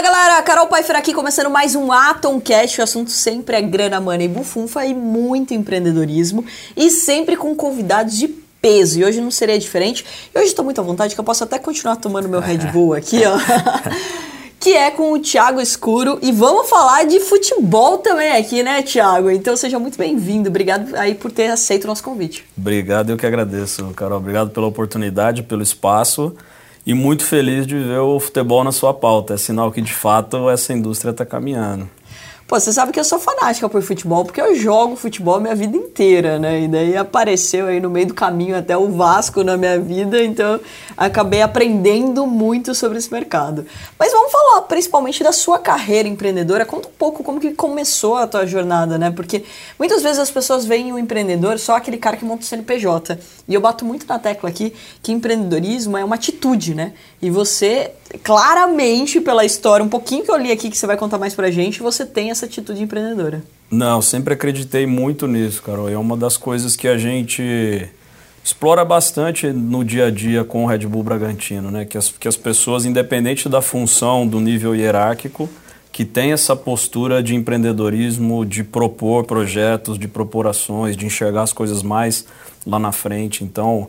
Fala 0.00 0.14
galera, 0.14 0.42
Carol 0.42 0.66
Pfeiffer 0.66 0.96
aqui 0.96 1.12
começando 1.12 1.50
mais 1.50 1.74
um 1.74 1.92
Atom 1.92 2.40
Cash. 2.40 2.78
O 2.78 2.82
assunto 2.82 3.10
sempre 3.10 3.56
é 3.56 3.60
grana, 3.60 4.00
money 4.00 4.24
e 4.24 4.28
bufunfa 4.28 4.86
e 4.86 4.94
muito 4.94 5.52
empreendedorismo 5.52 6.42
e 6.74 6.90
sempre 6.90 7.36
com 7.36 7.54
convidados 7.54 8.16
de 8.16 8.26
peso. 8.26 8.98
E 8.98 9.04
hoje 9.04 9.20
não 9.20 9.30
seria 9.30 9.58
diferente. 9.58 10.06
E 10.34 10.38
hoje 10.38 10.48
estou 10.48 10.64
muito 10.64 10.80
à 10.80 10.82
vontade 10.82 11.14
que 11.14 11.20
eu 11.20 11.24
posso 11.24 11.44
até 11.44 11.58
continuar 11.58 11.96
tomando 11.96 12.30
meu 12.30 12.40
Red 12.40 12.60
Bull 12.72 12.94
aqui, 12.94 13.20
ó. 13.26 13.36
que 14.58 14.72
é 14.72 14.90
com 14.90 15.12
o 15.12 15.18
Thiago 15.18 15.60
Escuro. 15.60 16.18
E 16.22 16.32
vamos 16.32 16.70
falar 16.70 17.04
de 17.04 17.20
futebol 17.20 17.98
também 17.98 18.32
aqui, 18.32 18.62
né, 18.62 18.80
Thiago? 18.80 19.30
Então 19.30 19.54
seja 19.54 19.78
muito 19.78 19.98
bem-vindo. 19.98 20.48
Obrigado 20.48 20.96
aí 20.96 21.14
por 21.14 21.30
ter 21.30 21.48
aceito 21.48 21.84
o 21.84 21.88
nosso 21.88 22.02
convite. 22.02 22.46
Obrigado, 22.56 23.10
eu 23.10 23.18
que 23.18 23.26
agradeço, 23.26 23.84
Carol. 23.94 24.16
Obrigado 24.16 24.48
pela 24.48 24.66
oportunidade, 24.66 25.42
pelo 25.42 25.62
espaço 25.62 26.34
e 26.90 26.94
muito 26.94 27.24
feliz 27.24 27.68
de 27.68 27.78
ver 27.78 28.00
o 28.00 28.18
futebol 28.18 28.64
na 28.64 28.72
sua 28.72 28.92
pauta. 28.92 29.34
É 29.34 29.36
sinal 29.36 29.70
que 29.70 29.80
de 29.80 29.92
fato 29.92 30.50
essa 30.50 30.72
indústria 30.72 31.12
está 31.12 31.24
caminhando. 31.24 31.88
Pô, 32.50 32.58
você 32.58 32.72
sabe 32.72 32.90
que 32.90 32.98
eu 32.98 33.04
sou 33.04 33.20
fanática 33.20 33.68
por 33.68 33.80
futebol, 33.80 34.24
porque 34.24 34.40
eu 34.40 34.56
jogo 34.56 34.96
futebol 34.96 35.38
minha 35.38 35.54
vida 35.54 35.76
inteira, 35.76 36.36
né? 36.36 36.62
E 36.62 36.66
daí 36.66 36.96
apareceu 36.96 37.68
aí 37.68 37.78
no 37.78 37.88
meio 37.88 38.08
do 38.08 38.14
caminho 38.14 38.58
até 38.58 38.76
o 38.76 38.88
Vasco 38.88 39.44
na 39.44 39.56
minha 39.56 39.78
vida, 39.78 40.20
então 40.20 40.58
acabei 40.96 41.42
aprendendo 41.42 42.26
muito 42.26 42.74
sobre 42.74 42.98
esse 42.98 43.08
mercado. 43.12 43.64
Mas 43.96 44.10
vamos 44.10 44.32
falar 44.32 44.62
principalmente 44.62 45.22
da 45.22 45.30
sua 45.30 45.60
carreira 45.60 46.08
empreendedora. 46.08 46.66
Conta 46.66 46.88
um 46.88 46.92
pouco 46.98 47.22
como 47.22 47.38
que 47.38 47.52
começou 47.52 48.16
a 48.16 48.26
tua 48.26 48.44
jornada, 48.44 48.98
né? 48.98 49.12
Porque 49.12 49.44
muitas 49.78 50.02
vezes 50.02 50.18
as 50.18 50.30
pessoas 50.32 50.64
veem 50.64 50.92
o 50.92 50.98
empreendedor 50.98 51.56
só 51.56 51.76
aquele 51.76 51.98
cara 51.98 52.16
que 52.16 52.24
monta 52.24 52.42
o 52.42 52.46
CNPJ. 52.46 53.16
E 53.46 53.54
eu 53.54 53.60
bato 53.60 53.84
muito 53.84 54.04
na 54.08 54.18
tecla 54.18 54.48
aqui 54.50 54.74
que 55.00 55.12
empreendedorismo 55.12 55.96
é 55.96 56.04
uma 56.04 56.16
atitude, 56.16 56.74
né? 56.74 56.94
E 57.22 57.30
você 57.30 57.92
claramente 58.22 59.20
pela 59.20 59.44
história, 59.44 59.84
um 59.84 59.88
pouquinho 59.88 60.24
que 60.24 60.30
eu 60.30 60.36
li 60.36 60.50
aqui 60.50 60.70
que 60.70 60.76
você 60.76 60.86
vai 60.86 60.96
contar 60.96 61.18
mais 61.18 61.34
pra 61.34 61.50
gente, 61.50 61.80
você 61.80 62.04
tem 62.04 62.30
essa 62.30 62.46
atitude 62.46 62.82
empreendedora. 62.82 63.42
Não, 63.70 64.02
sempre 64.02 64.34
acreditei 64.34 64.86
muito 64.86 65.26
nisso, 65.26 65.62
Carol. 65.62 65.88
É 65.88 65.96
uma 65.96 66.16
das 66.16 66.36
coisas 66.36 66.74
que 66.74 66.88
a 66.88 66.98
gente 66.98 67.88
explora 68.42 68.84
bastante 68.84 69.46
no 69.48 69.84
dia 69.84 70.06
a 70.06 70.10
dia 70.10 70.44
com 70.44 70.64
o 70.64 70.66
Red 70.66 70.86
Bull 70.86 71.04
Bragantino, 71.04 71.70
né? 71.70 71.84
Que 71.84 71.96
as, 71.96 72.08
que 72.08 72.26
as 72.26 72.36
pessoas, 72.36 72.84
independente 72.84 73.48
da 73.48 73.62
função, 73.62 74.26
do 74.26 74.40
nível 74.40 74.74
hierárquico, 74.74 75.48
que 75.92 76.04
tem 76.04 76.32
essa 76.32 76.56
postura 76.56 77.22
de 77.22 77.34
empreendedorismo, 77.34 78.44
de 78.44 78.64
propor 78.64 79.24
projetos, 79.24 79.98
de 79.98 80.08
propor 80.08 80.46
ações, 80.46 80.96
de 80.96 81.06
enxergar 81.06 81.42
as 81.42 81.52
coisas 81.52 81.82
mais 81.82 82.24
lá 82.66 82.78
na 82.78 82.90
frente. 82.90 83.44
Então, 83.44 83.88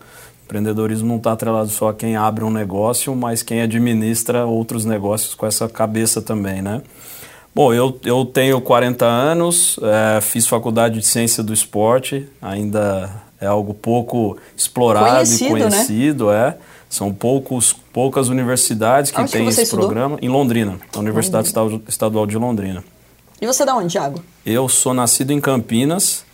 Empreendedorismo 0.52 1.08
não 1.08 1.16
está 1.16 1.32
atrelado 1.32 1.70
só 1.70 1.88
a 1.88 1.94
quem 1.94 2.18
abre 2.18 2.44
um 2.44 2.52
negócio, 2.52 3.16
mas 3.16 3.42
quem 3.42 3.62
administra 3.62 4.46
outros 4.46 4.84
negócios 4.84 5.34
com 5.34 5.46
essa 5.46 5.70
cabeça 5.70 6.22
também, 6.22 6.62
né? 6.62 6.82
Bom, 7.56 7.74
eu, 7.74 7.98
eu 8.04 8.26
tenho 8.26 8.60
40 8.60 9.06
anos, 9.06 9.80
é, 9.82 10.20
fiz 10.20 10.46
faculdade 10.46 11.00
de 11.00 11.06
ciência 11.06 11.42
do 11.42 11.54
esporte, 11.54 12.28
ainda 12.42 13.10
é 13.40 13.46
algo 13.46 13.74
pouco 13.74 14.38
explorado 14.56 15.16
conhecido, 15.16 15.58
e 15.58 15.62
conhecido, 15.62 16.28
né? 16.28 16.50
é. 16.50 16.58
São 16.90 17.14
poucos, 17.14 17.72
poucas 17.94 18.28
universidades 18.28 19.10
que 19.10 19.24
têm 19.24 19.48
esse 19.48 19.62
estudou? 19.62 19.86
programa. 19.86 20.18
Em 20.22 20.28
Londrina, 20.28 20.78
na 20.94 21.00
Universidade 21.00 21.50
Londrina. 21.56 21.84
Estadual 21.88 22.28
de 22.28 22.38
Londrina. 22.38 22.84
E 23.42 23.48
você 23.48 23.64
é 23.64 23.66
da 23.66 23.74
onde, 23.74 23.88
Thiago? 23.88 24.22
Eu 24.46 24.68
sou 24.68 24.94
nascido 24.94 25.32
em 25.32 25.40
Campinas, 25.40 26.26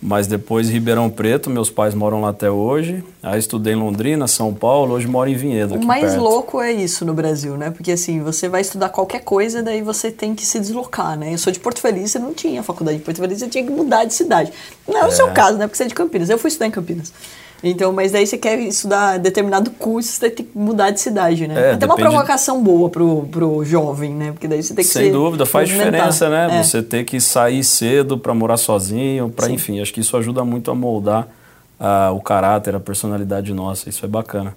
mas 0.00 0.26
depois 0.26 0.68
Ribeirão 0.68 1.08
Preto, 1.10 1.50
meus 1.50 1.70
pais 1.70 1.94
moram 1.94 2.20
lá 2.20 2.30
até 2.30 2.50
hoje. 2.50 3.02
Aí 3.22 3.38
estudei 3.38 3.72
em 3.72 3.76
Londrina, 3.76 4.26
São 4.26 4.52
Paulo, 4.52 4.94
hoje 4.94 5.06
moro 5.06 5.28
em 5.28 5.34
Vinhedo. 5.34 5.74
O 5.74 5.84
mais 5.84 6.12
perto. 6.12 6.22
louco 6.22 6.60
é 6.60 6.72
isso 6.72 7.04
no 7.04 7.14
Brasil, 7.14 7.56
né? 7.56 7.70
Porque 7.70 7.92
assim, 7.92 8.20
você 8.20 8.48
vai 8.48 8.60
estudar 8.60 8.88
qualquer 8.88 9.20
coisa, 9.20 9.62
daí 9.62 9.82
você 9.82 10.10
tem 10.10 10.34
que 10.34 10.44
se 10.44 10.60
deslocar, 10.60 11.18
né? 11.18 11.32
Eu 11.32 11.38
sou 11.38 11.52
de 11.52 11.58
Porto 11.58 11.80
Feliz, 11.80 12.10
você 12.10 12.18
não 12.18 12.34
tinha 12.34 12.62
faculdade 12.62 12.98
de 12.98 13.04
Porto 13.04 13.18
Feliz, 13.18 13.38
você 13.38 13.48
tinha 13.48 13.64
que 13.64 13.70
mudar 13.70 14.04
de 14.04 14.14
cidade. 14.14 14.52
Não 14.86 14.98
é, 14.98 15.00
é 15.00 15.06
o 15.06 15.10
seu 15.10 15.30
caso, 15.32 15.58
né? 15.58 15.66
Porque 15.66 15.76
você 15.76 15.84
é 15.84 15.88
de 15.88 15.94
Campinas. 15.94 16.28
Eu 16.28 16.38
fui 16.38 16.48
estudar 16.48 16.66
em 16.66 16.70
Campinas. 16.70 17.12
Então, 17.64 17.92
mas 17.92 18.12
daí 18.12 18.26
você 18.26 18.36
quer 18.36 18.58
estudar 18.60 19.18
determinado 19.18 19.70
curso, 19.70 20.10
você 20.10 20.30
tem 20.30 20.44
que 20.44 20.58
mudar 20.58 20.90
de 20.90 21.00
cidade, 21.00 21.48
né? 21.48 21.70
É, 21.70 21.72
Até 21.72 21.86
uma 21.86 21.96
provocação 21.96 22.62
boa 22.62 22.90
pro, 22.90 23.22
pro 23.30 23.64
jovem, 23.64 24.14
né? 24.14 24.32
Porque 24.32 24.46
daí 24.46 24.62
você 24.62 24.74
tem 24.74 24.84
que 24.84 24.90
Sem 24.90 25.10
dúvida, 25.10 25.46
faz 25.46 25.68
diferença, 25.68 26.28
né? 26.28 26.58
É. 26.60 26.62
Você 26.62 26.82
ter 26.82 27.04
que 27.04 27.20
sair 27.20 27.64
cedo 27.64 28.18
para 28.18 28.34
morar 28.34 28.58
sozinho, 28.58 29.30
para 29.30 29.50
enfim, 29.50 29.80
acho 29.80 29.92
que 29.92 30.00
isso 30.00 30.16
ajuda 30.16 30.44
muito 30.44 30.70
a 30.70 30.74
moldar 30.74 31.28
o 32.14 32.20
caráter, 32.20 32.74
a 32.74 32.80
personalidade 32.80 33.52
nossa, 33.52 33.88
isso 33.88 34.04
é 34.04 34.08
bacana. 34.08 34.54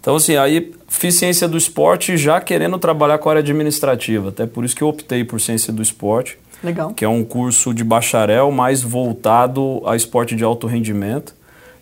Então, 0.00 0.16
assim, 0.16 0.36
aí 0.36 0.72
fiz 0.86 1.18
ciência 1.18 1.48
do 1.48 1.56
esporte 1.56 2.16
já 2.16 2.40
querendo 2.40 2.78
trabalhar 2.78 3.18
com 3.18 3.28
a 3.28 3.32
área 3.32 3.40
administrativa, 3.40 4.28
até 4.28 4.46
por 4.46 4.64
isso 4.64 4.76
que 4.76 4.82
eu 4.82 4.88
optei 4.88 5.24
por 5.24 5.40
ciência 5.40 5.72
do 5.72 5.80
esporte. 5.80 6.38
Legal. 6.62 6.92
Que 6.94 7.04
é 7.04 7.08
um 7.08 7.24
curso 7.24 7.74
de 7.74 7.84
bacharel 7.84 8.50
mais 8.50 8.82
voltado 8.82 9.82
a 9.86 9.96
esporte 9.96 10.34
de 10.34 10.44
alto 10.44 10.66
rendimento. 10.66 11.34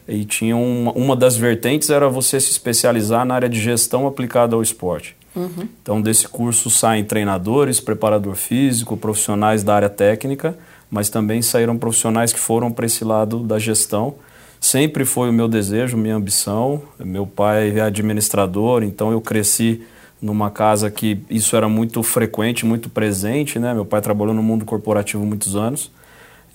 E 0.06 0.24
tinha 0.24 0.56
uma, 0.56 0.92
uma 0.92 1.16
das 1.16 1.36
vertentes 1.36 1.90
era 1.90 2.08
você 2.08 2.40
se 2.40 2.50
especializar 2.50 3.24
na 3.24 3.34
área 3.34 3.48
de 3.48 3.60
gestão 3.60 4.06
aplicada 4.06 4.56
ao 4.56 4.62
esporte. 4.62 5.16
Uhum. 5.34 5.68
Então, 5.82 6.00
desse 6.00 6.28
curso 6.28 6.68
saem 6.70 7.04
treinadores, 7.04 7.80
preparador 7.80 8.34
físico, 8.34 8.96
profissionais 8.96 9.62
da 9.62 9.74
área 9.74 9.88
técnica, 9.88 10.56
mas 10.90 11.08
também 11.08 11.40
saíram 11.40 11.78
profissionais 11.78 12.32
que 12.32 12.38
foram 12.38 12.70
para 12.70 12.84
esse 12.86 13.04
lado 13.04 13.38
da 13.38 13.58
gestão. 13.58 14.14
Sempre 14.60 15.04
foi 15.04 15.30
o 15.30 15.32
meu 15.32 15.48
desejo, 15.48 15.96
minha 15.96 16.14
ambição. 16.14 16.82
Meu 16.98 17.26
pai 17.26 17.76
é 17.76 17.80
administrador, 17.80 18.82
então 18.82 19.10
eu 19.10 19.20
cresci 19.20 19.82
numa 20.20 20.50
casa 20.50 20.90
que 20.90 21.18
isso 21.28 21.56
era 21.56 21.68
muito 21.68 22.02
frequente, 22.02 22.64
muito 22.64 22.88
presente. 22.88 23.58
Né? 23.58 23.74
Meu 23.74 23.84
pai 23.84 24.00
trabalhou 24.00 24.34
no 24.34 24.42
mundo 24.42 24.64
corporativo 24.64 25.24
muitos 25.24 25.56
anos. 25.56 25.90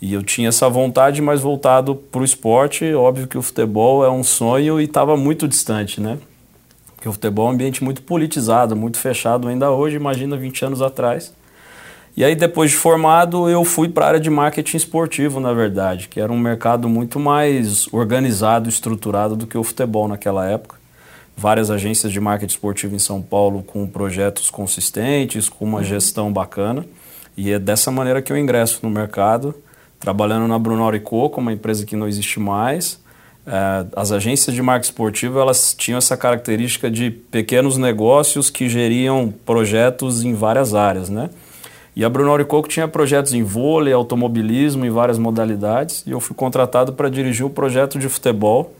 E 0.01 0.13
eu 0.13 0.21
tinha 0.21 0.49
essa 0.49 0.69
vontade, 0.69 1.21
mas 1.21 1.41
voltado 1.41 1.95
para 1.95 2.21
o 2.21 2.25
esporte. 2.25 2.93
Óbvio 2.93 3.27
que 3.27 3.37
o 3.37 3.41
futebol 3.41 4.05
é 4.05 4.09
um 4.09 4.23
sonho 4.23 4.79
e 4.79 4.83
estava 4.83 5.17
muito 5.17 5.47
distante, 5.47 5.99
né? 5.99 6.17
Porque 6.95 7.09
o 7.09 7.13
futebol 7.13 7.47
é 7.47 7.51
um 7.51 7.53
ambiente 7.53 7.83
muito 7.83 8.01
politizado, 8.01 8.75
muito 8.75 8.97
fechado 8.97 9.47
ainda 9.47 9.71
hoje, 9.71 9.95
imagina 9.95 10.37
20 10.37 10.65
anos 10.65 10.81
atrás. 10.81 11.33
E 12.15 12.23
aí, 12.23 12.35
depois 12.35 12.71
de 12.71 12.77
formado, 12.77 13.47
eu 13.47 13.63
fui 13.63 13.87
para 13.87 14.05
a 14.05 14.07
área 14.07 14.19
de 14.19 14.29
marketing 14.29 14.77
esportivo, 14.77 15.39
na 15.39 15.53
verdade, 15.53 16.07
que 16.07 16.19
era 16.19 16.31
um 16.31 16.39
mercado 16.39 16.89
muito 16.89 17.19
mais 17.19 17.87
organizado, 17.93 18.67
estruturado 18.67 19.35
do 19.35 19.45
que 19.45 19.55
o 19.55 19.63
futebol 19.63 20.07
naquela 20.07 20.49
época. 20.49 20.77
Várias 21.35 21.69
agências 21.69 22.11
de 22.11 22.19
marketing 22.19 22.53
esportivo 22.53 22.95
em 22.95 22.99
São 22.99 23.21
Paulo 23.21 23.61
com 23.61 23.85
projetos 23.85 24.49
consistentes, 24.49 25.47
com 25.47 25.65
uma 25.65 25.77
uhum. 25.77 25.83
gestão 25.83 26.33
bacana. 26.33 26.83
E 27.37 27.51
é 27.51 27.59
dessa 27.59 27.91
maneira 27.91 28.19
que 28.19 28.33
eu 28.33 28.37
ingresso 28.37 28.79
no 28.81 28.89
mercado 28.89 29.53
trabalhando 29.99 30.47
na 30.47 30.57
Brunor 30.57 30.99
Coco, 31.01 31.41
uma 31.41 31.53
empresa 31.53 31.85
que 31.85 31.95
não 31.95 32.07
existe 32.07 32.39
mais. 32.39 32.99
É, 33.45 33.85
as 33.95 34.11
agências 34.11 34.53
de 34.53 34.61
marketing 34.61 34.91
esportivo 34.91 35.39
elas 35.39 35.73
tinham 35.73 35.97
essa 35.97 36.17
característica 36.17 36.91
de 36.91 37.09
pequenos 37.09 37.77
negócios 37.77 38.49
que 38.49 38.67
geriam 38.67 39.33
projetos 39.45 40.23
em 40.23 40.33
várias 40.33 40.73
áreas, 40.73 41.09
né? 41.09 41.29
E 41.95 42.03
a 42.05 42.09
Brunor 42.09 42.45
Coco 42.45 42.67
tinha 42.67 42.87
projetos 42.87 43.33
em 43.33 43.41
vôlei, 43.41 43.91
automobilismo, 43.91 44.85
em 44.85 44.89
várias 44.89 45.17
modalidades, 45.17 46.03
e 46.05 46.11
eu 46.11 46.19
fui 46.19 46.35
contratado 46.35 46.93
para 46.93 47.09
dirigir 47.09 47.43
o 47.43 47.47
um 47.47 47.51
projeto 47.51 47.97
de 47.97 48.07
futebol 48.07 48.75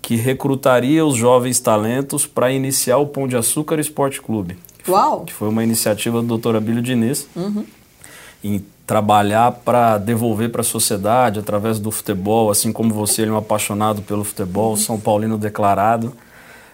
que 0.00 0.14
recrutaria 0.14 1.04
os 1.04 1.16
jovens 1.16 1.60
talentos 1.60 2.24
para 2.24 2.50
iniciar 2.50 2.96
o 2.98 3.06
Pão 3.06 3.26
de 3.28 3.36
Açúcar 3.36 3.78
Esporte 3.78 4.22
Clube. 4.22 4.56
Uau! 4.88 5.24
Que 5.24 5.32
foi 5.32 5.48
uma 5.48 5.64
iniciativa 5.64 6.22
do 6.22 6.38
Dr. 6.38 6.56
Abílio 6.56 6.80
Diniz. 6.80 7.28
Uhum 7.34 7.66
trabalhar 8.86 9.50
para 9.50 9.98
devolver 9.98 10.50
para 10.50 10.60
a 10.60 10.64
sociedade 10.64 11.40
através 11.40 11.80
do 11.80 11.90
futebol, 11.90 12.50
assim 12.50 12.72
como 12.72 12.94
você, 12.94 13.22
ele 13.22 13.32
é 13.32 13.34
um 13.34 13.36
apaixonado 13.36 14.00
pelo 14.02 14.22
futebol, 14.22 14.70
uhum. 14.70 14.76
São 14.76 15.00
Paulino 15.00 15.36
declarado. 15.36 16.14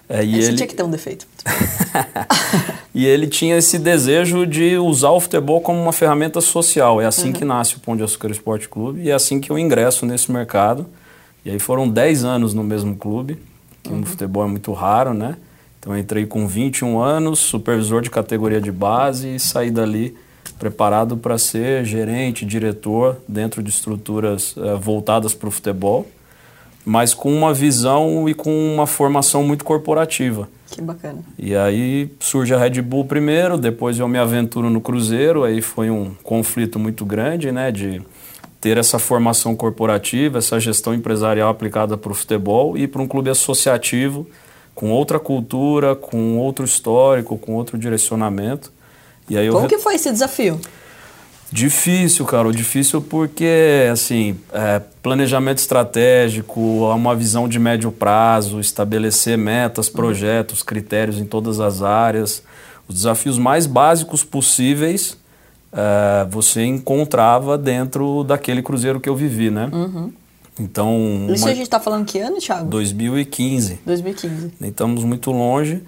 É, 0.08 0.22
e 0.22 0.34
ele 0.38 0.56
tinha 0.56 0.66
que 0.66 0.74
ter 0.74 0.82
um 0.82 0.90
defeito. 0.90 1.26
e 2.94 3.06
ele 3.06 3.26
tinha 3.26 3.56
esse 3.56 3.78
desejo 3.78 4.46
de 4.46 4.76
usar 4.76 5.10
o 5.10 5.20
futebol 5.20 5.62
como 5.62 5.80
uma 5.80 5.92
ferramenta 5.92 6.40
social. 6.42 7.00
É 7.00 7.06
assim 7.06 7.28
uhum. 7.28 7.32
que 7.32 7.44
nasce 7.46 7.76
o 7.76 7.80
Pão 7.80 7.96
de 7.96 8.02
Açúcar 8.02 8.30
Esporte 8.30 8.68
Clube 8.68 9.00
e 9.00 9.10
é 9.10 9.14
assim 9.14 9.40
que 9.40 9.50
eu 9.50 9.58
ingresso 9.58 10.04
nesse 10.04 10.30
mercado. 10.30 10.86
E 11.44 11.50
aí 11.50 11.58
foram 11.58 11.88
10 11.88 12.24
anos 12.24 12.52
no 12.52 12.62
mesmo 12.62 12.94
clube, 12.94 13.38
que 13.82 13.90
uhum. 13.90 14.00
no 14.00 14.06
futebol 14.06 14.44
é 14.44 14.48
muito 14.48 14.70
raro, 14.72 15.14
né? 15.14 15.36
Então 15.80 15.94
eu 15.94 15.98
entrei 15.98 16.26
com 16.26 16.46
21 16.46 17.00
anos, 17.00 17.38
supervisor 17.38 18.02
de 18.02 18.10
categoria 18.10 18.60
de 18.60 18.70
base 18.70 19.36
e 19.36 19.40
saí 19.40 19.70
dali 19.70 20.14
preparado 20.58 21.16
para 21.16 21.38
ser 21.38 21.84
gerente, 21.84 22.44
diretor 22.44 23.18
dentro 23.26 23.62
de 23.62 23.70
estruturas 23.70 24.56
uh, 24.56 24.78
voltadas 24.78 25.34
para 25.34 25.48
o 25.48 25.52
futebol, 25.52 26.06
mas 26.84 27.14
com 27.14 27.32
uma 27.32 27.52
visão 27.52 28.28
e 28.28 28.34
com 28.34 28.50
uma 28.74 28.86
formação 28.86 29.42
muito 29.42 29.64
corporativa. 29.64 30.48
Que 30.70 30.80
bacana. 30.80 31.18
E 31.38 31.54
aí 31.54 32.10
surge 32.18 32.54
a 32.54 32.58
Red 32.58 32.80
Bull 32.80 33.04
primeiro, 33.04 33.58
depois 33.58 33.98
eu 33.98 34.08
me 34.08 34.18
aventuro 34.18 34.70
no 34.70 34.80
Cruzeiro, 34.80 35.44
aí 35.44 35.60
foi 35.60 35.90
um 35.90 36.14
conflito 36.22 36.78
muito 36.78 37.04
grande, 37.04 37.52
né, 37.52 37.70
de 37.70 38.00
ter 38.60 38.78
essa 38.78 38.98
formação 38.98 39.54
corporativa, 39.54 40.38
essa 40.38 40.58
gestão 40.58 40.94
empresarial 40.94 41.50
aplicada 41.50 41.96
para 41.96 42.12
o 42.12 42.14
futebol 42.14 42.78
e 42.78 42.86
para 42.86 43.02
um 43.02 43.08
clube 43.08 43.28
associativo 43.28 44.26
com 44.74 44.90
outra 44.90 45.18
cultura, 45.18 45.94
com 45.94 46.38
outro 46.38 46.64
histórico, 46.64 47.36
com 47.36 47.54
outro 47.54 47.76
direcionamento. 47.76 48.72
E 49.32 49.38
aí 49.38 49.48
Como 49.48 49.66
que 49.66 49.78
foi 49.78 49.94
esse 49.94 50.10
desafio? 50.12 50.60
Difícil, 51.50 52.24
Carol, 52.26 52.52
difícil 52.52 53.00
porque, 53.00 53.88
assim, 53.90 54.36
é, 54.52 54.80
planejamento 55.02 55.58
estratégico, 55.58 56.60
uma 56.60 57.14
visão 57.16 57.48
de 57.48 57.58
médio 57.58 57.90
prazo, 57.90 58.60
estabelecer 58.60 59.36
metas, 59.38 59.88
projetos, 59.88 60.62
critérios 60.62 61.18
em 61.18 61.24
todas 61.24 61.60
as 61.60 61.82
áreas. 61.82 62.42
Os 62.86 62.94
desafios 62.96 63.38
mais 63.38 63.66
básicos 63.66 64.22
possíveis 64.22 65.16
é, 65.72 66.26
você 66.30 66.62
encontrava 66.64 67.56
dentro 67.56 68.24
daquele 68.24 68.62
cruzeiro 68.62 69.00
que 69.00 69.08
eu 69.08 69.16
vivi, 69.16 69.50
né? 69.50 69.70
Então, 70.60 71.26
Isso 71.30 71.44
uma- 71.44 71.50
a 71.52 71.54
gente 71.54 71.70
tá 71.70 71.80
falando 71.80 72.04
que 72.04 72.18
ano, 72.18 72.36
Thiago? 72.38 72.68
2015 72.68 73.78
2015. 73.86 74.52
nem 74.60 74.68
estamos 74.70 75.02
muito 75.02 75.30
longe, 75.32 75.82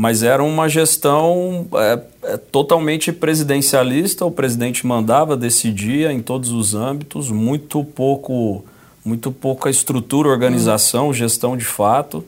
mas 0.00 0.22
era 0.22 0.42
uma 0.42 0.66
gestão 0.66 1.68
é, 1.74 2.00
é, 2.22 2.36
totalmente 2.38 3.12
presidencialista. 3.12 4.24
O 4.24 4.30
presidente 4.30 4.86
mandava, 4.86 5.36
decidia 5.36 6.10
em 6.10 6.22
todos 6.22 6.52
os 6.52 6.74
âmbitos, 6.74 7.30
muito 7.30 7.84
pouco, 7.84 8.64
muito 9.04 9.30
pouca 9.30 9.68
estrutura, 9.68 10.30
organização, 10.30 11.12
gestão 11.12 11.54
de 11.54 11.66
fato. 11.66 12.24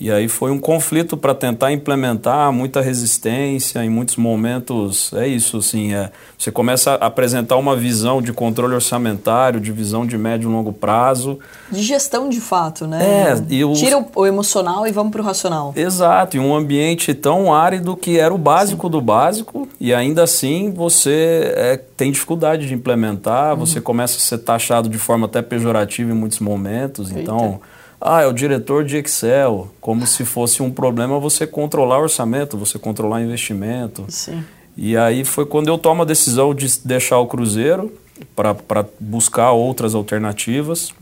E 0.00 0.12
aí 0.12 0.28
foi 0.28 0.52
um 0.52 0.60
conflito 0.60 1.16
para 1.16 1.34
tentar 1.34 1.72
implementar, 1.72 2.52
muita 2.52 2.80
resistência, 2.80 3.82
em 3.84 3.90
muitos 3.90 4.14
momentos 4.14 5.12
é 5.12 5.26
isso, 5.26 5.56
assim, 5.58 5.92
é, 5.92 6.12
você 6.38 6.52
começa 6.52 6.92
a 6.94 7.06
apresentar 7.06 7.56
uma 7.56 7.74
visão 7.74 8.22
de 8.22 8.32
controle 8.32 8.74
orçamentário, 8.74 9.60
de 9.60 9.72
visão 9.72 10.06
de 10.06 10.16
médio 10.16 10.48
e 10.48 10.52
longo 10.52 10.72
prazo, 10.72 11.40
De 11.68 11.82
gestão 11.82 12.28
de 12.28 12.40
fato, 12.40 12.86
né? 12.86 13.02
É, 13.02 13.42
e 13.52 13.64
os- 13.64 13.78
Tira 13.80 13.98
o, 13.98 14.06
o 14.14 14.24
emocional 14.24 14.86
e 14.86 14.92
vamos 14.92 15.10
pro 15.10 15.22
racional. 15.22 15.72
Exato, 15.74 16.36
em 16.36 16.40
um 16.40 16.54
ambiente 16.54 17.12
tão 17.12 17.52
árido 17.52 17.96
que 17.96 18.20
era 18.20 18.32
o 18.32 18.38
básico 18.38 18.88
do 18.88 19.00
básico, 19.00 19.68
e 19.80 19.92
ainda 19.92 20.22
assim 20.22 20.70
você 20.70 21.52
é, 21.56 21.76
tem 21.96 22.12
dificuldade 22.12 22.68
de 22.68 22.74
implementar, 22.74 23.54
Uhum. 23.54 23.66
você 23.66 23.80
começa 23.80 24.16
a 24.16 24.20
ser 24.20 24.38
taxado 24.38 24.88
de 24.88 24.96
forma 24.98 25.26
até 25.26 25.42
pejorativa 25.42 26.12
em 26.12 26.14
muitos 26.14 26.38
momentos. 26.38 27.10
Então, 27.10 27.60
ah, 28.00 28.22
é 28.22 28.26
o 28.26 28.32
diretor 28.32 28.84
de 28.84 28.96
Excel, 28.96 29.70
como 29.80 30.06
se 30.06 30.24
fosse 30.24 30.62
um 30.62 30.70
problema 30.70 31.18
você 31.18 31.46
controlar 31.46 31.98
orçamento, 31.98 32.56
você 32.56 32.78
controlar 32.78 33.22
investimento. 33.22 34.04
Sim. 34.08 34.44
E 34.76 34.96
aí 34.96 35.24
foi 35.24 35.44
quando 35.44 35.68
eu 35.68 35.76
tomo 35.76 36.02
a 36.02 36.04
decisão 36.04 36.54
de 36.54 36.66
deixar 36.84 37.18
o 37.18 37.26
Cruzeiro 37.26 37.92
para 38.36 38.86
buscar 39.00 39.50
outras 39.50 39.94
alternativas. 39.94 40.94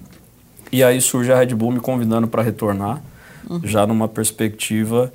E 0.72 0.82
aí 0.82 1.00
surge 1.00 1.30
a 1.30 1.38
Red 1.38 1.54
Bull 1.54 1.72
me 1.72 1.80
convidando 1.80 2.26
para 2.26 2.42
retornar, 2.42 3.02
já 3.62 3.86
numa 3.86 4.08
perspectiva 4.08 5.12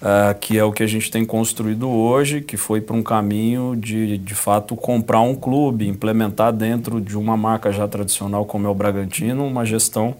ah, 0.00 0.34
que 0.40 0.56
é 0.56 0.64
o 0.64 0.72
que 0.72 0.82
a 0.82 0.86
gente 0.86 1.10
tem 1.10 1.24
construído 1.24 1.88
hoje, 1.88 2.40
que 2.40 2.56
foi 2.56 2.80
para 2.80 2.96
um 2.96 3.02
caminho 3.02 3.76
de, 3.76 4.16
de 4.16 4.34
fato, 4.34 4.76
comprar 4.76 5.20
um 5.20 5.34
clube, 5.34 5.86
implementar 5.86 6.52
dentro 6.52 7.00
de 7.00 7.18
uma 7.18 7.36
marca 7.36 7.70
já 7.70 7.86
tradicional 7.86 8.46
como 8.46 8.66
é 8.66 8.70
o 8.70 8.74
Bragantino, 8.74 9.46
uma 9.46 9.64
gestão 9.64 10.16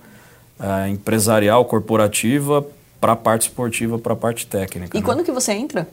ah, 0.59 0.89
empresarial, 0.89 1.65
corporativa, 1.65 2.67
para 3.01 3.13
a 3.13 3.17
parte 3.17 3.43
esportiva, 3.43 3.99
para 3.99 4.13
a 4.13 4.17
parte 4.17 4.47
técnica. 4.47 4.97
E 4.97 5.01
né? 5.01 5.05
quando 5.05 5.25
que 5.25 5.33
você 5.33 5.53
entra? 5.53 5.89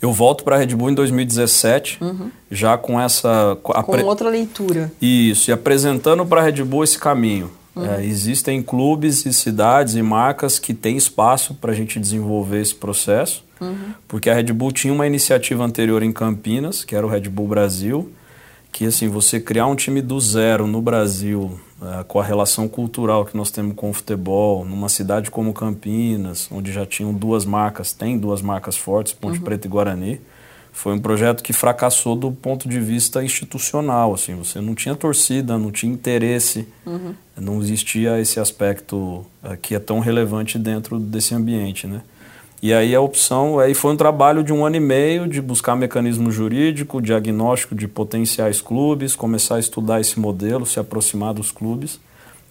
Eu 0.00 0.12
volto 0.12 0.44
para 0.44 0.56
a 0.56 0.58
Red 0.58 0.68
Bull 0.76 0.90
em 0.90 0.94
2017, 0.94 1.98
já 2.50 2.78
com 2.78 3.00
essa. 3.00 3.58
com 3.62 3.72
Com 4.02 4.10
outra 4.10 4.28
leitura. 4.28 4.92
Isso, 5.02 5.50
e 5.50 5.52
apresentando 5.52 6.24
para 6.24 6.40
a 6.40 6.44
Red 6.44 6.62
Bull 6.62 6.84
esse 6.84 6.98
caminho. 6.98 7.50
É, 7.76 8.04
existem 8.04 8.60
clubes 8.60 9.24
e 9.24 9.32
cidades 9.32 9.94
e 9.94 10.02
marcas 10.02 10.58
que 10.58 10.74
têm 10.74 10.96
espaço 10.96 11.54
para 11.54 11.70
a 11.70 11.74
gente 11.74 12.00
desenvolver 12.00 12.60
esse 12.60 12.74
processo, 12.74 13.44
porque 14.08 14.28
a 14.28 14.34
Red 14.34 14.52
Bull 14.52 14.72
tinha 14.72 14.92
uma 14.92 15.06
iniciativa 15.06 15.64
anterior 15.64 16.02
em 16.02 16.12
Campinas, 16.12 16.84
que 16.84 16.96
era 16.96 17.06
o 17.06 17.08
Red 17.08 17.28
Bull 17.28 17.46
Brasil, 17.46 18.10
que 18.78 18.86
assim 18.86 19.08
você 19.08 19.40
criar 19.40 19.66
um 19.66 19.74
time 19.74 20.00
do 20.00 20.20
zero 20.20 20.64
no 20.64 20.80
Brasil, 20.80 21.58
é, 21.82 22.04
com 22.04 22.20
a 22.20 22.22
relação 22.22 22.68
cultural 22.68 23.24
que 23.24 23.36
nós 23.36 23.50
temos 23.50 23.74
com 23.74 23.90
o 23.90 23.92
futebol, 23.92 24.64
numa 24.64 24.88
cidade 24.88 25.32
como 25.32 25.52
Campinas, 25.52 26.48
onde 26.48 26.72
já 26.72 26.86
tinham 26.86 27.12
duas 27.12 27.44
marcas, 27.44 27.92
tem 27.92 28.16
duas 28.16 28.40
marcas 28.40 28.76
fortes, 28.76 29.12
Ponte 29.12 29.40
Preta 29.40 29.66
e 29.66 29.68
Guarani, 29.68 30.20
foi 30.70 30.94
um 30.94 31.00
projeto 31.00 31.42
que 31.42 31.52
fracassou 31.52 32.14
do 32.14 32.30
ponto 32.30 32.68
de 32.68 32.78
vista 32.78 33.20
institucional, 33.24 34.14
assim, 34.14 34.36
você 34.36 34.60
não 34.60 34.76
tinha 34.76 34.94
torcida, 34.94 35.58
não 35.58 35.72
tinha 35.72 35.92
interesse, 35.92 36.68
não 37.36 37.60
existia 37.60 38.20
esse 38.20 38.38
aspecto 38.38 39.26
eh, 39.42 39.58
que 39.60 39.74
é 39.74 39.80
tão 39.80 39.98
relevante 39.98 40.56
dentro 40.56 41.00
desse 41.00 41.34
ambiente, 41.34 41.88
né? 41.88 42.02
E 42.60 42.72
aí 42.72 42.92
a 42.94 43.00
opção, 43.00 43.60
aí 43.60 43.72
foi 43.72 43.92
um 43.92 43.96
trabalho 43.96 44.42
de 44.42 44.52
um 44.52 44.66
ano 44.66 44.76
e 44.76 44.80
meio 44.80 45.28
de 45.28 45.40
buscar 45.40 45.76
mecanismo 45.76 46.30
jurídico, 46.30 47.00
diagnóstico 47.00 47.74
de 47.74 47.86
potenciais 47.86 48.60
clubes, 48.60 49.14
começar 49.14 49.56
a 49.56 49.60
estudar 49.60 50.00
esse 50.00 50.18
modelo, 50.18 50.66
se 50.66 50.80
aproximar 50.80 51.32
dos 51.32 51.52
clubes, 51.52 52.00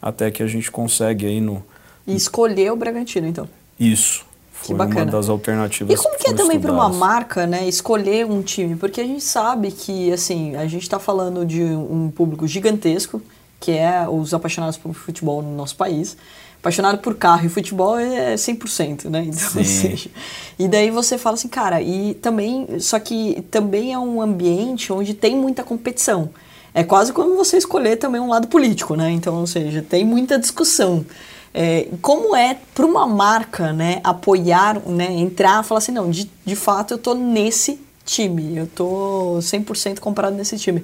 até 0.02 0.32
que 0.32 0.42
a 0.42 0.48
gente 0.48 0.72
consegue 0.72 1.26
aí 1.26 1.42
no 1.42 1.62
E 2.06 2.16
escolher 2.16 2.72
o 2.72 2.76
Bragantino, 2.78 3.28
então. 3.28 3.50
isso. 3.78 4.26
Que 4.62 4.68
Foi 4.70 4.76
uma 4.76 4.88
bacana. 4.88 5.12
das 5.12 5.30
alternativas. 5.30 6.00
E 6.00 6.04
como 6.04 6.18
que 6.18 6.32
é 6.32 6.34
também 6.34 6.60
para 6.60 6.72
uma 6.72 6.90
marca, 6.90 7.46
né, 7.46 7.68
escolher 7.68 8.26
um 8.26 8.42
time? 8.42 8.76
Porque 8.76 9.00
a 9.00 9.04
gente 9.04 9.24
sabe 9.24 9.72
que, 9.72 10.12
assim, 10.12 10.56
a 10.56 10.66
gente 10.66 10.82
está 10.82 10.98
falando 10.98 11.46
de 11.46 11.62
um 11.62 12.10
público 12.10 12.48
gigantesco, 12.48 13.22
que 13.60 13.72
é 13.72 14.08
os 14.08 14.34
apaixonados 14.34 14.78
por 14.78 14.94
futebol 14.94 15.42
no 15.42 15.56
nosso 15.56 15.76
país. 15.76 16.18
Apaixonado 16.60 16.98
por 17.00 17.16
carro 17.16 17.46
e 17.46 17.50
futebol 17.50 17.98
é 17.98 18.36
100%, 18.36 19.06
né? 19.10 19.26
Então, 19.28 19.50
Sim. 19.50 19.60
ou 19.60 19.66
seja, 19.66 20.10
e 20.58 20.68
daí 20.68 20.90
você 20.90 21.18
fala 21.18 21.36
assim, 21.36 21.48
cara, 21.48 21.82
e 21.82 22.16
também, 22.16 22.80
só 22.80 23.00
que 23.00 23.46
também 23.52 23.94
é 23.94 24.00
um 24.00 24.22
ambiente 24.22 24.92
onde 24.92 25.14
tem 25.14 25.36
muita 25.36 25.64
competição. 25.64 26.30
É 26.74 26.84
quase 26.84 27.14
como 27.14 27.36
você 27.36 27.58
escolher 27.58 27.96
também 27.98 28.20
um 28.20 28.28
lado 28.28 28.48
político, 28.48 28.96
né? 28.96 29.12
Então, 29.12 29.40
ou 29.40 29.48
seja, 29.48 29.82
tem 29.82 30.04
muita 30.04 30.38
discussão. 30.38 31.06
É, 31.54 31.88
como 32.02 32.36
é 32.36 32.58
para 32.76 32.86
uma 32.86 33.08
marca, 33.08 33.74
né, 33.74 34.00
apoiar, 34.04 34.80
né, 34.86 35.12
entrar, 35.12 35.64
falar 35.64 35.80
assim, 35.80 35.92
não, 35.92 36.12
de, 36.12 36.30
de 36.46 36.56
fato 36.56 36.94
eu 36.94 36.98
tô 37.00 37.16
nesse 37.16 37.80
time, 38.06 38.58
eu 38.58 38.68
tô 38.68 39.38
100% 39.40 40.00
comprado 40.00 40.36
nesse 40.36 40.58
time. 40.58 40.84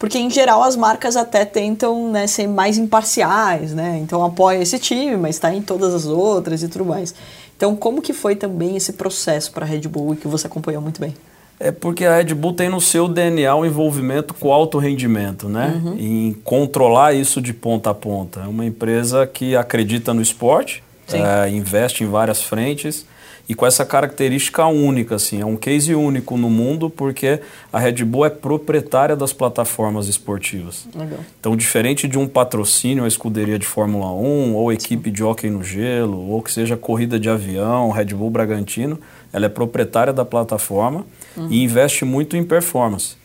Porque 0.00 0.18
em 0.18 0.30
geral 0.30 0.62
as 0.62 0.76
marcas 0.76 1.14
até 1.14 1.44
tentam, 1.44 2.10
né, 2.10 2.26
ser 2.26 2.46
mais 2.46 2.78
imparciais, 2.78 3.74
né? 3.74 4.00
Então 4.02 4.24
apoia 4.24 4.56
esse 4.56 4.78
time, 4.78 5.14
mas 5.14 5.36
está 5.36 5.54
em 5.54 5.60
todas 5.60 5.92
as 5.92 6.06
outras 6.06 6.62
e 6.62 6.68
tudo 6.68 6.86
mais. 6.86 7.14
Então 7.54 7.76
como 7.76 8.00
que 8.00 8.14
foi 8.14 8.34
também 8.34 8.76
esse 8.76 8.94
processo 8.94 9.52
para 9.52 9.66
a 9.66 9.68
Red 9.68 9.82
Bull 9.82 10.16
que 10.16 10.26
você 10.26 10.46
acompanhou 10.46 10.80
muito 10.80 11.02
bem? 11.02 11.14
É 11.60 11.70
porque 11.70 12.06
a 12.06 12.16
Red 12.16 12.32
Bull 12.32 12.54
tem 12.54 12.70
no 12.70 12.80
seu 12.80 13.06
DNA 13.06 13.54
o 13.54 13.66
envolvimento 13.66 14.32
com 14.32 14.50
alto 14.50 14.78
rendimento, 14.78 15.50
né? 15.50 15.78
Uhum. 15.84 15.96
Em 15.98 16.32
controlar 16.42 17.12
isso 17.12 17.38
de 17.38 17.52
ponta 17.52 17.90
a 17.90 17.94
ponta. 17.94 18.40
É 18.40 18.48
uma 18.48 18.64
empresa 18.64 19.26
que 19.26 19.54
acredita 19.54 20.14
no 20.14 20.22
esporte, 20.22 20.82
é, 21.12 21.50
investe 21.50 22.02
em 22.02 22.06
várias 22.06 22.40
frentes 22.40 23.04
e 23.50 23.54
com 23.56 23.66
essa 23.66 23.84
característica 23.84 24.64
única, 24.68 25.16
assim, 25.16 25.40
é 25.40 25.44
um 25.44 25.56
case 25.56 25.92
único 25.92 26.36
no 26.36 26.48
mundo 26.48 26.88
porque 26.88 27.40
a 27.72 27.80
Red 27.80 28.04
Bull 28.04 28.24
é 28.24 28.30
proprietária 28.30 29.16
das 29.16 29.32
plataformas 29.32 30.06
esportivas. 30.06 30.86
Legal. 30.94 31.18
Então, 31.40 31.56
diferente 31.56 32.06
de 32.06 32.16
um 32.16 32.28
patrocínio, 32.28 33.02
a 33.02 33.08
escuderia 33.08 33.58
de 33.58 33.66
Fórmula 33.66 34.12
1, 34.12 34.54
ou 34.54 34.72
equipe 34.72 35.10
de 35.10 35.24
hóquei 35.24 35.50
no 35.50 35.64
gelo, 35.64 36.30
ou 36.30 36.40
que 36.40 36.52
seja 36.52 36.76
corrida 36.76 37.18
de 37.18 37.28
avião, 37.28 37.90
Red 37.90 38.14
Bull 38.14 38.30
Bragantino, 38.30 39.00
ela 39.32 39.46
é 39.46 39.48
proprietária 39.48 40.12
da 40.12 40.24
plataforma 40.24 41.04
e 41.48 41.64
investe 41.64 42.04
muito 42.04 42.36
em 42.36 42.44
performance. 42.44 43.16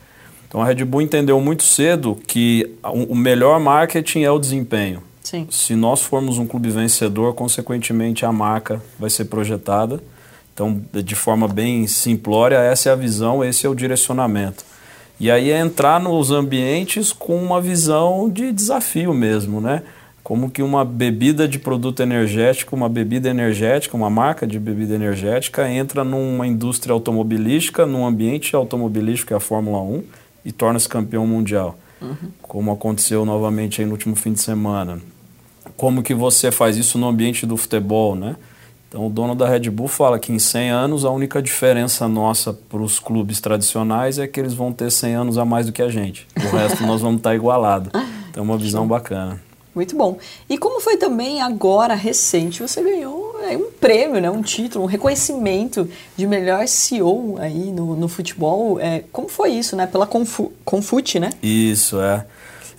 Então, 0.48 0.60
a 0.60 0.66
Red 0.66 0.84
Bull 0.86 1.04
entendeu 1.04 1.40
muito 1.40 1.62
cedo 1.62 2.18
que 2.26 2.74
o 2.84 3.14
melhor 3.14 3.60
marketing 3.60 4.24
é 4.24 4.32
o 4.32 4.40
desempenho. 4.40 5.04
Sim. 5.22 5.46
Se 5.52 5.76
nós 5.76 6.02
formos 6.02 6.40
um 6.40 6.48
clube 6.48 6.72
vencedor, 6.72 7.36
consequentemente 7.36 8.26
a 8.26 8.32
marca 8.32 8.82
vai 8.98 9.12
ser 9.12 9.26
projetada. 9.26 10.02
Então, 10.56 10.82
de- 10.94 11.16
forma 11.16 11.50
bem 11.50 11.86
simplória, 11.86 12.56
essa 12.56 12.88
é 12.90 12.92
a 12.94 12.96
visão, 12.96 13.44
esse 13.44 13.66
é 13.68 13.70
o 13.70 13.76
direcionamento. 13.76 14.64
E 15.20 15.30
aí 15.30 15.52
é 15.52 15.60
entrar 15.60 16.00
nos 16.00 16.32
ambientes 16.32 17.12
com 17.12 17.36
uma 17.36 17.60
visão 17.60 18.30
de 18.30 18.54
desafio 18.54 19.14
mesmo, 19.14 19.60
né? 19.60 19.84
Como 20.24 20.50
que 20.50 20.64
uma 20.64 20.84
bebida 20.86 21.46
de 21.48 21.60
produto 21.60 22.02
energético, 22.02 22.74
uma 22.76 22.88
bebida 22.90 23.30
energética, 23.30 23.96
uma 23.98 24.10
marca 24.10 24.48
de 24.48 24.58
bebida 24.58 24.96
energética 24.96 25.70
entra 25.70 26.04
numa 26.06 26.48
indústria 26.48 26.94
automobilística, 26.94 27.86
num 27.86 28.06
ambiente 28.06 28.56
automobilístico 28.56 29.28
que 29.28 29.34
é 29.34 29.38
a 29.38 29.42
Fórmula 29.42 29.82
1 29.82 30.04
e 30.46 30.52
torna-se 30.54 30.88
campeão 30.90 31.28
mundial. 31.28 31.78
Como 32.42 32.72
aconteceu 32.72 33.26
novamente 33.26 33.82
aí 33.82 33.86
no 33.86 33.92
último 33.94 34.16
fim 34.16 34.32
de 34.34 34.40
semana 34.42 35.00
como 35.76 36.02
que 36.04 36.14
você 36.14 36.52
faz 36.52 36.78
isso 36.78 36.98
no 36.98 37.08
ambiente 37.08 37.46
do 37.46 37.58
futebol, 37.58 38.16
né? 38.16 38.36
Então 38.96 39.08
o 39.08 39.10
dono 39.10 39.36
da 39.36 39.46
Red 39.46 39.70
Bull 39.70 39.90
fala 39.90 40.18
que 40.18 40.32
em 40.32 40.40
100 40.40 40.70
anos 40.70 41.04
a 41.04 41.10
única 41.10 41.42
diferença 41.42 42.08
nossa 42.08 42.54
para 42.54 42.82
os 42.82 42.98
clubes 42.98 43.42
tradicionais 43.42 44.18
é 44.18 44.26
que 44.26 44.40
eles 44.40 44.54
vão 44.54 44.72
ter 44.72 44.90
100 44.90 45.16
anos 45.16 45.38
a 45.38 45.44
mais 45.44 45.66
do 45.66 45.74
que 45.74 45.82
a 45.82 45.90
gente. 45.90 46.26
O 46.38 46.56
resto 46.56 46.82
nós 46.88 47.02
vamos 47.02 47.18
estar 47.18 47.36
igualado. 47.36 47.90
Então 48.30 48.42
é 48.42 48.48
uma 48.48 48.58
visão 48.58 48.88
bacana. 48.88 49.44
Muito 49.76 49.98
bom. 49.98 50.18
E 50.50 50.58
como 50.58 50.80
foi 50.80 50.96
também 50.96 51.42
agora, 51.42 51.94
recente, 51.94 52.62
você 52.62 52.82
ganhou 52.82 53.36
é 53.44 53.58
um 53.58 53.70
prêmio, 53.70 54.22
né? 54.22 54.32
um 54.32 54.42
título, 54.42 54.86
um 54.86 54.88
reconhecimento 54.88 55.90
de 56.16 56.26
melhor 56.26 56.66
CEO 56.66 57.36
aí 57.38 57.74
no, 57.74 57.98
no 57.98 58.08
futebol. 58.08 58.80
É, 58.80 59.04
como 59.12 59.28
foi 59.28 59.52
isso, 59.52 59.76
né? 59.76 59.86
Pela 59.88 60.08
Confu, 60.08 60.54
Confute, 60.64 61.20
né? 61.20 61.32
Isso, 61.44 62.00
é. 62.00 62.26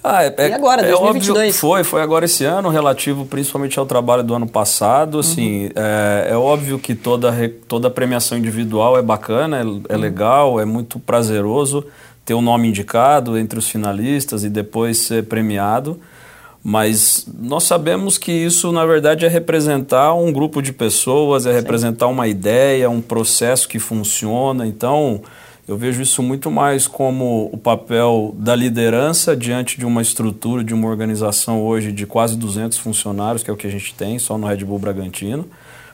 Ah, 0.09 0.23
é, 0.23 0.33
é, 0.37 0.49
e 0.51 0.53
agora, 0.53 0.83
2022? 0.83 1.37
É 1.37 1.41
óbvio, 1.41 1.55
foi, 1.55 1.83
foi 1.83 2.01
agora 2.01 2.25
esse 2.27 2.45
ano, 2.45 2.69
relativo 2.69 3.27
principalmente 3.27 3.77
ao 3.77 3.85
trabalho 3.85 4.23
do 4.23 4.33
ano 4.35 4.47
passado. 4.47 5.19
Assim, 5.19 5.65
uhum. 5.65 5.71
é, 5.75 6.29
é, 6.31 6.37
óbvio 6.37 6.79
que 6.79 6.95
toda, 6.95 7.33
toda 7.67 7.91
premiação 7.91 8.39
individual 8.39 8.97
é 8.97 9.03
bacana, 9.03 9.59
é, 9.59 9.63
é 9.63 9.65
uhum. 9.65 10.01
legal, 10.01 10.61
é 10.61 10.65
muito 10.65 11.01
prazeroso 11.01 11.85
ter 12.25 12.35
o 12.35 12.39
um 12.39 12.43
nome 12.43 12.69
indicado 12.69 13.37
entre 13.37 13.59
os 13.59 13.69
finalistas 13.69 14.45
e 14.45 14.49
depois 14.49 14.99
ser 14.99 15.25
premiado. 15.25 15.99
Mas 16.63 17.27
nós 17.41 17.65
sabemos 17.65 18.17
que 18.17 18.31
isso, 18.31 18.71
na 18.71 18.87
verdade, 18.87 19.25
é 19.25 19.29
representar 19.29 20.15
um 20.15 20.33
grupo 20.33 20.63
de 20.63 20.73
pessoas, 20.73 21.47
é 21.47 21.51
Sim. 21.51 21.57
representar 21.57 22.07
uma 22.07 22.29
ideia, 22.29 22.89
um 22.89 23.01
processo 23.01 23.69
que 23.69 23.81
funciona. 23.81 24.67
Então, 24.67 25.21
eu 25.69 25.77
vejo 25.77 26.01
isso 26.01 26.23
muito 26.23 26.51
mais 26.51 26.87
como 26.87 27.51
o 27.53 27.59
papel 27.59 28.35
da 28.39 28.55
liderança 28.55 29.37
diante 29.37 29.79
de 29.79 29.85
uma 29.85 30.01
estrutura, 30.01 30.63
de 30.63 30.73
uma 30.73 30.87
organização 30.87 31.61
hoje 31.61 31.91
de 31.91 32.07
quase 32.07 32.37
200 32.37 32.79
funcionários, 32.79 33.43
que 33.43 33.51
é 33.51 33.53
o 33.53 33.57
que 33.57 33.67
a 33.67 33.71
gente 33.71 33.93
tem 33.95 34.19
só 34.19 34.39
no 34.39 34.47
Red 34.47 34.65
Bull 34.65 34.79
Bragantino, 34.79 35.45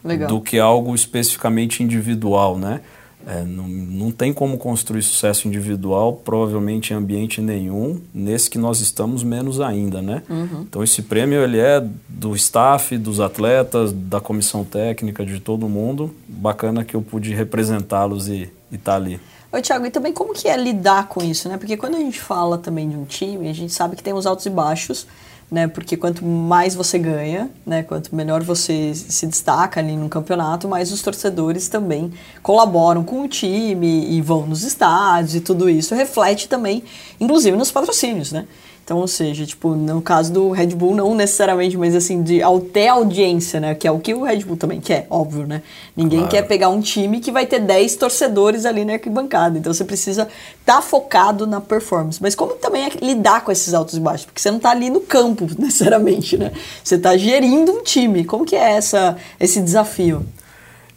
Legal. 0.04 0.28
do 0.28 0.40
que 0.40 0.58
algo 0.58 0.94
especificamente 0.94 1.82
individual, 1.82 2.58
né? 2.58 2.80
É, 3.24 3.44
não, 3.44 3.68
não 3.68 4.10
tem 4.10 4.32
como 4.32 4.58
construir 4.58 5.00
sucesso 5.00 5.46
individual, 5.46 6.20
provavelmente 6.24 6.92
em 6.92 6.96
ambiente 6.96 7.40
nenhum, 7.40 8.00
nesse 8.12 8.50
que 8.50 8.58
nós 8.58 8.80
estamos 8.80 9.22
menos 9.22 9.60
ainda, 9.60 10.02
né? 10.02 10.22
Uhum. 10.28 10.66
Então 10.68 10.82
esse 10.82 11.02
prêmio 11.02 11.40
ele 11.40 11.58
é 11.58 11.82
do 12.08 12.34
staff, 12.34 12.98
dos 12.98 13.20
atletas, 13.20 13.92
da 13.92 14.20
comissão 14.20 14.64
técnica, 14.64 15.24
de 15.24 15.38
todo 15.38 15.68
mundo. 15.68 16.12
Bacana 16.26 16.84
que 16.84 16.96
eu 16.96 17.00
pude 17.00 17.32
representá-los 17.32 18.28
e 18.28 18.50
estar 18.72 18.92
tá 18.92 18.96
ali. 18.96 19.20
Oi, 19.54 19.60
Thiago, 19.60 19.84
e 19.84 19.90
também 19.90 20.14
como 20.14 20.32
que 20.32 20.48
é 20.48 20.56
lidar 20.56 21.08
com 21.08 21.22
isso, 21.22 21.46
né? 21.46 21.58
Porque 21.58 21.76
quando 21.76 21.96
a 21.96 21.98
gente 21.98 22.18
fala 22.18 22.56
também 22.56 22.88
de 22.88 22.96
um 22.96 23.04
time, 23.04 23.50
a 23.50 23.52
gente 23.52 23.70
sabe 23.70 23.94
que 23.94 24.02
tem 24.02 24.14
os 24.14 24.24
altos 24.24 24.46
e 24.46 24.50
baixos, 24.50 25.06
né? 25.50 25.68
Porque 25.68 25.94
quanto 25.94 26.24
mais 26.24 26.74
você 26.74 26.98
ganha, 26.98 27.50
né? 27.66 27.82
Quanto 27.82 28.16
melhor 28.16 28.42
você 28.42 28.94
se 28.94 29.26
destaca 29.26 29.78
ali 29.78 29.94
no 29.94 30.08
campeonato, 30.08 30.66
mais 30.66 30.90
os 30.90 31.02
torcedores 31.02 31.68
também 31.68 32.14
colaboram 32.42 33.04
com 33.04 33.20
o 33.20 33.28
time 33.28 34.06
e 34.16 34.22
vão 34.22 34.46
nos 34.46 34.62
estádios 34.62 35.34
e 35.34 35.40
tudo 35.42 35.68
isso 35.68 35.94
reflete 35.94 36.48
também, 36.48 36.82
inclusive 37.20 37.54
nos 37.54 37.70
patrocínios, 37.70 38.32
né? 38.32 38.46
Então, 38.84 38.98
ou 38.98 39.06
seja, 39.06 39.46
tipo, 39.46 39.76
no 39.76 40.02
caso 40.02 40.32
do 40.32 40.50
Red 40.50 40.68
Bull, 40.68 40.94
não 40.94 41.14
necessariamente, 41.14 41.76
mas 41.76 41.94
assim, 41.94 42.20
de 42.20 42.40
ter 42.72 42.88
audiência, 42.88 43.60
né? 43.60 43.74
Que 43.76 43.86
é 43.86 43.92
o 43.92 44.00
que 44.00 44.12
o 44.12 44.24
Red 44.24 44.40
Bull 44.40 44.56
também 44.56 44.80
quer, 44.80 45.06
óbvio, 45.08 45.46
né? 45.46 45.62
Ninguém 45.96 46.18
claro. 46.18 46.32
quer 46.32 46.42
pegar 46.42 46.68
um 46.68 46.80
time 46.80 47.20
que 47.20 47.30
vai 47.30 47.46
ter 47.46 47.60
10 47.60 47.94
torcedores 47.94 48.66
ali 48.66 48.84
na 48.84 48.94
arquibancada. 48.94 49.56
Então 49.56 49.72
você 49.72 49.84
precisa 49.84 50.22
estar 50.60 50.76
tá 50.76 50.82
focado 50.82 51.46
na 51.46 51.60
performance. 51.60 52.20
Mas 52.20 52.34
como 52.34 52.54
também 52.54 52.84
é 52.84 52.90
lidar 53.00 53.44
com 53.44 53.52
esses 53.52 53.72
altos 53.72 53.96
e 53.96 54.00
baixos? 54.00 54.26
Porque 54.26 54.40
você 54.40 54.50
não 54.50 54.58
está 54.58 54.70
ali 54.70 54.90
no 54.90 55.00
campo, 55.00 55.46
necessariamente, 55.56 56.36
né? 56.36 56.50
Você 56.82 56.96
está 56.96 57.16
gerindo 57.16 57.70
um 57.70 57.82
time. 57.82 58.24
Como 58.24 58.44
que 58.44 58.56
é 58.56 58.72
essa, 58.72 59.16
esse 59.38 59.60
desafio? 59.60 60.26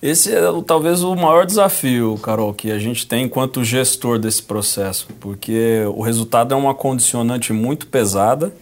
Esse 0.05 0.35
é 0.35 0.39
talvez 0.67 1.01
o 1.01 1.15
maior 1.15 1.47
desafio, 1.47 2.15
Carol, 2.21 2.53
que 2.53 2.69
a 2.69 2.77
gente 2.77 3.07
tem 3.07 3.23
enquanto 3.23 3.63
gestor 3.63 4.19
desse 4.19 4.43
processo, 4.43 5.07
porque 5.19 5.83
o 5.95 6.03
resultado 6.03 6.53
é 6.53 6.55
uma 6.55 6.75
condicionante 6.75 7.51
muito 7.51 7.87
pesada 7.87 8.53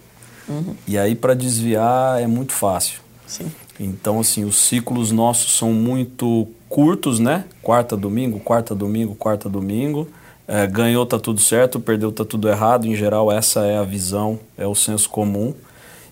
uhum. 0.48 0.74
e 0.88 0.96
aí 0.96 1.14
para 1.14 1.34
desviar 1.34 2.18
é 2.18 2.26
muito 2.26 2.54
fácil. 2.54 3.00
Sim. 3.26 3.52
Então, 3.78 4.20
assim, 4.20 4.42
os 4.42 4.56
ciclos 4.56 5.12
nossos 5.12 5.58
são 5.58 5.70
muito 5.70 6.48
curtos, 6.66 7.18
né? 7.18 7.44
Quarta, 7.60 7.94
domingo, 7.94 8.40
quarta, 8.40 8.74
domingo, 8.74 9.14
quarta, 9.14 9.46
domingo. 9.46 10.08
É, 10.48 10.66
ganhou, 10.66 11.04
tá 11.04 11.18
tudo 11.18 11.42
certo, 11.42 11.78
perdeu, 11.78 12.10
tá 12.10 12.24
tudo 12.24 12.48
errado. 12.48 12.86
Em 12.86 12.96
geral, 12.96 13.30
essa 13.30 13.66
é 13.66 13.76
a 13.76 13.84
visão, 13.84 14.40
é 14.56 14.66
o 14.66 14.74
senso 14.74 15.10
comum. 15.10 15.52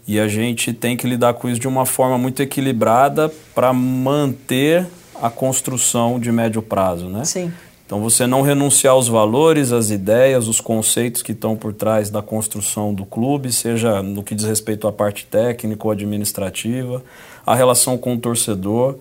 E 0.07 0.21
a 0.21 0.29
gente 0.29 0.75
tem 0.75 0.95
que 0.95 1.07
lidar 1.07 1.33
com 1.33 1.49
isso 1.49 1.59
de 1.59 1.69
uma 1.69 1.87
forma 1.87 2.19
muito 2.19 2.43
equilibrada 2.43 3.33
para 3.55 3.73
manter 3.73 4.87
a 5.23 5.31
construção 5.31 6.19
de 6.19 6.33
médio 6.33 6.61
prazo, 6.61 7.07
né? 7.07 7.25
Sim. 7.25 7.53
Então 7.87 8.01
você 8.01 8.27
não 8.27 8.43
renunciar 8.43 8.95
aos 8.95 9.07
valores, 9.07 9.71
às 9.71 9.91
ideias, 9.91 10.49
os 10.49 10.61
conceitos 10.61 11.23
que 11.23 11.31
estão 11.31 11.55
por 11.57 11.73
trás 11.73 12.11
da 12.11 12.21
construção 12.21 12.93
do 12.93 13.05
clube, 13.05 13.53
seja 13.53 14.03
no 14.03 14.25
que 14.25 14.35
diz 14.35 14.47
respeito 14.47 14.89
à 14.89 14.93
parte 14.93 15.25
técnica 15.27 15.87
ou 15.87 15.93
administrativa, 15.93 17.05
a 17.47 17.55
relação 17.55 17.97
com 17.97 18.15
o 18.15 18.19
torcedor. 18.19 18.97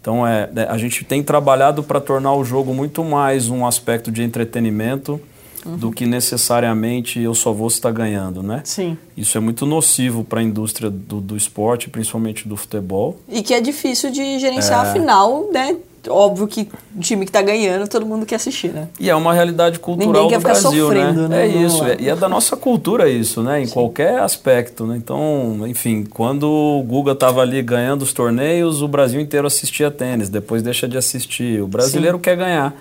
Então 0.00 0.26
é, 0.26 0.50
é 0.56 0.62
a 0.64 0.76
gente 0.76 1.04
tem 1.04 1.22
trabalhado 1.22 1.82
para 1.82 2.00
tornar 2.00 2.34
o 2.34 2.44
jogo 2.44 2.74
muito 2.74 3.04
mais 3.04 3.48
um 3.48 3.64
aspecto 3.64 4.10
de 4.10 4.22
entretenimento 4.22 5.20
uhum. 5.64 5.76
do 5.76 5.90
que 5.90 6.06
necessariamente 6.06 7.20
eu 7.20 7.34
só 7.34 7.52
vou 7.52 7.68
estar 7.68 7.90
ganhando, 7.90 8.42
né? 8.42 8.62
Sim. 8.64 8.96
Isso 9.16 9.36
é 9.36 9.40
muito 9.40 9.66
nocivo 9.66 10.24
para 10.24 10.40
a 10.40 10.42
indústria 10.42 10.90
do, 10.90 11.20
do 11.20 11.36
esporte, 11.36 11.88
principalmente 11.88 12.48
do 12.48 12.56
futebol. 12.56 13.18
E 13.28 13.42
que 13.42 13.54
é 13.54 13.60
difícil 13.60 14.10
de 14.10 14.38
gerenciar, 14.38 14.86
é... 14.86 14.90
afinal, 14.90 15.48
né? 15.52 15.76
Óbvio 16.08 16.48
que 16.48 16.66
o 16.96 17.00
time 17.00 17.26
que 17.26 17.28
está 17.28 17.42
ganhando, 17.42 17.86
todo 17.86 18.06
mundo 18.06 18.24
quer 18.24 18.36
assistir, 18.36 18.72
né? 18.72 18.88
E 18.98 19.10
é 19.10 19.14
uma 19.14 19.34
realidade 19.34 19.78
cultural 19.78 20.28
do 20.28 20.40
Brasil, 20.40 20.70
sofrendo, 20.70 21.28
né? 21.28 21.36
né? 21.36 21.44
É 21.44 21.48
isso, 21.48 21.84
é, 21.84 21.96
e 22.00 22.08
é 22.08 22.16
da 22.16 22.26
nossa 22.26 22.56
cultura 22.56 23.10
isso, 23.10 23.42
né? 23.42 23.60
Em 23.60 23.66
Sim. 23.66 23.74
qualquer 23.74 24.20
aspecto, 24.20 24.86
né? 24.86 24.96
Então, 24.96 25.66
enfim, 25.66 26.06
quando 26.08 26.44
o 26.44 26.82
Guga 26.82 27.12
estava 27.12 27.42
ali 27.42 27.60
ganhando 27.60 28.00
os 28.00 28.14
torneios, 28.14 28.80
o 28.80 28.88
Brasil 28.88 29.20
inteiro 29.20 29.46
assistia 29.46 29.90
tênis, 29.90 30.30
depois 30.30 30.62
deixa 30.62 30.88
de 30.88 30.96
assistir. 30.96 31.60
O 31.62 31.66
brasileiro 31.66 32.16
Sim. 32.16 32.22
quer 32.22 32.36
ganhar 32.36 32.74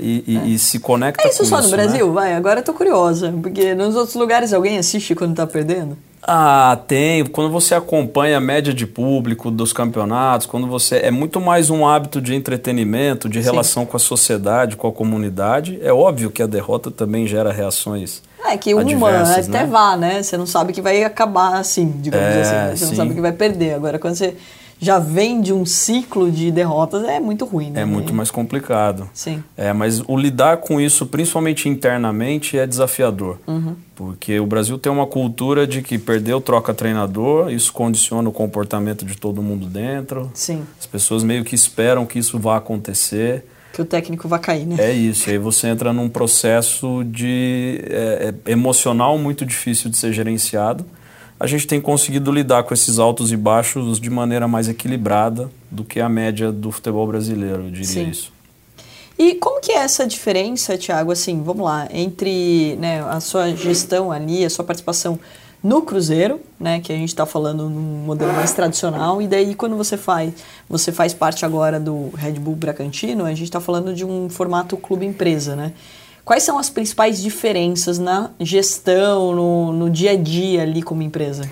e, 0.00 0.24
e, 0.26 0.36
é. 0.36 0.46
e 0.46 0.58
se 0.58 0.78
conecta 0.78 1.26
é 1.26 1.30
isso 1.30 1.38
com 1.38 1.44
só 1.44 1.60
isso, 1.60 1.68
no 1.68 1.76
Brasil? 1.76 2.06
Né? 2.06 2.12
Vai, 2.12 2.34
agora 2.34 2.60
eu 2.60 2.64
tô 2.64 2.72
curiosa, 2.72 3.34
porque 3.42 3.74
nos 3.74 3.96
outros 3.96 4.14
lugares 4.14 4.52
alguém 4.52 4.78
assiste 4.78 5.14
quando 5.14 5.34
tá 5.34 5.46
perdendo? 5.46 5.96
Ah, 6.22 6.78
tem. 6.86 7.24
Quando 7.24 7.50
você 7.50 7.74
acompanha 7.74 8.36
a 8.36 8.40
média 8.40 8.74
de 8.74 8.86
público 8.86 9.50
dos 9.50 9.72
campeonatos, 9.72 10.46
quando 10.46 10.66
você. 10.66 10.96
É 10.96 11.10
muito 11.10 11.40
mais 11.40 11.70
um 11.70 11.86
hábito 11.86 12.20
de 12.20 12.34
entretenimento, 12.34 13.28
de 13.28 13.40
relação 13.40 13.84
Sim. 13.84 13.88
com 13.88 13.96
a 13.96 14.00
sociedade, 14.00 14.76
com 14.76 14.88
a 14.88 14.92
comunidade. 14.92 15.78
É 15.82 15.92
óbvio 15.92 16.30
que 16.30 16.42
a 16.42 16.46
derrota 16.46 16.90
também 16.90 17.26
gera 17.26 17.52
reações. 17.52 18.22
É 18.44 18.56
que 18.56 18.72
uma 18.74 18.82
até 18.82 19.42
né? 19.48 19.66
vá, 19.66 19.96
né? 19.96 20.22
Você 20.22 20.36
não 20.36 20.46
sabe 20.46 20.72
que 20.72 20.80
vai 20.80 21.02
acabar 21.02 21.56
assim, 21.56 21.94
digamos 21.98 22.26
é, 22.26 22.40
assim. 22.40 22.52
Né? 22.52 22.70
Você 22.70 22.76
sim. 22.84 22.90
não 22.90 22.96
sabe 22.96 23.14
que 23.14 23.20
vai 23.20 23.32
perder. 23.32 23.74
Agora, 23.74 23.98
quando 23.98 24.14
você 24.14 24.34
já 24.80 24.98
vem 24.98 25.40
de 25.40 25.52
um 25.52 25.66
ciclo 25.66 26.30
de 26.30 26.50
derrotas, 26.50 27.02
é 27.04 27.18
muito 27.18 27.44
ruim, 27.44 27.70
né? 27.70 27.82
É 27.82 27.84
muito 27.84 28.14
mais 28.14 28.30
complicado. 28.30 29.08
Sim. 29.12 29.42
É, 29.56 29.72
mas 29.72 30.00
o 30.06 30.16
lidar 30.16 30.58
com 30.58 30.80
isso, 30.80 31.06
principalmente 31.06 31.68
internamente, 31.68 32.56
é 32.56 32.66
desafiador. 32.66 33.38
Uhum. 33.46 33.74
Porque 33.96 34.38
o 34.38 34.46
Brasil 34.46 34.78
tem 34.78 34.90
uma 34.90 35.06
cultura 35.06 35.66
de 35.66 35.82
que 35.82 35.98
perdeu, 35.98 36.40
troca 36.40 36.72
treinador, 36.72 37.50
isso 37.50 37.72
condiciona 37.72 38.28
o 38.28 38.32
comportamento 38.32 39.04
de 39.04 39.16
todo 39.16 39.42
mundo 39.42 39.66
dentro. 39.66 40.30
Sim. 40.32 40.62
As 40.78 40.86
pessoas 40.86 41.24
meio 41.24 41.44
que 41.44 41.54
esperam 41.54 42.06
que 42.06 42.18
isso 42.18 42.38
vá 42.38 42.56
acontecer. 42.56 43.44
Que 43.72 43.82
o 43.82 43.84
técnico 43.84 44.28
vá 44.28 44.38
cair, 44.38 44.64
né? 44.64 44.76
É 44.78 44.92
isso. 44.92 45.28
E 45.28 45.32
aí 45.32 45.38
você 45.38 45.66
entra 45.66 45.92
num 45.92 46.08
processo 46.08 47.02
de 47.04 47.80
é, 47.84 48.34
é 48.44 48.52
emocional 48.52 49.18
muito 49.18 49.44
difícil 49.44 49.90
de 49.90 49.96
ser 49.96 50.12
gerenciado 50.12 50.84
a 51.40 51.46
gente 51.46 51.66
tem 51.66 51.80
conseguido 51.80 52.32
lidar 52.32 52.64
com 52.64 52.74
esses 52.74 52.98
altos 52.98 53.30
e 53.30 53.36
baixos 53.36 54.00
de 54.00 54.10
maneira 54.10 54.48
mais 54.48 54.68
equilibrada 54.68 55.50
do 55.70 55.84
que 55.84 56.00
a 56.00 56.08
média 56.08 56.50
do 56.50 56.70
futebol 56.70 57.06
brasileiro, 57.06 57.64
eu 57.64 57.70
diria 57.70 57.86
Sim. 57.86 58.10
isso. 58.10 58.32
E 59.18 59.34
como 59.34 59.60
que 59.60 59.72
é 59.72 59.78
essa 59.78 60.06
diferença, 60.06 60.78
Thiago, 60.78 61.10
assim, 61.10 61.42
vamos 61.42 61.64
lá, 61.64 61.88
entre 61.92 62.76
né, 62.76 63.02
a 63.02 63.18
sua 63.18 63.50
gestão 63.54 64.12
ali, 64.12 64.44
a 64.44 64.50
sua 64.50 64.64
participação 64.64 65.18
no 65.62 65.82
Cruzeiro, 65.82 66.40
né, 66.58 66.80
que 66.80 66.92
a 66.92 66.96
gente 66.96 67.08
está 67.08 67.26
falando 67.26 67.68
num 67.68 68.04
modelo 68.04 68.32
mais 68.32 68.52
tradicional, 68.52 69.20
e 69.20 69.26
daí 69.26 69.56
quando 69.56 69.76
você 69.76 69.96
faz, 69.96 70.32
você 70.68 70.92
faz 70.92 71.12
parte 71.12 71.44
agora 71.44 71.80
do 71.80 72.10
Red 72.16 72.34
Bull 72.34 72.54
Bragantino, 72.54 73.24
a 73.24 73.30
gente 73.30 73.44
está 73.44 73.60
falando 73.60 73.92
de 73.92 74.04
um 74.04 74.28
formato 74.28 74.76
clube 74.76 75.04
empresa, 75.04 75.56
né? 75.56 75.72
Quais 76.28 76.42
são 76.42 76.58
as 76.58 76.68
principais 76.68 77.22
diferenças 77.22 77.98
na 77.98 78.32
gestão, 78.38 79.34
no, 79.34 79.72
no 79.72 79.88
dia 79.88 80.10
a 80.10 80.14
dia 80.14 80.60
ali 80.60 80.82
como 80.82 81.00
empresa? 81.00 81.50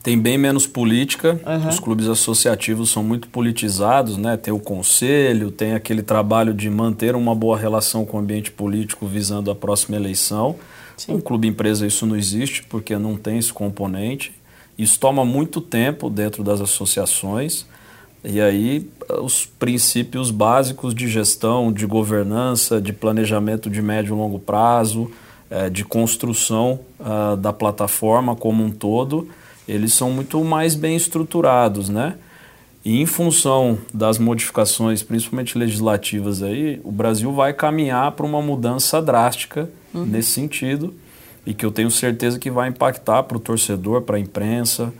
Tem 0.00 0.16
bem 0.16 0.38
menos 0.38 0.64
política, 0.64 1.40
uhum. 1.44 1.68
os 1.68 1.80
clubes 1.80 2.06
associativos 2.06 2.88
são 2.88 3.02
muito 3.02 3.26
politizados, 3.26 4.16
né? 4.16 4.36
Tem 4.36 4.54
o 4.54 4.60
conselho, 4.60 5.50
tem 5.50 5.74
aquele 5.74 6.04
trabalho 6.04 6.54
de 6.54 6.70
manter 6.70 7.16
uma 7.16 7.34
boa 7.34 7.58
relação 7.58 8.06
com 8.06 8.16
o 8.16 8.20
ambiente 8.20 8.52
político 8.52 9.08
visando 9.08 9.50
a 9.50 9.56
próxima 9.56 9.96
eleição. 9.96 10.54
Sim. 10.96 11.14
Um 11.14 11.20
clube 11.20 11.48
empresa 11.48 11.84
isso 11.84 12.06
não 12.06 12.14
existe 12.14 12.62
porque 12.62 12.96
não 12.96 13.16
tem 13.16 13.38
esse 13.38 13.52
componente. 13.52 14.32
Isso 14.78 15.00
toma 15.00 15.24
muito 15.24 15.60
tempo 15.60 16.08
dentro 16.08 16.44
das 16.44 16.60
associações. 16.60 17.66
E 18.28 18.40
aí, 18.40 18.90
os 19.22 19.46
princípios 19.46 20.32
básicos 20.32 20.92
de 20.92 21.06
gestão, 21.06 21.72
de 21.72 21.86
governança, 21.86 22.80
de 22.80 22.92
planejamento 22.92 23.70
de 23.70 23.80
médio 23.80 24.16
e 24.16 24.18
longo 24.18 24.40
prazo, 24.40 25.08
é, 25.48 25.70
de 25.70 25.84
construção 25.84 26.80
uh, 26.98 27.36
da 27.36 27.52
plataforma 27.52 28.34
como 28.34 28.64
um 28.64 28.70
todo, 28.70 29.28
eles 29.68 29.94
são 29.94 30.10
muito 30.10 30.42
mais 30.42 30.74
bem 30.74 30.96
estruturados, 30.96 31.88
né? 31.88 32.16
E 32.84 33.00
em 33.00 33.06
função 33.06 33.78
das 33.94 34.18
modificações, 34.18 35.04
principalmente 35.04 35.56
legislativas 35.56 36.42
aí, 36.42 36.80
o 36.82 36.90
Brasil 36.90 37.32
vai 37.32 37.52
caminhar 37.52 38.10
para 38.12 38.26
uma 38.26 38.42
mudança 38.42 39.00
drástica 39.00 39.70
uhum. 39.94 40.04
nesse 40.04 40.30
sentido 40.32 40.92
e 41.44 41.54
que 41.54 41.64
eu 41.64 41.70
tenho 41.70 41.92
certeza 41.92 42.40
que 42.40 42.50
vai 42.50 42.68
impactar 42.68 43.22
para 43.22 43.36
o 43.36 43.40
torcedor, 43.40 44.02
para 44.02 44.16
a 44.16 44.20
imprensa, 44.20 44.92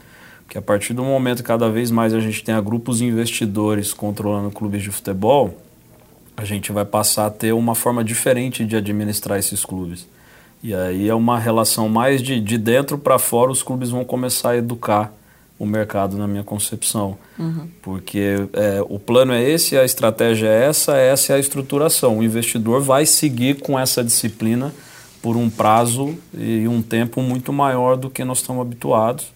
que 0.49 0.57
a 0.57 0.63
partir 0.63 0.95
do 0.95 1.03
momento 1.03 1.39
que 1.39 1.49
cada 1.49 1.69
vez 1.69 1.91
mais 1.91 2.15
a 2.15 2.21
gente 2.21 2.43
tenha 2.43 2.61
grupos 2.61 3.01
investidores 3.01 3.93
controlando 3.93 4.51
clubes 4.51 4.83
de 4.83 4.91
futebol, 4.91 5.61
a 6.37 6.45
gente 6.45 6.71
vai 6.71 6.85
passar 6.85 7.27
a 7.27 7.31
ter 7.31 7.53
uma 7.53 7.75
forma 7.75 8.05
diferente 8.05 8.65
de 8.65 8.77
administrar 8.77 9.39
esses 9.39 9.65
clubes. 9.65 10.07
E 10.63 10.75
aí 10.75 11.09
é 11.09 11.15
uma 11.15 11.39
relação 11.39 11.89
mais 11.89 12.23
de, 12.23 12.41
de 12.41 12.59
dentro 12.59 12.99
para 12.99 13.19
fora, 13.19 13.51
os 13.51 13.63
clubes 13.63 13.91
vão 13.91 14.05
começar 14.05 14.51
a 14.51 14.57
educar 14.57 15.13
o 15.59 15.65
mercado, 15.65 16.19
na 16.19 16.27
minha 16.27 16.45
concepção. 16.45 17.17
Uhum. 17.39 17.69
Porque 17.81 18.47
é, 18.53 18.85
o 18.89 18.99
plano 18.99 19.33
é 19.33 19.43
esse, 19.43 19.77
a 19.77 19.85
estratégia 19.85 20.49
é 20.49 20.67
essa, 20.67 20.97
essa 20.97 21.33
é 21.33 21.37
a 21.37 21.39
estruturação. 21.39 22.19
O 22.19 22.23
investidor 22.23 22.83
vai 22.83 23.07
seguir 23.07 23.61
com 23.61 23.79
essa 23.79 24.05
disciplina 24.05 24.73
por 25.23 25.37
um 25.37 25.49
prazo 25.49 26.15
e 26.37 26.69
um 26.69 26.83
tempo 26.83 27.23
muito 27.23 27.53
maior 27.53 27.97
do 27.97 28.11
que 28.11 28.23
nós 28.25 28.39
estamos 28.39 28.61
habituados. 28.61 29.33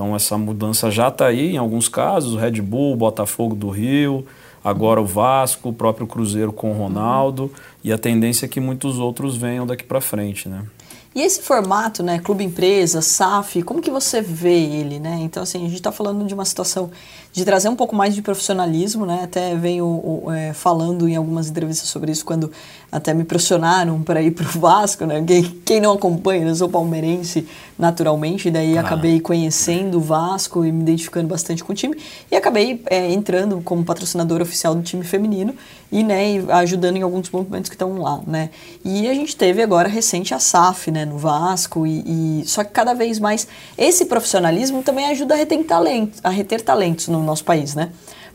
Então 0.00 0.16
essa 0.16 0.38
mudança 0.38 0.90
já 0.90 1.08
está 1.08 1.26
aí 1.26 1.52
em 1.52 1.58
alguns 1.58 1.86
casos, 1.86 2.32
o 2.32 2.38
Red 2.38 2.62
Bull, 2.62 2.96
Botafogo 2.96 3.54
do 3.54 3.68
Rio, 3.68 4.24
agora 4.64 4.98
o 4.98 5.04
Vasco, 5.04 5.68
o 5.68 5.72
próprio 5.74 6.06
Cruzeiro 6.06 6.54
com 6.54 6.72
o 6.72 6.74
Ronaldo, 6.74 7.42
uhum. 7.42 7.50
e 7.84 7.92
a 7.92 7.98
tendência 7.98 8.46
é 8.46 8.48
que 8.48 8.60
muitos 8.60 8.98
outros 8.98 9.36
venham 9.36 9.66
daqui 9.66 9.84
para 9.84 10.00
frente, 10.00 10.48
né? 10.48 10.64
E 11.14 11.20
esse 11.20 11.42
formato, 11.42 12.02
né, 12.02 12.18
clube 12.18 12.42
empresa, 12.42 13.02
SAF, 13.02 13.62
como 13.62 13.82
que 13.82 13.90
você 13.90 14.22
vê 14.22 14.54
ele, 14.54 14.98
né? 14.98 15.18
Então, 15.20 15.42
assim, 15.42 15.58
a 15.58 15.68
gente 15.68 15.74
está 15.74 15.92
falando 15.92 16.24
de 16.24 16.32
uma 16.32 16.46
situação 16.46 16.90
de 17.32 17.44
trazer 17.44 17.68
um 17.68 17.76
pouco 17.76 17.94
mais 17.94 18.14
de 18.14 18.22
profissionalismo, 18.22 19.06
né? 19.06 19.20
Até 19.22 19.54
venho 19.54 20.22
é, 20.34 20.52
falando 20.52 21.08
em 21.08 21.14
algumas 21.14 21.48
entrevistas 21.48 21.88
sobre 21.88 22.10
isso 22.10 22.24
quando 22.24 22.50
até 22.90 23.14
me 23.14 23.22
pressionaram 23.24 24.02
para 24.02 24.20
ir 24.20 24.32
para 24.32 24.46
o 24.46 24.50
Vasco, 24.58 25.06
né? 25.06 25.22
Quem, 25.24 25.42
quem, 25.64 25.80
não 25.80 25.92
acompanha, 25.92 26.44
eu 26.46 26.54
sou 26.54 26.68
palmeirense 26.68 27.46
naturalmente, 27.78 28.50
daí 28.50 28.76
ah. 28.76 28.80
acabei 28.80 29.20
conhecendo 29.20 29.98
o 29.98 30.00
Vasco 30.00 30.64
e 30.64 30.72
me 30.72 30.82
identificando 30.82 31.28
bastante 31.28 31.62
com 31.62 31.72
o 31.72 31.74
time 31.74 31.96
e 32.30 32.36
acabei 32.36 32.82
é, 32.86 33.12
entrando 33.12 33.60
como 33.62 33.84
patrocinador 33.84 34.42
oficial 34.42 34.74
do 34.74 34.82
time 34.82 35.04
feminino 35.04 35.54
e, 35.90 36.02
né, 36.04 36.44
ajudando 36.50 36.96
em 36.96 37.02
alguns 37.02 37.30
movimentos 37.30 37.68
que 37.68 37.74
estão 37.74 37.98
lá, 37.98 38.20
né? 38.26 38.50
E 38.84 39.08
a 39.08 39.14
gente 39.14 39.36
teve 39.36 39.62
agora 39.62 39.88
recente 39.88 40.32
a 40.34 40.38
SAF, 40.38 40.90
né, 40.90 41.04
no 41.04 41.18
Vasco 41.18 41.86
e, 41.86 42.40
e 42.40 42.44
só 42.46 42.62
que 42.62 42.70
cada 42.70 42.94
vez 42.94 43.18
mais 43.18 43.46
esse 43.76 44.04
profissionalismo 44.06 44.82
também 44.82 45.06
ajuda 45.06 45.34
a 45.34 45.36
reter 45.36 45.64
talentos, 45.64 46.20
a 46.22 46.30
reter 46.30 46.60
talentos 46.60 47.08
no 47.20 47.26
nosso 47.26 47.44
país, 47.44 47.74
né? 47.74 47.90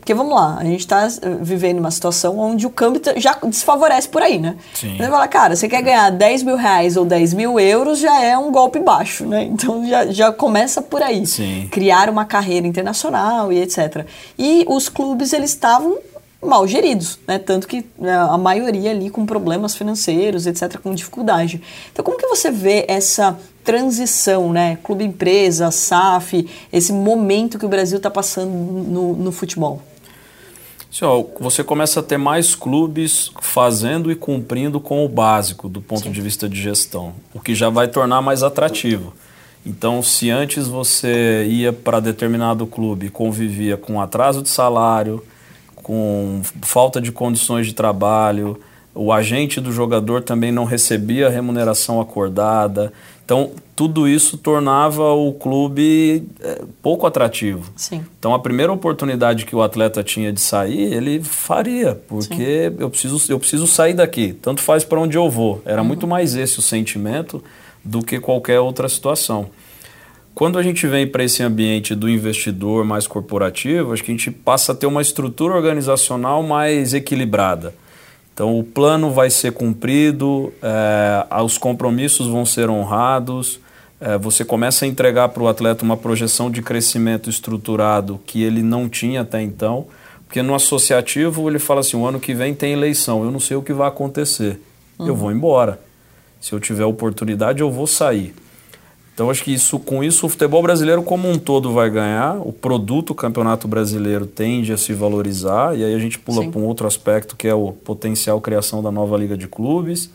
Porque 0.06 0.14
vamos 0.14 0.34
lá, 0.34 0.56
a 0.60 0.64
gente 0.64 0.78
está 0.78 1.04
eh, 1.04 1.36
vivendo 1.40 1.80
uma 1.80 1.90
situação 1.90 2.38
onde 2.38 2.64
o 2.64 2.70
câmbio 2.70 3.02
já 3.16 3.36
desfavorece 3.44 4.08
por 4.08 4.22
aí, 4.22 4.38
né? 4.38 4.54
Sim. 4.72 4.96
Você 4.96 5.10
fala, 5.10 5.26
cara, 5.26 5.56
você 5.56 5.68
quer 5.68 5.82
ganhar 5.82 6.10
10 6.10 6.44
mil 6.44 6.54
reais 6.54 6.96
ou 6.96 7.04
10 7.04 7.34
mil 7.34 7.58
euros 7.58 7.98
já 7.98 8.22
é 8.22 8.38
um 8.38 8.52
golpe 8.52 8.78
baixo, 8.78 9.26
né? 9.26 9.42
Então 9.50 9.84
já, 9.84 10.06
já 10.06 10.32
começa 10.32 10.80
por 10.80 11.02
aí. 11.02 11.26
Sim. 11.26 11.66
Criar 11.72 12.08
uma 12.08 12.24
carreira 12.24 12.68
internacional 12.68 13.52
e 13.52 13.60
etc. 13.60 14.06
E 14.38 14.64
os 14.68 14.88
clubes, 14.88 15.32
eles 15.32 15.50
estavam 15.50 15.98
mal 16.40 16.68
geridos, 16.68 17.18
né? 17.26 17.38
Tanto 17.40 17.66
que 17.66 17.84
né, 17.98 18.16
a 18.16 18.38
maioria 18.38 18.92
ali 18.92 19.10
com 19.10 19.26
problemas 19.26 19.74
financeiros, 19.74 20.46
etc., 20.46 20.78
com 20.78 20.94
dificuldade. 20.94 21.60
Então, 21.92 22.04
como 22.04 22.16
que 22.16 22.28
você 22.28 22.48
vê 22.48 22.84
essa 22.86 23.36
transição, 23.66 24.52
né? 24.52 24.78
Clube 24.82 25.04
empresa, 25.04 25.72
SAF, 25.72 26.48
esse 26.72 26.92
momento 26.92 27.58
que 27.58 27.66
o 27.66 27.68
Brasil 27.68 27.96
está 27.96 28.08
passando 28.08 28.48
no, 28.48 29.16
no 29.16 29.32
futebol? 29.32 29.82
Senhor, 30.90 31.28
você 31.40 31.64
começa 31.64 31.98
a 31.98 32.02
ter 32.02 32.16
mais 32.16 32.54
clubes 32.54 33.30
fazendo 33.42 34.10
e 34.10 34.14
cumprindo 34.14 34.80
com 34.80 35.04
o 35.04 35.08
básico 35.08 35.68
do 35.68 35.82
ponto 35.82 36.04
Sim. 36.04 36.12
de 36.12 36.20
vista 36.20 36.48
de 36.48 36.62
gestão, 36.62 37.12
o 37.34 37.40
que 37.40 37.54
já 37.54 37.68
vai 37.68 37.88
tornar 37.88 38.22
mais 38.22 38.44
atrativo. 38.44 39.12
Então, 39.66 40.00
se 40.00 40.30
antes 40.30 40.68
você 40.68 41.44
ia 41.50 41.72
para 41.72 41.98
determinado 41.98 42.66
clube 42.68 43.06
e 43.06 43.10
convivia 43.10 43.76
com 43.76 44.00
atraso 44.00 44.40
de 44.40 44.48
salário, 44.48 45.22
com 45.74 46.40
falta 46.62 47.00
de 47.00 47.10
condições 47.10 47.66
de 47.66 47.74
trabalho, 47.74 48.58
o 48.96 49.12
agente 49.12 49.60
do 49.60 49.70
jogador 49.70 50.22
também 50.22 50.50
não 50.50 50.64
recebia 50.64 51.26
a 51.26 51.30
remuneração 51.30 52.00
acordada. 52.00 52.92
Então, 53.26 53.50
tudo 53.74 54.06
isso 54.06 54.38
tornava 54.38 55.12
o 55.12 55.32
clube 55.32 56.22
é, 56.40 56.62
pouco 56.80 57.08
atrativo. 57.08 57.72
Sim. 57.74 58.06
Então, 58.16 58.32
a 58.32 58.38
primeira 58.38 58.72
oportunidade 58.72 59.44
que 59.44 59.56
o 59.56 59.62
atleta 59.62 60.00
tinha 60.04 60.32
de 60.32 60.40
sair, 60.40 60.94
ele 60.94 61.20
faria, 61.20 61.96
porque 62.06 62.72
eu 62.78 62.88
preciso, 62.88 63.20
eu 63.32 63.40
preciso 63.40 63.66
sair 63.66 63.94
daqui, 63.94 64.32
tanto 64.32 64.62
faz 64.62 64.84
para 64.84 65.00
onde 65.00 65.18
eu 65.18 65.28
vou. 65.28 65.60
Era 65.64 65.82
uhum. 65.82 65.88
muito 65.88 66.06
mais 66.06 66.36
esse 66.36 66.60
o 66.60 66.62
sentimento 66.62 67.42
do 67.84 68.00
que 68.00 68.20
qualquer 68.20 68.60
outra 68.60 68.88
situação. 68.88 69.50
Quando 70.32 70.56
a 70.56 70.62
gente 70.62 70.86
vem 70.86 71.04
para 71.04 71.24
esse 71.24 71.42
ambiente 71.42 71.96
do 71.96 72.08
investidor 72.08 72.84
mais 72.84 73.08
corporativo, 73.08 73.92
acho 73.92 74.04
que 74.04 74.12
a 74.12 74.14
gente 74.14 74.30
passa 74.30 74.70
a 74.70 74.74
ter 74.74 74.86
uma 74.86 75.02
estrutura 75.02 75.52
organizacional 75.52 76.44
mais 76.44 76.94
equilibrada. 76.94 77.74
Então, 78.36 78.58
o 78.58 78.62
plano 78.62 79.10
vai 79.10 79.30
ser 79.30 79.52
cumprido, 79.52 80.52
é, 80.62 81.26
os 81.42 81.56
compromissos 81.56 82.26
vão 82.26 82.44
ser 82.44 82.68
honrados, 82.68 83.58
é, 83.98 84.18
você 84.18 84.44
começa 84.44 84.84
a 84.84 84.88
entregar 84.88 85.30
para 85.30 85.42
o 85.42 85.48
atleta 85.48 85.82
uma 85.82 85.96
projeção 85.96 86.50
de 86.50 86.60
crescimento 86.60 87.30
estruturado 87.30 88.20
que 88.26 88.42
ele 88.42 88.62
não 88.62 88.90
tinha 88.90 89.22
até 89.22 89.40
então, 89.40 89.86
porque 90.26 90.42
no 90.42 90.54
associativo 90.54 91.48
ele 91.48 91.58
fala 91.58 91.80
assim: 91.80 91.96
o 91.96 92.04
ano 92.04 92.20
que 92.20 92.34
vem 92.34 92.54
tem 92.54 92.74
eleição, 92.74 93.24
eu 93.24 93.30
não 93.30 93.40
sei 93.40 93.56
o 93.56 93.62
que 93.62 93.72
vai 93.72 93.88
acontecer, 93.88 94.60
uhum. 94.98 95.06
eu 95.06 95.16
vou 95.16 95.32
embora. 95.32 95.80
Se 96.38 96.52
eu 96.52 96.60
tiver 96.60 96.84
oportunidade, 96.84 97.62
eu 97.62 97.70
vou 97.70 97.86
sair. 97.86 98.34
Então 99.16 99.30
acho 99.30 99.42
que 99.42 99.50
isso, 99.50 99.78
com 99.78 100.04
isso 100.04 100.26
o 100.26 100.28
futebol 100.28 100.62
brasileiro 100.62 101.02
como 101.02 101.26
um 101.26 101.38
todo 101.38 101.72
vai 101.72 101.88
ganhar, 101.88 102.36
o 102.38 102.52
produto 102.52 103.14
Campeonato 103.14 103.66
Brasileiro 103.66 104.26
tende 104.26 104.74
a 104.74 104.76
se 104.76 104.92
valorizar 104.92 105.74
e 105.74 105.82
aí 105.82 105.94
a 105.94 105.98
gente 105.98 106.18
pula 106.18 106.46
para 106.46 106.60
um 106.60 106.64
outro 106.66 106.86
aspecto 106.86 107.34
que 107.34 107.48
é 107.48 107.54
o 107.54 107.72
potencial 107.72 108.38
criação 108.42 108.82
da 108.82 108.90
nova 108.90 109.16
liga 109.16 109.34
de 109.34 109.48
clubes, 109.48 110.10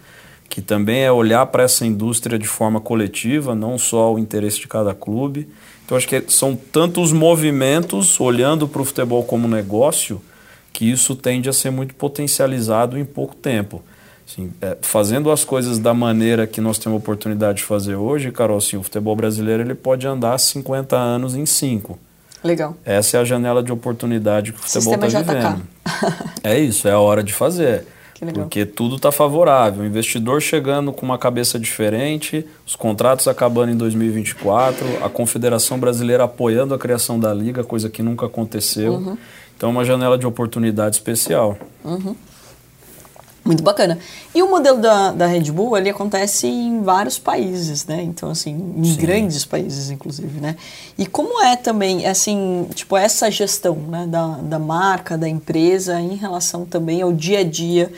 que 0.48 0.62
também 0.62 1.02
é 1.02 1.12
olhar 1.12 1.48
para 1.48 1.64
essa 1.64 1.84
indústria 1.84 2.38
de 2.38 2.48
forma 2.48 2.80
coletiva, 2.80 3.56
não 3.56 3.76
só 3.76 4.14
o 4.14 4.20
interesse 4.20 4.60
de 4.60 4.68
cada 4.68 4.94
clube. 4.94 5.48
Então 5.84 5.98
acho 5.98 6.08
que 6.08 6.24
são 6.28 6.56
tantos 6.56 7.12
movimentos 7.12 8.20
olhando 8.20 8.68
para 8.68 8.84
o 8.84 8.86
futebol 8.86 9.24
como 9.24 9.48
negócio 9.48 10.22
que 10.72 10.86
isso 10.86 11.16
tende 11.16 11.50
a 11.50 11.54
ser 11.54 11.72
muito 11.72 11.96
potencializado 11.96 13.00
em 13.00 13.04
pouco 13.04 13.34
tempo. 13.34 13.82
Assim, 14.32 14.50
é, 14.62 14.78
fazendo 14.82 15.30
as 15.30 15.44
coisas 15.44 15.78
da 15.78 15.94
maneira 15.94 16.48
que 16.48 16.62
nós 16.62 16.78
temos 16.78 16.96
a 16.96 17.00
oportunidade 17.00 17.58
de 17.58 17.64
fazer 17.66 17.96
hoje, 17.96 18.32
Carol, 18.32 18.58
assim, 18.58 18.78
o 18.78 18.84
futebol 18.84 19.14
brasileiro 19.14 19.62
ele 19.62 19.76
pode 19.76 20.08
andar 20.08 20.38
50 20.38 20.96
anos 20.96 21.36
em 21.36 21.46
5. 21.46 22.00
Legal. 22.42 22.78
Essa 22.86 23.18
é 23.18 23.20
a 23.20 23.26
janela 23.26 23.62
de 23.62 23.74
oportunidade 23.74 24.54
que 24.54 24.60
o 24.60 24.62
futebol 24.62 24.94
está 24.94 25.20
vivendo. 25.22 25.62
é 26.44 26.58
isso, 26.58 26.88
é 26.88 26.92
a 26.92 27.00
hora 27.00 27.22
de 27.22 27.34
fazer. 27.34 27.86
Porque 28.34 28.66
tudo 28.66 28.96
está 28.96 29.12
favorável. 29.12 29.84
O 29.84 29.86
investidor 29.86 30.42
chegando 30.42 30.94
com 30.94 31.04
uma 31.04 31.18
cabeça 31.18 31.60
diferente, 31.60 32.46
os 32.66 32.76
contratos 32.76 33.28
acabando 33.28 33.72
em 33.72 33.76
2024, 33.76 35.04
a 35.04 35.10
Confederação 35.10 35.80
Brasileira 35.80 36.24
apoiando 36.24 36.74
a 36.74 36.80
criação 36.80 37.20
da 37.20 37.34
liga, 37.34 37.64
coisa 37.64 37.90
que 37.90 38.04
nunca 38.04 38.28
aconteceu. 38.28 38.94
Uhum. 38.94 39.18
Então 39.58 39.70
é 39.70 39.72
uma 39.72 39.84
janela 39.84 40.18
de 40.18 40.26
oportunidade 40.26 40.96
especial. 40.96 41.58
Uhum. 41.84 42.16
Muito 43.44 43.64
bacana. 43.64 43.98
E 44.36 44.44
o 44.44 44.50
modelo 44.50 44.80
da, 44.80 45.12
da 45.12 45.26
Red 45.26 45.52
Bull, 45.52 45.76
ele 45.76 45.90
acontece 45.90 46.46
em 46.46 46.84
vários 46.84 47.18
países, 47.18 47.88
né? 47.88 48.04
Então, 48.04 48.30
assim, 48.30 48.76
em 48.78 48.84
Sim. 48.84 48.96
grandes 48.98 49.46
países, 49.46 49.90
inclusive, 49.90 50.40
né? 50.40 50.56
E 50.96 51.08
como 51.08 51.42
é 51.42 51.56
também, 51.56 52.06
assim, 52.06 52.68
tipo, 52.76 52.96
essa 52.96 53.32
gestão 53.32 53.76
né, 53.76 54.06
da, 54.08 54.38
da 54.38 54.60
marca, 54.60 55.18
da 55.18 55.28
empresa, 55.28 56.00
em 56.00 56.16
relação 56.16 56.66
também 56.66 57.02
ao 57.02 57.12
dia 57.12 57.40
a 57.40 57.44
dia 57.44 57.92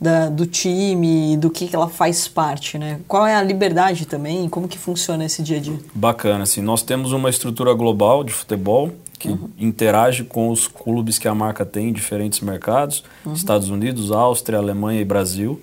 da, 0.00 0.28
do 0.28 0.46
time, 0.46 1.36
do 1.36 1.50
que, 1.50 1.68
que 1.68 1.76
ela 1.76 1.88
faz 1.88 2.26
parte, 2.26 2.78
né? 2.78 3.00
Qual 3.06 3.26
é 3.26 3.34
a 3.34 3.42
liberdade 3.42 4.06
também, 4.06 4.48
como 4.48 4.66
que 4.66 4.78
funciona 4.78 5.24
esse 5.24 5.42
dia 5.42 5.58
a 5.58 5.60
dia? 5.60 5.78
Bacana, 5.94 6.44
assim, 6.44 6.62
nós 6.62 6.82
temos 6.82 7.12
uma 7.12 7.28
estrutura 7.28 7.74
global 7.74 8.24
de 8.24 8.32
futebol, 8.32 8.90
que 9.20 9.28
uhum. 9.28 9.50
interage 9.58 10.24
com 10.24 10.48
os 10.48 10.66
clubes 10.66 11.18
que 11.18 11.28
a 11.28 11.34
marca 11.34 11.64
tem 11.64 11.90
em 11.90 11.92
diferentes 11.92 12.40
mercados, 12.40 13.04
uhum. 13.24 13.34
Estados 13.34 13.68
Unidos, 13.68 14.10
Áustria, 14.10 14.58
Alemanha 14.58 14.98
e 14.98 15.04
Brasil. 15.04 15.60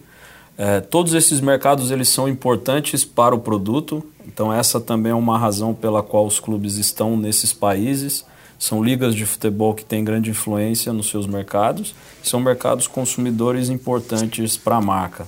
É, 0.55 0.79
todos 0.79 1.15
esses 1.15 1.41
mercados 1.41 1.89
eles 1.89 2.07
são 2.07 2.29
importantes 2.29 3.03
para 3.03 3.33
o 3.33 3.39
produto, 3.39 4.03
então 4.27 4.53
essa 4.53 4.79
também 4.79 5.11
é 5.11 5.15
uma 5.15 5.39
razão 5.39 5.73
pela 5.73 6.03
qual 6.03 6.27
os 6.27 6.39
clubes 6.39 6.77
estão 6.77 7.17
nesses 7.17 7.51
países. 7.51 8.23
São 8.59 8.83
ligas 8.83 9.15
de 9.15 9.25
futebol 9.25 9.73
que 9.73 9.83
têm 9.83 10.03
grande 10.03 10.29
influência 10.29 10.93
nos 10.93 11.09
seus 11.09 11.25
mercados, 11.25 11.95
são 12.23 12.39
mercados 12.39 12.87
consumidores 12.87 13.69
importantes 13.69 14.55
para 14.55 14.75
a 14.75 14.81
marca. 14.81 15.27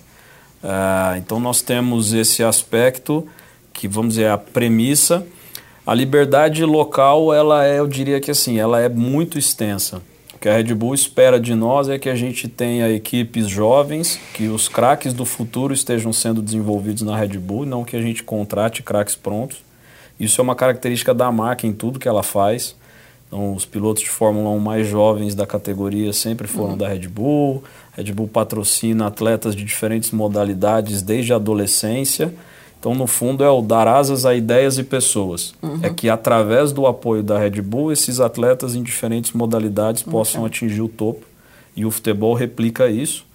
É, 0.63 1.17
então 1.17 1.39
nós 1.39 1.63
temos 1.63 2.13
esse 2.13 2.43
aspecto 2.43 3.27
que 3.73 3.87
vamos 3.87 4.15
dizer 4.15 4.29
a 4.29 4.37
premissa 4.37 5.25
a 5.89 5.95
liberdade 5.95 6.63
local, 6.63 7.33
ela 7.33 7.65
é, 7.65 7.79
eu 7.79 7.87
diria 7.87 8.19
que 8.21 8.29
assim, 8.29 8.59
ela 8.59 8.79
é 8.79 8.87
muito 8.87 9.39
extensa. 9.39 10.03
O 10.35 10.37
que 10.37 10.47
a 10.47 10.55
Red 10.55 10.71
Bull 10.75 10.93
espera 10.93 11.39
de 11.39 11.55
nós 11.55 11.89
é 11.89 11.97
que 11.97 12.07
a 12.07 12.13
gente 12.13 12.47
tenha 12.47 12.91
equipes 12.91 13.47
jovens, 13.47 14.19
que 14.35 14.49
os 14.49 14.67
craques 14.67 15.13
do 15.13 15.25
futuro 15.25 15.73
estejam 15.73 16.13
sendo 16.13 16.43
desenvolvidos 16.43 17.01
na 17.01 17.17
Red 17.17 17.39
Bull, 17.39 17.65
não 17.65 17.83
que 17.83 17.95
a 17.95 18.01
gente 18.03 18.21
contrate 18.21 18.83
craques 18.83 19.15
prontos. 19.15 19.63
Isso 20.19 20.39
é 20.39 20.43
uma 20.43 20.53
característica 20.53 21.11
da 21.11 21.31
marca 21.31 21.65
em 21.65 21.73
tudo 21.73 21.97
que 21.97 22.07
ela 22.07 22.21
faz. 22.21 22.75
Então, 23.27 23.55
os 23.55 23.65
pilotos 23.65 24.03
de 24.03 24.09
Fórmula 24.09 24.51
1 24.51 24.59
mais 24.59 24.87
jovens 24.87 25.33
da 25.33 25.47
categoria 25.47 26.13
sempre 26.13 26.47
foram 26.47 26.73
uhum. 26.73 26.77
da 26.77 26.87
Red 26.87 27.07
Bull. 27.07 27.63
Red 27.97 28.13
Bull 28.13 28.27
patrocina 28.27 29.07
atletas 29.07 29.55
de 29.55 29.63
diferentes 29.63 30.11
modalidades 30.11 31.01
desde 31.01 31.33
a 31.33 31.37
adolescência. 31.37 32.31
Então, 32.79 32.95
no 32.95 33.07
fundo, 33.07 33.43
é 33.43 33.49
o 33.49 33.61
dar 33.61 33.87
asas 33.87 34.25
a 34.25 34.33
ideias 34.33 34.77
e 34.77 34.83
pessoas. 34.83 35.53
Uhum. 35.61 35.79
É 35.83 35.89
que, 35.89 36.09
através 36.09 36.71
do 36.71 36.87
apoio 36.87 37.21
da 37.21 37.37
Red 37.37 37.61
Bull, 37.61 37.91
esses 37.91 38.21
atletas 38.21 38.73
em 38.73 38.81
diferentes 38.81 39.33
modalidades 39.33 40.01
okay. 40.01 40.11
possam 40.11 40.45
atingir 40.45 40.81
o 40.81 40.87
topo. 40.87 41.25
E 41.75 41.85
o 41.85 41.91
futebol 41.91 42.33
replica 42.33 42.87
isso. 42.87 43.25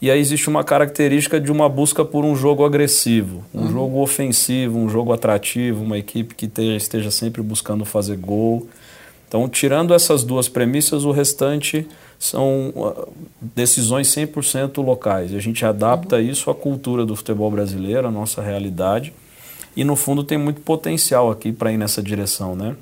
E 0.00 0.10
aí 0.10 0.20
existe 0.20 0.48
uma 0.48 0.62
característica 0.62 1.40
de 1.40 1.50
uma 1.50 1.68
busca 1.68 2.04
por 2.04 2.24
um 2.24 2.36
jogo 2.36 2.64
agressivo, 2.64 3.44
um 3.52 3.62
uhum. 3.62 3.72
jogo 3.72 4.02
ofensivo, 4.02 4.78
um 4.78 4.88
jogo 4.88 5.12
atrativo, 5.12 5.82
uma 5.82 5.98
equipe 5.98 6.34
que 6.34 6.50
esteja 6.76 7.10
sempre 7.10 7.42
buscando 7.42 7.84
fazer 7.84 8.16
gol. 8.16 8.68
Então, 9.26 9.48
tirando 9.48 9.94
essas 9.94 10.22
duas 10.22 10.48
premissas, 10.48 11.04
o 11.04 11.10
restante 11.10 11.86
são 12.24 12.72
uh, 12.74 13.12
decisões 13.40 14.08
100% 14.08 14.82
locais. 14.82 15.34
A 15.34 15.40
gente 15.40 15.64
adapta 15.64 16.16
uhum. 16.16 16.22
isso 16.22 16.50
à 16.50 16.54
cultura 16.54 17.04
do 17.04 17.14
futebol 17.14 17.50
brasileiro, 17.50 18.08
à 18.08 18.10
nossa 18.10 18.40
realidade. 18.40 19.12
E 19.76 19.84
no 19.84 19.94
fundo 19.94 20.24
tem 20.24 20.38
muito 20.38 20.60
potencial 20.62 21.30
aqui 21.30 21.52
para 21.52 21.72
ir 21.72 21.76
nessa 21.76 22.02
direção, 22.02 22.56
né? 22.56 22.76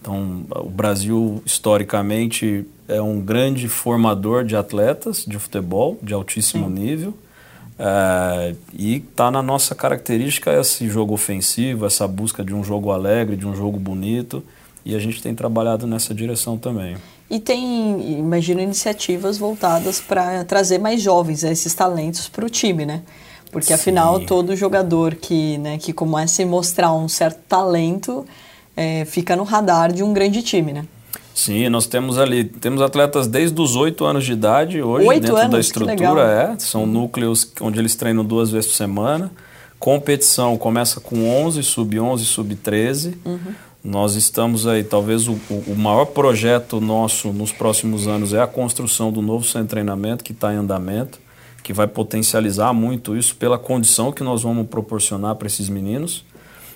Então, 0.00 0.44
o 0.50 0.68
Brasil 0.68 1.42
historicamente 1.44 2.66
é 2.86 3.00
um 3.00 3.20
grande 3.20 3.68
formador 3.68 4.44
de 4.44 4.54
atletas 4.54 5.24
de 5.26 5.38
futebol 5.38 5.98
de 6.02 6.12
altíssimo 6.12 6.66
Sim. 6.66 6.74
nível. 6.74 7.14
É, 7.78 8.54
e 8.72 8.96
está 8.96 9.30
na 9.30 9.42
nossa 9.42 9.74
característica 9.74 10.52
esse 10.52 10.88
jogo 10.88 11.14
ofensivo, 11.14 11.86
essa 11.86 12.06
busca 12.06 12.44
de 12.44 12.52
um 12.52 12.62
jogo 12.62 12.90
alegre, 12.90 13.36
de 13.36 13.46
um 13.46 13.54
jogo 13.54 13.78
bonito. 13.78 14.44
E 14.88 14.94
a 14.94 14.98
gente 14.98 15.22
tem 15.22 15.34
trabalhado 15.34 15.86
nessa 15.86 16.14
direção 16.14 16.56
também. 16.56 16.96
E 17.28 17.38
tem, 17.38 18.18
imagino, 18.18 18.58
iniciativas 18.58 19.36
voltadas 19.36 20.00
para 20.00 20.42
trazer 20.44 20.78
mais 20.78 21.02
jovens, 21.02 21.42
né, 21.42 21.52
esses 21.52 21.74
talentos 21.74 22.26
para 22.26 22.46
o 22.46 22.48
time, 22.48 22.86
né? 22.86 23.02
Porque 23.52 23.66
Sim. 23.66 23.74
afinal 23.74 24.18
todo 24.20 24.56
jogador 24.56 25.14
que, 25.14 25.58
né, 25.58 25.76
que 25.76 25.92
começa 25.92 26.42
a 26.42 26.46
mostrar 26.46 26.90
um 26.94 27.06
certo 27.06 27.40
talento 27.46 28.24
é, 28.74 29.04
fica 29.04 29.36
no 29.36 29.44
radar 29.44 29.92
de 29.92 30.02
um 30.02 30.14
grande 30.14 30.40
time, 30.40 30.72
né? 30.72 30.86
Sim, 31.34 31.68
nós 31.68 31.86
temos 31.86 32.18
ali, 32.18 32.44
temos 32.44 32.80
atletas 32.80 33.26
desde 33.26 33.60
os 33.60 33.76
8 33.76 34.04
anos 34.06 34.24
de 34.24 34.32
idade 34.32 34.82
hoje 34.82 35.06
oito 35.06 35.20
dentro 35.20 35.36
anos, 35.36 35.50
da 35.50 35.60
estrutura, 35.60 36.54
é, 36.56 36.58
são 36.58 36.86
núcleos 36.86 37.52
onde 37.60 37.78
eles 37.78 37.94
treinam 37.94 38.24
duas 38.24 38.50
vezes 38.50 38.70
por 38.70 38.76
semana. 38.76 39.30
Competição 39.78 40.56
começa 40.56 40.98
com 40.98 41.28
11, 41.44 41.62
sub-11, 41.62 42.18
sub-13. 42.20 43.14
Uhum. 43.24 43.38
Nós 43.82 44.16
estamos 44.16 44.66
aí, 44.66 44.82
talvez 44.82 45.28
o, 45.28 45.38
o 45.48 45.74
maior 45.76 46.06
projeto 46.06 46.80
nosso 46.80 47.32
nos 47.32 47.52
próximos 47.52 48.08
anos 48.08 48.34
é 48.34 48.40
a 48.40 48.46
construção 48.46 49.12
do 49.12 49.22
novo 49.22 49.44
centro 49.44 49.62
de 49.62 49.70
treinamento 49.70 50.24
que 50.24 50.32
está 50.32 50.52
em 50.52 50.56
andamento, 50.56 51.20
que 51.62 51.72
vai 51.72 51.86
potencializar 51.86 52.72
muito 52.72 53.16
isso 53.16 53.36
pela 53.36 53.56
condição 53.58 54.10
que 54.10 54.24
nós 54.24 54.42
vamos 54.42 54.66
proporcionar 54.66 55.36
para 55.36 55.46
esses 55.46 55.68
meninos. 55.68 56.24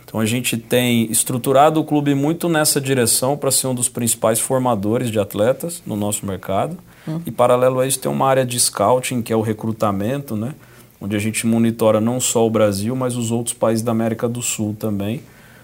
Então 0.04 0.20
a 0.20 0.26
gente 0.26 0.56
tem 0.56 1.10
estruturado 1.10 1.80
o 1.80 1.84
clube 1.84 2.14
muito 2.14 2.48
nessa 2.48 2.80
direção 2.80 3.36
para 3.36 3.50
ser 3.50 3.66
um 3.66 3.74
dos 3.74 3.88
principais 3.88 4.38
formadores 4.38 5.10
de 5.10 5.18
atletas 5.18 5.82
no 5.84 5.96
nosso 5.96 6.24
mercado. 6.24 6.76
Hum. 7.08 7.20
E 7.26 7.32
paralelo 7.32 7.80
a 7.80 7.86
isso 7.86 7.98
tem 7.98 8.10
uma 8.10 8.28
área 8.28 8.44
de 8.44 8.58
scouting, 8.60 9.22
que 9.22 9.32
é 9.32 9.36
o 9.36 9.40
recrutamento, 9.40 10.36
né? 10.36 10.54
onde 11.00 11.16
a 11.16 11.18
gente 11.18 11.46
monitora 11.46 12.00
não 12.00 12.20
só 12.20 12.46
o 12.46 12.50
Brasil, 12.50 12.94
mas 12.94 13.16
os 13.16 13.32
outros 13.32 13.54
países 13.54 13.82
da 13.82 13.90
América 13.90 14.28
do 14.28 14.40
Sul 14.40 14.76
também 14.78 15.20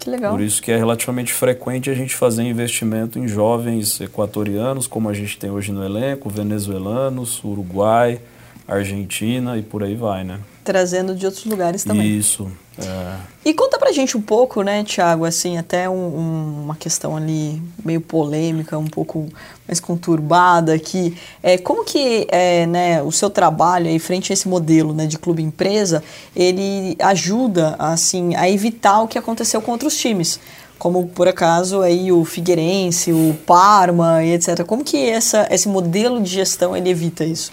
legal. 0.08 0.32
Por 0.32 0.40
isso 0.40 0.60
que 0.60 0.72
é 0.72 0.76
relativamente 0.76 1.32
frequente 1.32 1.90
a 1.90 1.94
gente 1.94 2.14
fazer 2.14 2.42
investimento 2.42 3.18
em 3.18 3.28
jovens 3.28 4.00
equatorianos, 4.00 4.86
como 4.86 5.08
a 5.08 5.14
gente 5.14 5.38
tem 5.38 5.50
hoje 5.50 5.72
no 5.72 5.84
elenco, 5.84 6.28
venezuelanos, 6.28 7.42
Uruguai, 7.44 8.20
Argentina 8.66 9.56
e 9.56 9.62
por 9.62 9.82
aí 9.82 9.94
vai, 9.94 10.24
né? 10.24 10.40
Trazendo 10.68 11.14
de 11.14 11.24
outros 11.24 11.46
lugares 11.46 11.83
também. 11.83 12.18
Isso. 12.18 12.46
É. 12.78 13.16
E 13.42 13.54
conta 13.54 13.78
pra 13.78 13.90
gente 13.90 14.18
um 14.18 14.20
pouco, 14.20 14.62
né, 14.62 14.85
Tiago, 14.85 15.24
assim, 15.24 15.57
até 15.57 15.88
um, 15.88 15.94
um, 15.94 16.61
uma 16.64 16.76
questão 16.76 17.16
ali 17.16 17.62
meio 17.83 18.02
polêmica, 18.02 18.76
um 18.76 18.87
pouco 18.87 19.31
mais 19.66 19.81
conturbada 19.81 20.74
aqui. 20.74 21.16
É, 21.42 21.57
como 21.57 21.87
que 21.87 22.26
é, 22.31 22.66
né, 22.66 23.02
o 23.02 23.11
seu 23.11 23.31
trabalho 23.31 23.87
aí 23.87 23.98
frente 23.98 24.31
a 24.31 24.35
esse 24.35 24.46
modelo 24.46 24.92
né, 24.92 25.07
de 25.07 25.18
clube-empresa, 25.18 26.04
ele 26.37 26.94
ajuda, 26.98 27.74
assim, 27.78 28.37
a 28.37 28.46
evitar 28.50 29.00
o 29.00 29.09
que 29.09 29.16
aconteceu 29.16 29.62
com 29.62 29.72
outros 29.72 29.96
times? 29.96 30.38
Como, 30.78 31.07
por 31.07 31.26
acaso, 31.28 31.81
aí 31.81 32.12
o 32.12 32.26
Figueirense, 32.26 33.11
o 33.11 33.35
Parma 33.46 34.22
e 34.22 34.35
etc. 34.35 34.66
Como 34.66 34.85
que 34.85 35.09
essa, 35.09 35.48
esse 35.50 35.66
modelo 35.66 36.20
de 36.20 36.28
gestão, 36.28 36.76
ele 36.76 36.90
evita 36.90 37.24
isso? 37.24 37.50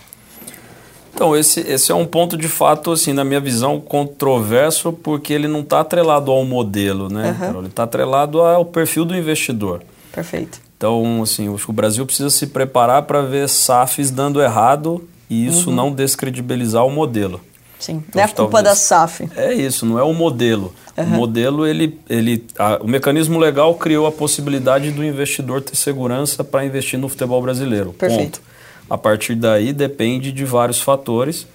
Então, 1.15 1.35
esse, 1.35 1.61
esse 1.61 1.93
é 1.93 1.95
um 1.95 2.05
ponto 2.05 2.35
de 2.35 2.49
fato, 2.49 2.91
assim, 2.91 3.13
na 3.13 3.23
minha 3.23 3.39
visão, 3.39 3.79
controverso, 3.79 4.91
porque 4.91 5.31
ele 5.31 5.47
não 5.47 5.61
está 5.61 5.79
atrelado 5.79 6.29
ao 6.29 6.43
modelo, 6.43 7.07
né? 7.07 7.33
Uhum. 7.39 7.59
Ele 7.59 7.67
está 7.67 7.83
atrelado 7.83 8.41
ao 8.41 8.65
perfil 8.65 9.05
do 9.05 9.15
investidor. 9.15 9.81
Perfeito. 10.11 10.59
Então, 10.77 11.23
assim, 11.23 11.51
acho 11.53 11.63
que 11.63 11.69
o 11.69 11.73
Brasil 11.73 12.05
precisa 12.05 12.29
se 12.29 12.47
preparar 12.47 13.03
para 13.03 13.21
ver 13.21 13.47
SAFs 13.47 14.11
dando 14.11 14.41
errado 14.41 15.07
e 15.29 15.47
isso 15.47 15.69
uhum. 15.69 15.75
não 15.75 15.91
descredibilizar 15.91 16.85
o 16.85 16.91
modelo. 16.91 17.39
Sim, 17.79 18.03
então, 18.07 18.11
não 18.15 18.21
é 18.21 18.25
a 18.25 18.27
culpa 18.27 18.61
da 18.61 18.75
SAF. 18.75 19.29
É 19.37 19.53
isso, 19.53 19.85
não 19.85 19.97
é 19.97 20.03
o 20.03 20.13
modelo. 20.13 20.73
Uhum. 20.97 21.03
O 21.03 21.07
modelo, 21.07 21.65
ele, 21.65 21.97
ele, 22.09 22.45
a, 22.59 22.79
o 22.83 22.87
mecanismo 22.87 23.39
legal 23.39 23.73
criou 23.75 24.05
a 24.05 24.11
possibilidade 24.11 24.91
do 24.91 25.03
investidor 25.03 25.61
ter 25.61 25.77
segurança 25.77 26.43
para 26.43 26.65
investir 26.65 26.99
no 26.99 27.07
futebol 27.07 27.41
brasileiro. 27.41 27.93
Perfeito. 27.93 28.41
Ponto. 28.41 28.54
A 28.89 28.97
partir 28.97 29.35
daí 29.35 29.73
depende 29.73 30.31
de 30.31 30.45
vários 30.45 30.81
fatores. 30.81 31.47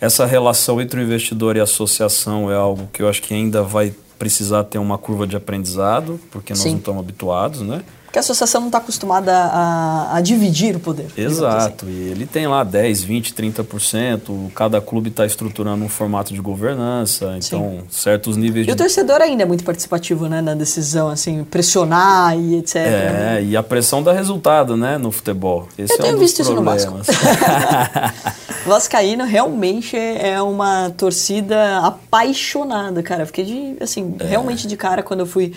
Essa 0.00 0.26
relação 0.26 0.80
entre 0.80 1.00
o 1.00 1.02
investidor 1.02 1.56
e 1.56 1.60
a 1.60 1.64
associação 1.64 2.50
é 2.50 2.54
algo 2.54 2.88
que 2.92 3.02
eu 3.02 3.08
acho 3.08 3.22
que 3.22 3.32
ainda 3.32 3.62
vai 3.62 3.94
precisar 4.18 4.64
ter 4.64 4.78
uma 4.78 4.98
curva 4.98 5.26
de 5.26 5.36
aprendizado, 5.36 6.20
porque 6.30 6.52
nós 6.52 6.62
Sim. 6.62 6.70
não 6.70 6.78
estamos 6.78 7.00
habituados, 7.00 7.60
né? 7.60 7.82
Porque 8.14 8.20
a 8.20 8.26
associação 8.30 8.60
não 8.60 8.68
está 8.68 8.78
acostumada 8.78 9.36
a, 9.36 10.18
a, 10.18 10.20
dividir 10.20 10.76
o 10.76 10.78
poder. 10.78 11.06
Assim. 11.06 11.20
Exato. 11.20 11.84
Assim. 11.84 11.94
E 11.94 12.10
ele 12.12 12.26
tem 12.26 12.46
lá 12.46 12.62
10, 12.62 13.02
20, 13.02 13.34
30%. 13.34 14.52
Cada 14.54 14.80
clube 14.80 15.08
está 15.08 15.26
estruturando 15.26 15.84
um 15.84 15.88
formato 15.88 16.32
de 16.32 16.40
governança. 16.40 17.36
Então, 17.36 17.80
Sim. 17.80 17.84
certos 17.90 18.36
níveis 18.36 18.66
e 18.66 18.68
de... 18.68 18.72
o 18.72 18.76
torcedor 18.76 19.20
ainda 19.20 19.42
é 19.42 19.46
muito 19.46 19.64
participativo 19.64 20.28
né, 20.28 20.40
na 20.40 20.54
decisão, 20.54 21.08
assim, 21.08 21.42
pressionar 21.42 22.38
e 22.38 22.58
etc. 22.58 22.76
É, 22.76 22.86
né? 22.86 23.42
e 23.42 23.56
a 23.56 23.64
pressão 23.64 24.00
dá 24.00 24.12
resultado, 24.12 24.76
né, 24.76 24.96
no 24.96 25.10
futebol. 25.10 25.66
Esse 25.76 25.94
Eu 25.94 25.98
é 25.98 26.02
tenho 26.02 26.16
um 26.16 26.20
visto 26.20 26.44
problemas. 26.44 26.82
isso 26.82 26.90
no 26.92 26.98
Vasco. 26.98 28.14
Vascaíno 28.64 29.24
realmente 29.24 29.96
é 29.96 30.40
uma 30.40 30.88
torcida 30.90 31.78
apaixonada, 31.78 33.02
cara. 33.02 33.26
Fiquei 33.26 33.44
de, 33.44 33.76
assim, 33.82 34.14
é. 34.20 34.24
realmente 34.24 34.68
de 34.68 34.76
cara 34.76 35.02
quando 35.02 35.20
eu 35.20 35.26
fui 35.26 35.52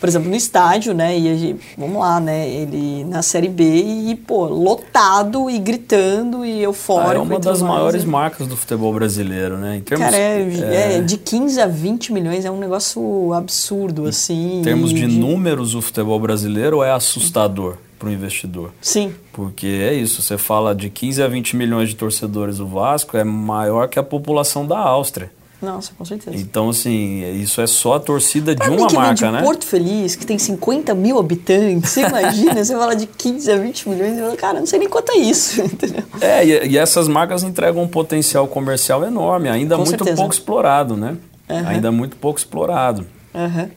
por 0.00 0.08
exemplo, 0.08 0.30
no 0.30 0.34
estádio, 0.34 0.94
né? 0.94 1.16
E 1.16 1.56
vamos 1.76 2.00
lá, 2.00 2.18
né? 2.18 2.48
Ele 2.48 3.04
na 3.04 3.20
Série 3.20 3.48
B 3.48 3.62
e, 3.64 4.16
pô, 4.16 4.46
lotado 4.46 5.50
e 5.50 5.58
gritando 5.58 6.44
e 6.44 6.62
eufórico. 6.62 7.10
Ah, 7.10 7.14
é 7.14 7.18
uma 7.18 7.38
das 7.38 7.60
mais, 7.60 7.74
maiores 7.74 8.04
né? 8.04 8.10
marcas 8.10 8.46
do 8.46 8.56
futebol 8.56 8.92
brasileiro, 8.94 9.58
né? 9.58 9.76
Em 9.76 9.80
termos, 9.82 10.06
Cara, 10.06 10.16
é, 10.16 10.40
é... 10.40 10.96
é, 10.96 11.00
de 11.02 11.18
15 11.18 11.60
a 11.60 11.66
20 11.66 12.12
milhões 12.14 12.46
é 12.46 12.50
um 12.50 12.58
negócio 12.58 13.32
absurdo, 13.34 14.06
assim. 14.06 14.60
Em 14.60 14.62
termos 14.62 14.90
de, 14.90 15.06
de 15.06 15.18
números, 15.18 15.74
o 15.74 15.82
futebol 15.82 16.18
brasileiro 16.18 16.82
é 16.82 16.90
assustador 16.90 17.76
para 17.98 18.08
o 18.08 18.12
investidor. 18.12 18.72
Sim. 18.80 19.12
Porque 19.30 19.66
é 19.66 19.92
isso, 19.92 20.22
você 20.22 20.38
fala 20.38 20.74
de 20.74 20.88
15 20.88 21.22
a 21.22 21.28
20 21.28 21.54
milhões 21.56 21.90
de 21.90 21.94
torcedores 21.94 22.56
do 22.56 22.66
Vasco, 22.66 23.18
é 23.18 23.22
maior 23.22 23.86
que 23.88 23.98
a 23.98 24.02
população 24.02 24.66
da 24.66 24.78
Áustria. 24.78 25.30
Nossa, 25.60 25.92
com 25.96 26.04
certeza. 26.04 26.36
Então, 26.36 26.70
assim, 26.70 27.22
isso 27.34 27.60
é 27.60 27.66
só 27.66 27.94
a 27.94 28.00
torcida 28.00 28.54
pra 28.54 28.66
de 28.66 28.74
uma 28.74 28.88
marca, 28.90 29.26
de 29.26 29.32
né? 29.32 29.42
Porto 29.42 29.66
Feliz, 29.66 30.16
que 30.16 30.24
tem 30.24 30.38
50 30.38 30.94
mil 30.94 31.18
habitantes, 31.18 31.90
você 31.90 32.00
imagina, 32.00 32.64
você 32.64 32.74
fala 32.74 32.96
de 32.96 33.06
15 33.06 33.52
a 33.52 33.56
20 33.56 33.88
milhões, 33.88 34.16
e 34.16 34.20
fala, 34.20 34.36
cara, 34.36 34.58
não 34.58 34.66
sei 34.66 34.78
nem 34.78 34.88
quanto 34.88 35.12
é 35.12 35.16
isso, 35.16 35.60
entendeu? 35.62 36.02
É, 36.20 36.44
e, 36.44 36.68
e 36.68 36.78
essas 36.78 37.08
marcas 37.08 37.42
entregam 37.42 37.82
um 37.82 37.88
potencial 37.88 38.46
comercial 38.48 39.04
enorme, 39.04 39.48
ainda 39.48 39.76
com 39.76 39.82
muito 39.84 39.90
certeza. 39.90 40.16
pouco 40.16 40.32
explorado, 40.32 40.96
né? 40.96 41.16
Uhum. 41.48 41.68
Ainda 41.68 41.92
muito 41.92 42.16
pouco 42.16 42.38
explorado. 42.38 43.06
Uhum. 43.34 43.68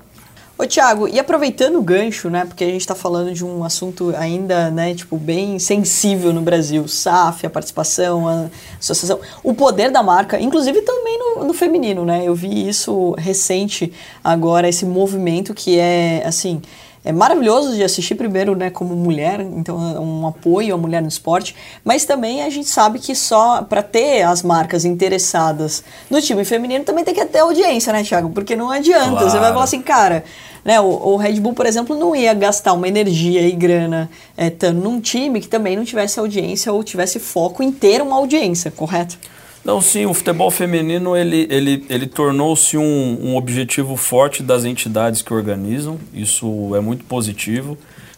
Ô, 0.55 0.67
Thiago, 0.67 1.07
e 1.07 1.19
aproveitando 1.19 1.79
o 1.79 1.81
gancho, 1.81 2.29
né, 2.29 2.45
porque 2.45 2.63
a 2.63 2.67
gente 2.67 2.81
está 2.81 2.93
falando 2.93 3.33
de 3.33 3.43
um 3.43 3.63
assunto 3.63 4.13
ainda, 4.15 4.69
né, 4.69 4.93
tipo, 4.93 5.17
bem 5.17 5.57
sensível 5.57 6.31
no 6.31 6.41
Brasil, 6.41 6.87
SAF, 6.87 7.47
a 7.47 7.49
participação, 7.49 8.27
a 8.27 8.49
associação, 8.79 9.19
o 9.43 9.55
poder 9.55 9.89
da 9.89 10.03
marca, 10.03 10.39
inclusive 10.39 10.83
também 10.83 11.17
no, 11.17 11.43
no 11.45 11.53
feminino, 11.55 12.05
né, 12.05 12.23
eu 12.23 12.35
vi 12.35 12.69
isso 12.69 13.15
recente 13.17 13.91
agora, 14.23 14.69
esse 14.69 14.85
movimento 14.85 15.55
que 15.55 15.79
é, 15.79 16.21
assim, 16.23 16.61
é 17.05 17.11
maravilhoso 17.11 17.75
de 17.75 17.83
assistir 17.83 18.15
primeiro, 18.15 18.55
né, 18.55 18.69
como 18.69 18.95
mulher, 18.95 19.41
então 19.41 19.95
é 19.95 19.99
um 19.99 20.25
apoio 20.25 20.73
à 20.73 20.77
mulher 20.77 21.01
no 21.01 21.07
esporte, 21.07 21.55
mas 21.83 22.05
também 22.05 22.41
a 22.43 22.49
gente 22.49 22.69
sabe 22.69 22.97
que 22.97 23.13
só 23.13 23.61
para 23.61 23.83
ter 23.83 24.21
as 24.21 24.41
marcas 24.41 24.85
interessadas 24.85 25.83
no 26.09 26.21
time 26.21 26.45
feminino 26.45 26.85
também 26.85 27.03
tem 27.03 27.13
que 27.13 27.25
ter 27.25 27.39
audiência, 27.39 27.91
né, 27.91 28.03
Thiago? 28.03 28.29
Porque 28.29 28.55
não 28.55 28.71
adianta, 28.71 29.11
claro. 29.11 29.29
você 29.29 29.37
vai 29.37 29.51
falar 29.51 29.65
assim, 29.65 29.81
cara, 29.81 30.23
né, 30.63 30.79
o, 30.79 30.85
o, 30.85 31.17
Red 31.17 31.39
Bull, 31.41 31.53
por 31.53 31.65
exemplo, 31.65 31.97
não 31.97 32.15
ia 32.15 32.33
gastar 32.33 32.71
uma 32.71 32.87
energia 32.87 33.45
e 33.45 33.51
grana 33.51 34.09
é, 34.37 34.47
estando 34.47 34.81
num 34.81 35.01
time 35.01 35.41
que 35.41 35.47
também 35.47 35.75
não 35.75 35.83
tivesse 35.83 36.19
audiência 36.19 36.71
ou 36.71 36.83
tivesse 36.83 37.19
foco 37.19 37.61
em 37.61 37.71
ter 37.71 38.01
uma 38.01 38.15
audiência, 38.15 38.71
correto? 38.71 39.17
Não, 39.63 39.79
sim, 39.79 40.05
o 40.05 40.13
futebol 40.13 40.51
feminino 40.51 41.15
ele, 41.15 41.47
ele, 41.49 41.85
ele 41.89 42.05
tornou-se 42.05 42.77
um, 42.77 43.17
um 43.21 43.35
objetivo 43.37 43.95
forte 43.95 44.43
das 44.43 44.65
entidades 44.65 45.21
que 45.21 45.33
organizam, 45.33 45.97
isso 46.13 46.75
é 46.75 46.81
muito 46.81 47.05
positivo. 47.05 47.77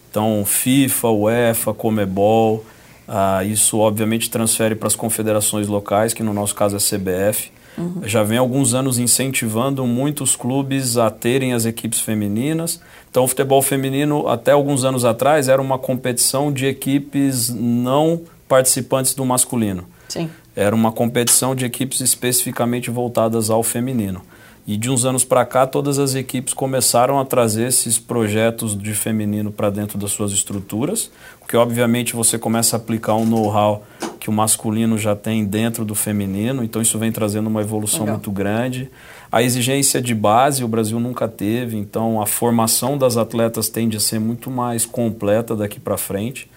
Então, 0.10 0.43
FIFA, 0.45 1.10
UEFA, 1.10 1.73
Comebol, 1.73 2.65
ah, 3.08 3.43
isso 3.43 3.77
obviamente 3.77 4.29
transfere 4.29 4.73
para 4.73 4.88
as 4.88 4.95
confederações 4.95 5.67
locais, 5.67 6.13
que 6.13 6.23
no 6.23 6.34
nosso 6.34 6.55
caso 6.55 6.75
é 6.75 6.77
a 6.77 6.81
CBF. 6.81 7.51
Uhum. 7.77 8.01
Já 8.05 8.23
vem 8.23 8.38
alguns 8.38 8.73
anos 8.73 8.97
incentivando 8.97 9.86
muitos 9.86 10.36
clubes 10.36 10.97
a 10.97 11.12
terem 11.12 11.53
as 11.53 11.65
equipes 11.65 11.99
femininas. 11.99 12.79
Então, 13.12 13.25
o 13.25 13.27
futebol 13.27 13.62
feminino, 13.62 14.27
até 14.27 14.51
alguns 14.51 14.84
anos 14.84 15.03
atrás, 15.03 15.49
era 15.49 15.62
uma 15.62 15.77
competição 15.77 16.51
de 16.51 16.65
equipes 16.65 17.49
não 17.49 18.21
participantes 18.47 19.13
do 19.13 19.25
masculino. 19.25 19.84
Sim. 20.08 20.29
Era 20.55 20.75
uma 20.75 20.91
competição 20.91 21.53
de 21.53 21.65
equipes 21.65 21.99
especificamente 21.99 22.89
voltadas 22.89 23.49
ao 23.49 23.61
feminino. 23.61 24.21
E 24.67 24.77
de 24.77 24.89
uns 24.89 25.05
anos 25.05 25.23
para 25.23 25.45
cá, 25.45 25.67
todas 25.67 25.99
as 25.99 26.15
equipes 26.15 26.51
começaram 26.51 27.19
a 27.19 27.25
trazer 27.25 27.67
esses 27.67 27.99
projetos 27.99 28.75
de 28.75 28.95
feminino 28.95 29.51
para 29.51 29.69
dentro 29.69 29.95
das 29.95 30.11
suas 30.11 30.31
estruturas, 30.31 31.11
porque 31.39 31.55
obviamente 31.55 32.15
você 32.15 32.39
começa 32.39 32.75
a 32.75 32.79
aplicar 32.79 33.13
um 33.13 33.27
know-how 33.27 33.83
que 34.19 34.27
o 34.27 34.33
masculino 34.33 34.97
já 34.97 35.15
tem 35.15 35.45
dentro 35.45 35.85
do 35.85 35.93
feminino, 35.93 36.63
então 36.63 36.81
isso 36.81 36.97
vem 36.97 37.11
trazendo 37.11 37.45
uma 37.45 37.61
evolução 37.61 38.01
Legal. 38.01 38.15
muito 38.15 38.31
grande. 38.31 38.89
A 39.31 39.43
exigência 39.43 40.01
de 40.01 40.15
base 40.15 40.63
o 40.63 40.67
Brasil 40.67 40.99
nunca 40.99 41.27
teve, 41.27 41.77
então 41.77 42.19
a 42.19 42.25
formação 42.25 42.97
das 42.97 43.17
atletas 43.17 43.69
tende 43.69 43.97
a 43.97 43.99
ser 43.99 44.19
muito 44.19 44.49
mais 44.49 44.83
completa 44.83 45.55
daqui 45.55 45.79
para 45.79 45.95
frente. 45.95 46.49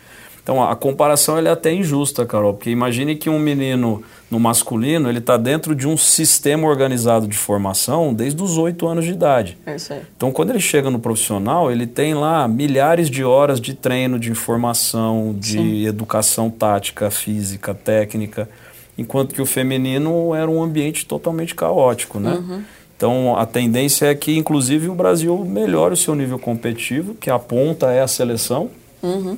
Então 0.49 0.67
a 0.67 0.75
comparação 0.75 1.37
é 1.37 1.51
até 1.51 1.75
injusta, 1.75 2.25
Carol, 2.25 2.55
porque 2.55 2.71
imagine 2.71 3.15
que 3.15 3.29
um 3.29 3.39
menino 3.39 4.03
no 4.31 4.41
masculino 4.41 5.07
ele 5.07 5.19
está 5.19 5.37
dentro 5.37 5.75
de 5.75 5.87
um 5.87 5.95
sistema 5.95 6.67
organizado 6.67 7.29
de 7.29 7.37
formação 7.37 8.15
desde 8.15 8.43
os 8.43 8.57
oito 8.57 8.87
anos 8.89 9.05
de 9.05 9.11
idade. 9.11 9.59
É 9.67 9.77
isso 9.77 9.93
aí. 9.93 10.01
Então 10.17 10.33
quando 10.33 10.49
ele 10.49 10.59
chega 10.59 10.89
no 10.89 10.99
profissional 10.99 11.71
ele 11.71 11.87
tem 11.87 12.15
lá 12.15 12.49
milhares 12.49 13.11
de 13.11 13.23
horas 13.23 13.61
de 13.61 13.75
treino, 13.75 14.19
de 14.19 14.31
informação, 14.31 15.37
de 15.39 15.59
Sim. 15.59 15.87
educação 15.87 16.49
tática, 16.49 17.11
física, 17.11 17.75
técnica, 17.75 18.49
enquanto 18.97 19.35
que 19.35 19.43
o 19.43 19.47
feminino 19.47 20.35
era 20.35 20.51
um 20.51 20.63
ambiente 20.63 21.05
totalmente 21.05 21.55
caótico, 21.55 22.19
né? 22.19 22.33
Uhum. 22.33 22.63
Então 22.97 23.37
a 23.37 23.45
tendência 23.45 24.07
é 24.07 24.15
que 24.15 24.35
inclusive 24.35 24.89
o 24.89 24.95
Brasil 24.95 25.45
melhore 25.45 25.93
o 25.93 25.97
seu 25.97 26.15
nível 26.15 26.39
competitivo, 26.39 27.15
que 27.17 27.29
a 27.29 27.39
ponta 27.39 27.93
é 27.93 28.01
a 28.01 28.09
seleção. 28.09 28.71
Uhum 29.03 29.37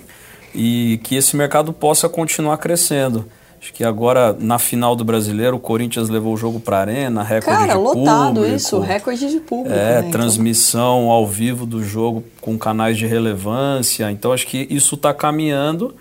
e 0.55 1.01
que 1.03 1.15
esse 1.15 1.37
mercado 1.37 1.73
possa 1.73 2.09
continuar 2.09 2.59
crescendo. 2.59 3.27
Acho 3.61 3.75
que 3.75 3.85
agora, 3.85 4.35
na 4.41 4.59
final 4.59 4.97
do 4.97 5.05
Brasileiro, 5.05 5.57
o 5.57 5.61
Corinthians 5.61 6.09
levou 6.09 6.33
o 6.33 6.37
jogo 6.37 6.59
para 6.59 6.79
a 6.79 6.81
Arena, 6.81 7.23
recorde 7.23 7.59
Cara, 7.59 7.73
de 7.75 7.79
público. 7.79 8.05
Cara, 8.07 8.17
lotado 8.17 8.47
isso, 8.47 8.79
recorde 8.81 9.31
de 9.31 9.41
público. 9.41 9.75
É, 9.75 9.77
né, 9.77 9.99
então. 9.99 10.11
transmissão 10.13 11.01
então. 11.03 11.11
ao 11.11 11.27
vivo 11.27 11.67
do 11.67 11.85
jogo 11.85 12.25
com 12.41 12.59
canais 12.59 12.97
de 12.97 13.07
relevância. 13.07 14.11
Então, 14.11 14.33
acho 14.33 14.47
que 14.47 14.67
isso 14.71 14.95
está 14.95 15.13
caminhando 15.13 15.95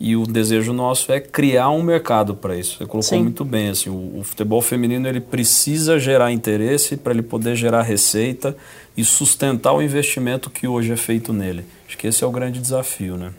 e 0.00 0.16
o 0.16 0.26
desejo 0.26 0.72
nosso 0.72 1.12
é 1.12 1.20
criar 1.20 1.70
um 1.70 1.84
mercado 1.84 2.34
para 2.34 2.56
isso. 2.56 2.78
Você 2.78 2.86
colocou 2.86 3.02
Sim. 3.02 3.22
muito 3.22 3.44
bem, 3.44 3.68
assim, 3.68 3.90
o, 3.90 4.18
o 4.18 4.24
futebol 4.24 4.60
feminino 4.60 5.06
ele 5.06 5.20
precisa 5.20 6.00
gerar 6.00 6.32
interesse 6.32 6.96
para 6.96 7.12
ele 7.12 7.22
poder 7.22 7.54
gerar 7.54 7.82
receita 7.82 8.56
e 8.96 9.04
sustentar 9.04 9.72
o 9.72 9.80
investimento 9.80 10.50
que 10.50 10.66
hoje 10.66 10.92
é 10.92 10.96
feito 10.96 11.32
nele. 11.32 11.64
Acho 11.86 11.96
que 11.96 12.08
esse 12.08 12.24
é 12.24 12.26
o 12.26 12.30
grande 12.32 12.60
desafio, 12.60 13.16
né? 13.16 13.30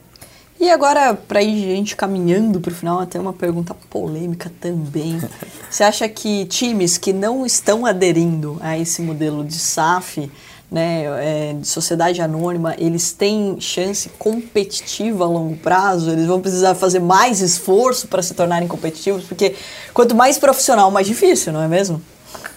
E 0.65 0.71
agora, 0.71 1.13
para 1.13 1.43
ir 1.43 1.61
gente 1.61 1.95
caminhando 1.95 2.59
para 2.59 2.71
o 2.71 2.73
final, 2.73 2.99
até 2.99 3.19
uma 3.19 3.31
pergunta 3.31 3.75
polêmica 3.87 4.51
também. 4.59 5.21
Você 5.69 5.83
acha 5.83 6.09
que 6.09 6.43
times 6.45 6.97
que 6.97 7.13
não 7.13 7.45
estão 7.45 7.85
aderindo 7.85 8.57
a 8.59 8.75
esse 8.75 8.99
modelo 9.03 9.45
de 9.45 9.59
SAF, 9.59 10.27
né, 10.71 11.03
é, 11.19 11.53
de 11.53 11.67
sociedade 11.67 12.19
anônima, 12.19 12.73
eles 12.79 13.11
têm 13.11 13.57
chance 13.59 14.09
competitiva 14.17 15.25
a 15.25 15.27
longo 15.27 15.55
prazo? 15.55 16.09
Eles 16.09 16.25
vão 16.25 16.41
precisar 16.41 16.73
fazer 16.73 16.99
mais 16.99 17.41
esforço 17.41 18.07
para 18.07 18.23
se 18.23 18.33
tornarem 18.33 18.67
competitivos? 18.67 19.23
Porque 19.23 19.53
quanto 19.93 20.15
mais 20.15 20.39
profissional, 20.39 20.89
mais 20.89 21.05
difícil, 21.05 21.53
não 21.53 21.61
é 21.61 21.67
mesmo? 21.67 22.01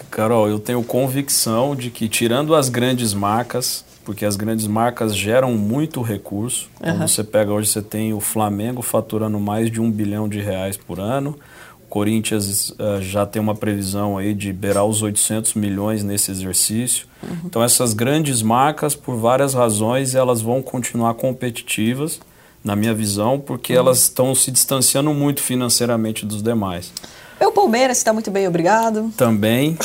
Carol, 0.09 0.49
eu 0.49 0.57
tenho 0.57 0.83
convicção 0.83 1.75
de 1.75 1.91
que, 1.91 2.09
tirando 2.09 2.55
as 2.55 2.69
grandes 2.69 3.13
marcas, 3.13 3.85
porque 4.09 4.25
as 4.25 4.35
grandes 4.35 4.65
marcas 4.65 5.15
geram 5.15 5.53
muito 5.53 6.01
recurso. 6.01 6.67
Uhum. 6.83 7.07
Você 7.07 7.23
pega 7.23 7.53
hoje, 7.53 7.69
você 7.69 7.79
tem 7.79 8.11
o 8.11 8.19
Flamengo 8.19 8.81
faturando 8.81 9.39
mais 9.39 9.69
de 9.69 9.79
um 9.79 9.91
bilhão 9.91 10.27
de 10.27 10.39
reais 10.41 10.75
por 10.75 10.99
ano. 10.99 11.37
O 11.85 11.87
Corinthians 11.87 12.71
uh, 12.71 12.99
já 13.01 13.23
tem 13.27 13.39
uma 13.39 13.53
previsão 13.53 14.17
aí 14.17 14.33
de 14.33 14.51
beirar 14.51 14.83
os 14.83 15.03
800 15.03 15.53
milhões 15.53 16.03
nesse 16.03 16.31
exercício. 16.31 17.05
Uhum. 17.21 17.37
Então 17.45 17.63
essas 17.63 17.93
grandes 17.93 18.41
marcas, 18.41 18.95
por 18.95 19.15
várias 19.15 19.53
razões, 19.53 20.15
elas 20.15 20.41
vão 20.41 20.59
continuar 20.59 21.13
competitivas, 21.13 22.19
na 22.63 22.75
minha 22.75 22.95
visão, 22.95 23.39
porque 23.39 23.73
uhum. 23.73 23.79
elas 23.79 23.99
estão 23.99 24.33
se 24.33 24.49
distanciando 24.49 25.13
muito 25.13 25.39
financeiramente 25.39 26.25
dos 26.25 26.41
demais. 26.41 26.91
Meu 27.39 27.51
Palmeiras 27.51 27.97
está 27.97 28.11
muito 28.11 28.29
bem, 28.29 28.47
obrigado. 28.47 29.11
Também, 29.15 29.77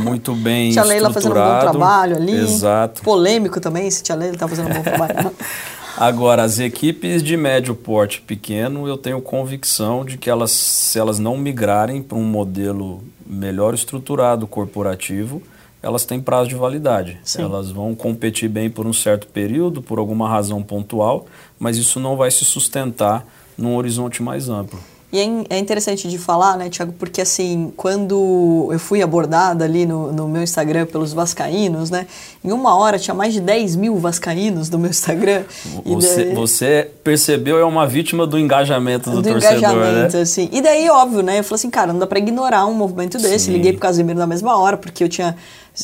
muito 0.00 0.34
bem 0.34 0.70
Tia 0.72 0.84
Leila 0.84 1.12
fazendo 1.12 1.32
um 1.32 1.34
bom 1.34 1.60
trabalho 1.60 2.16
ali. 2.16 2.32
Exato. 2.32 3.02
Polêmico 3.02 3.60
também, 3.60 3.90
se 3.90 4.02
Tia 4.02 4.14
Leila 4.14 4.34
está 4.34 4.46
fazendo 4.46 4.70
um 4.70 4.74
bom 4.74 4.82
trabalho. 4.82 5.32
Agora, 5.96 6.44
as 6.44 6.58
equipes 6.58 7.22
de 7.22 7.36
médio 7.36 7.74
porte 7.74 8.22
pequeno, 8.22 8.88
eu 8.88 8.96
tenho 8.96 9.20
convicção 9.20 10.04
de 10.04 10.16
que 10.16 10.30
elas, 10.30 10.50
se 10.50 10.98
elas 10.98 11.18
não 11.18 11.36
migrarem 11.36 12.00
para 12.00 12.16
um 12.16 12.24
modelo 12.24 13.02
melhor 13.26 13.74
estruturado 13.74 14.46
corporativo, 14.46 15.42
elas 15.82 16.04
têm 16.04 16.20
prazo 16.20 16.48
de 16.48 16.54
validade. 16.54 17.18
Sim. 17.22 17.42
Elas 17.42 17.70
vão 17.70 17.94
competir 17.94 18.48
bem 18.48 18.70
por 18.70 18.86
um 18.86 18.92
certo 18.92 19.26
período, 19.26 19.82
por 19.82 19.98
alguma 19.98 20.28
razão 20.28 20.62
pontual, 20.62 21.26
mas 21.58 21.76
isso 21.76 21.98
não 21.98 22.16
vai 22.16 22.30
se 22.30 22.44
sustentar 22.44 23.26
num 23.58 23.76
horizonte 23.76 24.22
mais 24.22 24.48
amplo. 24.48 24.80
E 25.12 25.18
é, 25.18 25.56
é 25.56 25.58
interessante 25.58 26.08
de 26.08 26.18
falar, 26.18 26.56
né, 26.56 26.68
Tiago, 26.68 26.92
porque 26.98 27.20
assim, 27.20 27.72
quando 27.76 28.68
eu 28.70 28.78
fui 28.78 29.02
abordada 29.02 29.64
ali 29.64 29.84
no, 29.84 30.12
no 30.12 30.28
meu 30.28 30.42
Instagram 30.42 30.86
pelos 30.86 31.12
vascaínos, 31.12 31.90
né, 31.90 32.06
em 32.42 32.52
uma 32.52 32.74
hora 32.74 32.98
tinha 32.98 33.14
mais 33.14 33.34
de 33.34 33.40
10 33.40 33.76
mil 33.76 33.96
vascaínos 33.98 34.70
no 34.70 34.78
meu 34.78 34.88
Instagram. 34.90 35.44
Você, 35.84 36.24
daí... 36.24 36.34
você 36.34 36.90
percebeu, 37.04 37.58
é 37.58 37.64
uma 37.64 37.86
vítima 37.86 38.26
do 38.26 38.38
engajamento 38.38 39.10
do, 39.10 39.20
do 39.20 39.28
torcedor, 39.28 39.58
engajamento, 39.58 40.16
né? 40.16 40.22
assim. 40.22 40.48
E 40.50 40.62
daí, 40.62 40.88
óbvio, 40.88 41.22
né, 41.22 41.40
eu 41.40 41.44
falei 41.44 41.56
assim, 41.56 41.70
cara, 41.70 41.92
não 41.92 42.00
dá 42.00 42.06
para 42.06 42.18
ignorar 42.18 42.64
um 42.64 42.72
movimento 42.72 43.18
desse. 43.18 43.46
Sim. 43.46 43.52
Liguei 43.52 43.72
pro 43.72 43.82
Casimiro 43.82 44.18
na 44.18 44.26
mesma 44.26 44.56
hora, 44.56 44.78
porque 44.78 45.04
eu 45.04 45.08
tinha 45.08 45.36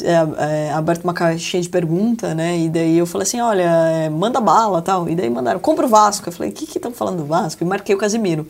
é, 0.02 0.68
é, 0.68 0.72
aberto 0.72 1.04
uma 1.04 1.12
caixinha 1.12 1.62
de 1.62 1.68
pergunta, 1.68 2.34
né? 2.34 2.58
E 2.58 2.70
daí 2.70 2.96
eu 2.96 3.06
falei 3.06 3.26
assim, 3.26 3.40
olha, 3.40 3.62
é, 3.62 4.08
manda 4.08 4.40
bala 4.40 4.80
tal. 4.80 5.10
E 5.10 5.14
daí 5.14 5.28
mandaram, 5.28 5.60
compra 5.60 5.84
o 5.84 5.88
Vasco. 5.88 6.26
Eu 6.26 6.32
falei, 6.32 6.50
o 6.50 6.54
que 6.54 6.66
que 6.66 6.78
estão 6.78 6.90
falando 6.90 7.18
do 7.18 7.26
Vasco? 7.26 7.62
E 7.62 7.66
marquei 7.66 7.94
o 7.94 7.98
Casimiro. 7.98 8.46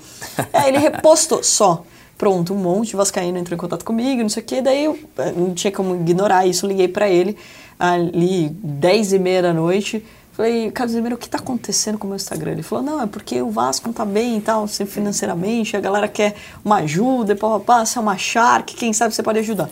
Aí 0.53 0.69
ele 0.71 0.79
repostou 0.79 1.43
só. 1.43 1.83
Pronto, 2.17 2.55
um 2.55 2.57
monte 2.57 2.91
de 2.91 2.97
vascaíno 2.97 3.37
entrou 3.37 3.55
em 3.55 3.61
contato 3.61 3.85
comigo, 3.85 4.23
não 4.23 4.29
sei 4.31 4.43
o 4.43 4.47
quê. 4.47 4.63
Daí 4.63 4.85
eu 4.85 4.99
é, 5.19 5.33
não 5.33 5.53
tinha 5.53 5.71
como 5.71 5.97
ignorar 5.97 6.47
isso, 6.47 6.67
liguei 6.67 6.89
para 6.89 7.11
ele 7.11 7.37
ali 7.79 8.49
10 8.63 9.13
e 9.13 9.19
meia 9.19 9.43
da 9.43 9.53
noite. 9.53 10.05
Falei, 10.33 10.71
Casimiro, 10.71 11.15
o 11.15 11.19
que 11.19 11.27
está 11.27 11.39
acontecendo 11.39 11.97
com 11.97 12.07
o 12.07 12.11
meu 12.11 12.17
Instagram? 12.17 12.53
Ele 12.53 12.63
falou, 12.63 12.85
não, 12.85 13.01
é 13.01 13.07
porque 13.07 13.41
o 13.41 13.51
Vasco 13.51 13.87
não 13.87 13.93
está 13.93 14.05
bem 14.05 14.37
e 14.37 14.41
tal, 14.43 14.65
assim, 14.65 14.85
financeiramente, 14.85 15.75
a 15.75 15.81
galera 15.81 16.07
quer 16.09 16.35
uma 16.63 16.77
ajuda, 16.77 17.33
e 17.33 17.37
pá, 17.37 17.49
pá, 17.49 17.61
pá, 17.61 17.87
você 17.87 17.99
é 17.99 18.03
uma 18.03 18.19
Shark, 18.19 18.75
quem 18.75 18.93
sabe 18.93 19.15
você 19.15 19.23
pode 19.23 19.39
ajudar. 19.39 19.71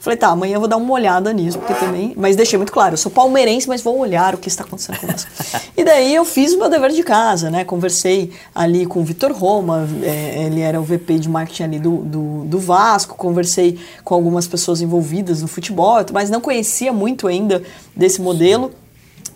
Falei, 0.00 0.16
tá, 0.16 0.28
amanhã 0.28 0.54
eu 0.54 0.60
vou 0.60 0.68
dar 0.68 0.76
uma 0.76 0.92
olhada 0.92 1.32
nisso, 1.32 1.58
porque 1.58 1.74
também. 1.74 2.14
Mas 2.16 2.36
deixei 2.36 2.56
muito 2.56 2.72
claro, 2.72 2.94
eu 2.94 2.98
sou 2.98 3.10
palmeirense, 3.10 3.68
mas 3.68 3.82
vou 3.82 3.98
olhar 3.98 4.34
o 4.34 4.38
que 4.38 4.48
está 4.48 4.64
acontecendo 4.64 4.98
com 4.98 5.06
Vasco. 5.06 5.30
e 5.76 5.84
daí 5.84 6.14
eu 6.14 6.24
fiz 6.24 6.52
o 6.52 6.58
meu 6.58 6.68
dever 6.68 6.92
de 6.92 7.02
casa, 7.02 7.50
né? 7.50 7.64
Conversei 7.64 8.32
ali 8.54 8.86
com 8.86 9.00
o 9.00 9.04
Vitor 9.04 9.32
Roma, 9.32 9.88
é, 10.02 10.44
ele 10.44 10.60
era 10.60 10.80
o 10.80 10.84
VP 10.84 11.18
de 11.18 11.28
marketing 11.28 11.62
ali 11.62 11.78
do, 11.78 11.96
do, 11.98 12.44
do, 12.44 12.58
Vasco, 12.58 13.16
conversei 13.16 13.78
com 14.04 14.14
algumas 14.14 14.46
pessoas 14.46 14.80
envolvidas 14.80 15.42
no 15.42 15.48
futebol, 15.48 15.96
mas 16.12 16.30
não 16.30 16.40
conhecia 16.40 16.92
muito 16.92 17.26
ainda 17.26 17.62
desse 17.94 18.20
modelo. 18.20 18.72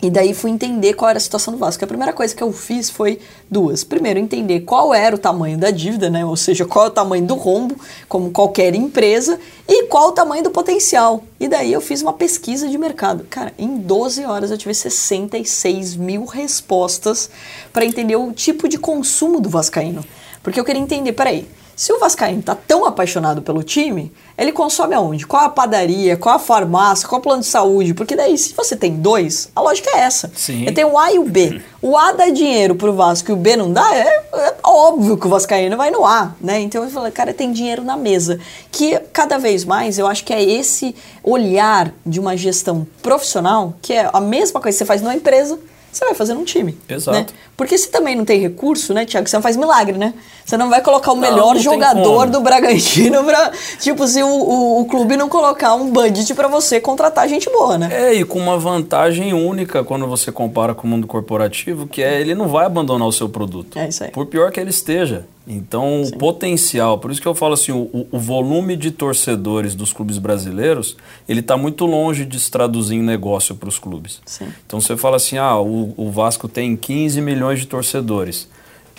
E 0.01 0.09
daí 0.09 0.33
fui 0.33 0.49
entender 0.49 0.93
qual 0.95 1.09
era 1.09 1.17
a 1.17 1.21
situação 1.21 1.53
do 1.53 1.59
Vasco. 1.59 1.83
A 1.83 1.87
primeira 1.87 2.11
coisa 2.11 2.35
que 2.35 2.41
eu 2.41 2.51
fiz 2.51 2.89
foi 2.89 3.19
duas. 3.49 3.83
Primeiro, 3.83 4.17
entender 4.17 4.61
qual 4.61 4.93
era 4.93 5.15
o 5.15 5.19
tamanho 5.19 5.59
da 5.59 5.69
dívida, 5.69 6.09
né? 6.09 6.25
Ou 6.25 6.35
seja, 6.35 6.65
qual 6.65 6.85
é 6.85 6.87
o 6.87 6.91
tamanho 6.91 7.23
do 7.23 7.35
rombo, 7.35 7.75
como 8.09 8.31
qualquer 8.31 8.73
empresa, 8.73 9.39
e 9.67 9.83
qual 9.83 10.09
o 10.09 10.11
tamanho 10.11 10.43
do 10.43 10.49
potencial. 10.49 11.23
E 11.39 11.47
daí 11.47 11.71
eu 11.71 11.81
fiz 11.81 12.01
uma 12.01 12.13
pesquisa 12.13 12.67
de 12.67 12.77
mercado. 12.79 13.27
Cara, 13.29 13.53
em 13.59 13.77
12 13.77 14.25
horas 14.25 14.49
eu 14.49 14.57
tive 14.57 14.73
66 14.73 15.95
mil 15.95 16.25
respostas 16.25 17.29
para 17.71 17.85
entender 17.85 18.15
o 18.15 18.31
tipo 18.31 18.67
de 18.67 18.79
consumo 18.79 19.39
do 19.39 19.49
Vascaíno. 19.49 20.03
Porque 20.41 20.59
eu 20.59 20.65
queria 20.65 20.81
entender, 20.81 21.11
peraí, 21.13 21.47
se 21.81 21.91
o 21.91 21.97
Vascaíno 21.97 22.43
tá 22.43 22.53
tão 22.53 22.85
apaixonado 22.85 23.41
pelo 23.41 23.63
time, 23.63 24.13
ele 24.37 24.51
consome 24.51 24.93
aonde? 24.93 25.25
Qual 25.25 25.43
a 25.43 25.49
padaria? 25.49 26.15
Qual 26.15 26.35
a 26.35 26.37
farmácia? 26.37 27.07
Qual 27.07 27.17
o 27.17 27.23
plano 27.23 27.41
de 27.41 27.47
saúde? 27.47 27.95
Porque 27.95 28.15
daí, 28.15 28.37
se 28.37 28.53
você 28.53 28.75
tem 28.75 28.97
dois, 28.97 29.49
a 29.55 29.61
lógica 29.61 29.89
é 29.95 30.01
essa. 30.01 30.31
Sim. 30.35 30.61
Ele 30.61 30.73
tem 30.73 30.85
o 30.85 30.95
A 30.95 31.11
e 31.11 31.17
o 31.17 31.23
B. 31.23 31.59
O 31.81 31.97
A 31.97 32.11
dá 32.11 32.29
dinheiro 32.29 32.75
pro 32.75 32.93
Vasco 32.93 33.31
e 33.31 33.33
o 33.33 33.35
B 33.35 33.55
não 33.55 33.73
dá, 33.73 33.95
é, 33.95 34.05
é 34.31 34.55
óbvio 34.63 35.17
que 35.17 35.25
o 35.25 35.29
Vascaíno 35.31 35.75
vai 35.75 35.89
no 35.89 36.05
A, 36.05 36.35
né? 36.39 36.59
Então 36.59 36.83
eu 36.83 36.89
falei, 36.91 37.11
cara, 37.11 37.33
tem 37.33 37.51
dinheiro 37.51 37.83
na 37.83 37.97
mesa. 37.97 38.39
Que 38.71 38.99
cada 39.11 39.39
vez 39.39 39.65
mais 39.65 39.97
eu 39.97 40.05
acho 40.05 40.23
que 40.23 40.33
é 40.33 40.43
esse 40.43 40.93
olhar 41.23 41.91
de 42.05 42.19
uma 42.19 42.37
gestão 42.37 42.85
profissional, 43.01 43.73
que 43.81 43.93
é 43.93 44.07
a 44.13 44.21
mesma 44.21 44.61
coisa 44.61 44.75
que 44.75 44.83
você 44.83 44.85
faz 44.85 45.01
numa 45.01 45.15
empresa, 45.15 45.57
você 45.91 46.05
vai 46.05 46.13
fazer 46.13 46.33
num 46.33 46.43
time. 46.43 46.77
Exato. 46.87 47.17
Né? 47.17 47.25
Porque 47.57 47.77
se 47.77 47.89
também 47.89 48.15
não 48.15 48.25
tem 48.25 48.39
recurso, 48.39 48.93
né, 48.93 49.05
Tiago, 49.05 49.29
você 49.29 49.35
não 49.35 49.43
faz 49.43 49.55
milagre, 49.57 49.97
né? 49.97 50.13
Você 50.45 50.57
não 50.57 50.69
vai 50.69 50.81
colocar 50.81 51.11
o 51.11 51.15
Não, 51.15 51.21
melhor 51.21 51.55
não 51.55 51.61
jogador 51.61 52.27
do 52.27 52.41
Bragantino 52.41 53.23
pra. 53.23 53.51
Tipo, 53.79 54.07
se 54.07 54.23
o, 54.23 54.27
o, 54.27 54.81
o 54.81 54.85
clube 54.85 55.15
não 55.15 55.29
colocar 55.29 55.75
um 55.75 55.91
budget 55.91 56.33
pra 56.33 56.47
você 56.47 56.79
contratar 56.79 57.27
gente 57.27 57.49
boa, 57.49 57.77
né? 57.77 57.89
É, 57.91 58.13
e 58.13 58.23
com 58.23 58.39
uma 58.39 58.57
vantagem 58.57 59.33
única 59.33 59.83
quando 59.83 60.07
você 60.07 60.31
compara 60.31 60.73
com 60.73 60.87
o 60.87 60.89
mundo 60.89 61.07
corporativo, 61.07 61.87
que 61.87 62.01
é 62.01 62.19
ele 62.19 62.33
não 62.33 62.47
vai 62.47 62.65
abandonar 62.65 63.07
o 63.07 63.11
seu 63.11 63.29
produto. 63.29 63.77
É 63.77 63.87
isso 63.87 64.03
aí. 64.03 64.11
Por 64.11 64.25
pior 64.25 64.51
que 64.51 64.59
ele 64.59 64.71
esteja. 64.71 65.25
Então, 65.47 66.03
o 66.03 66.17
potencial, 66.17 66.99
por 66.99 67.09
isso 67.11 67.21
que 67.21 67.27
eu 67.27 67.33
falo 67.33 67.53
assim, 67.53 67.71
o, 67.71 68.07
o 68.11 68.19
volume 68.19 68.75
de 68.75 68.91
torcedores 68.91 69.73
dos 69.73 69.91
clubes 69.91 70.17
brasileiros, 70.17 70.95
ele 71.27 71.39
está 71.39 71.57
muito 71.57 71.85
longe 71.85 72.25
de 72.25 72.39
se 72.39 72.49
traduzir 72.51 72.95
em 72.95 73.01
negócio 73.01 73.55
para 73.55 73.67
os 73.67 73.79
clubes. 73.79 74.21
Sim. 74.25 74.47
Então, 74.65 74.79
você 74.79 74.95
fala 74.95 75.15
assim, 75.15 75.37
ah, 75.37 75.59
o, 75.59 75.93
o 75.97 76.11
Vasco 76.11 76.47
tem 76.47 76.75
15 76.75 77.19
milhões 77.21 77.59
de 77.59 77.65
torcedores. 77.65 78.47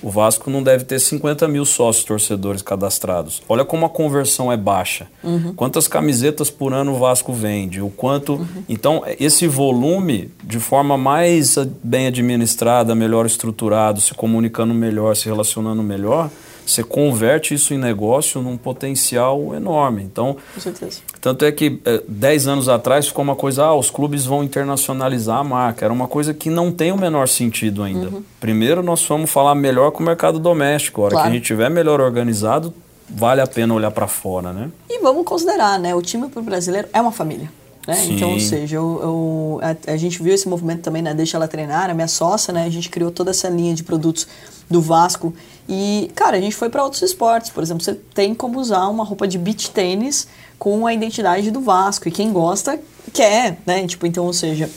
O 0.03 0.11
Vasco 0.11 0.51
não 0.51 0.63
deve 0.63 0.85
ter 0.85 0.99
50 0.99 1.47
mil 1.47 1.65
sócios 1.65 2.05
torcedores 2.05 2.61
cadastrados. 2.61 3.41
Olha 3.49 3.65
como 3.65 3.87
a 3.87 3.89
conversão 3.89 4.51
é 4.51 4.57
baixa. 4.57 5.07
Quantas 5.55 5.87
camisetas 5.87 6.51
por 6.51 6.73
ano 6.73 6.95
o 6.95 6.99
Vasco 6.99 7.33
vende? 7.33 7.81
O 7.81 7.89
quanto. 7.89 8.45
Então, 8.69 9.03
esse 9.21 9.47
volume, 9.47 10.31
de 10.43 10.59
forma 10.59 10.97
mais 10.97 11.57
bem 11.83 12.09
administrada, 12.09 12.95
melhor 12.95 13.27
estruturado, 13.27 14.01
se 14.01 14.13
comunicando 14.15 14.75
melhor, 14.75 15.15
se 15.15 15.27
relacionando 15.27 15.83
melhor, 15.83 16.31
você 16.67 16.83
converte 16.85 17.55
isso 17.55 17.75
em 17.75 17.79
negócio 17.79 18.41
num 18.41 18.57
potencial 18.57 19.55
enorme. 19.55 20.03
Então, 20.03 20.37
Com 20.55 20.61
certeza. 20.61 21.01
tanto 21.21 21.45
é 21.45 21.53
que 21.53 21.81
eh, 21.85 22.03
10 22.09 22.47
anos 22.49 22.69
atrás 22.69 23.09
ficou 23.09 23.23
uma 23.25 23.37
coisa, 23.37 23.65
ah, 23.65 23.75
os 23.75 23.91
clubes 23.91 24.25
vão 24.25 24.43
internacionalizar 24.45 25.39
a 25.39 25.45
marca. 25.45 25.85
Era 25.85 25.93
uma 25.93 26.09
coisa 26.09 26.33
que 26.33 26.49
não 26.51 26.71
tem 26.73 26.93
o 26.93 26.97
menor 26.97 27.29
sentido 27.29 27.83
ainda. 27.83 28.11
Primeiro 28.41 28.83
nós 28.83 29.05
vamos 29.05 29.31
falar 29.31 29.55
melhor 29.55 29.91
com 29.93 30.03
o 30.03 30.07
mercado 30.07 30.39
doméstico. 30.39 31.01
A 31.01 31.05
hora 31.05 31.13
Claro. 31.15 31.27
que 31.29 31.31
a 31.31 31.35
gente 31.37 31.45
tiver 31.47 31.69
melhor 31.71 32.01
organizado, 32.01 32.73
vale 33.09 33.41
a 33.41 33.47
pena 33.47 33.75
olhar 33.75 33.91
para 33.91 34.07
fora, 34.07 34.53
né? 34.53 34.71
E 34.89 35.01
vamos 35.01 35.25
considerar, 35.25 35.79
né? 35.79 35.95
O 35.95 36.01
time 36.03 36.29
pro 36.29 36.43
brasileiro 36.43 36.89
é 36.93 37.01
uma 37.01 37.13
família. 37.13 37.51
Né? 37.87 38.05
Então, 38.07 38.31
ou 38.33 38.39
seja, 38.41 38.77
eu, 38.77 39.01
eu- 39.03 39.61
a, 39.87 39.93
a 39.93 39.97
gente 39.97 40.23
viu 40.23 40.33
esse 40.33 40.49
movimento 40.49 40.83
também 40.83 41.03
na 41.03 41.13
Deixa 41.13 41.37
Ela 41.37 41.49
Treinar, 41.49 41.91
a 41.91 41.95
minha 41.95 42.07
sócia, 42.09 42.53
né? 42.53 42.65
A 42.65 42.71
gente 42.71 42.89
criou 42.89 43.11
toda 43.11 43.31
essa 43.33 43.49
linha 43.49 43.75
de 43.75 43.83
produtos 43.83 44.27
do 44.71 44.81
Vasco. 44.81 45.35
E, 45.69 46.11
cara, 46.15 46.37
a 46.37 46.41
gente 46.41 46.55
foi 46.55 46.69
para 46.69 46.83
outros 46.85 47.03
esportes. 47.03 47.51
Por 47.51 47.63
exemplo, 47.63 47.83
você 47.83 47.95
tem 48.15 48.35
como 48.35 48.61
usar 48.61 48.87
uma 48.89 49.05
roupa 49.05 49.27
de 49.27 49.37
beach 49.37 49.71
tênis 49.71 50.29
com 50.59 50.87
a 50.87 50.95
identidade 50.95 51.51
do 51.51 51.61
Vasco. 51.61 52.07
E 52.09 52.11
quem 52.13 52.33
gosta, 52.33 52.79
quer, 53.13 53.59
né? 53.67 53.87
Tipo, 53.87 54.07
então, 54.07 54.25
ou 54.25 54.33
seja, 54.33 54.69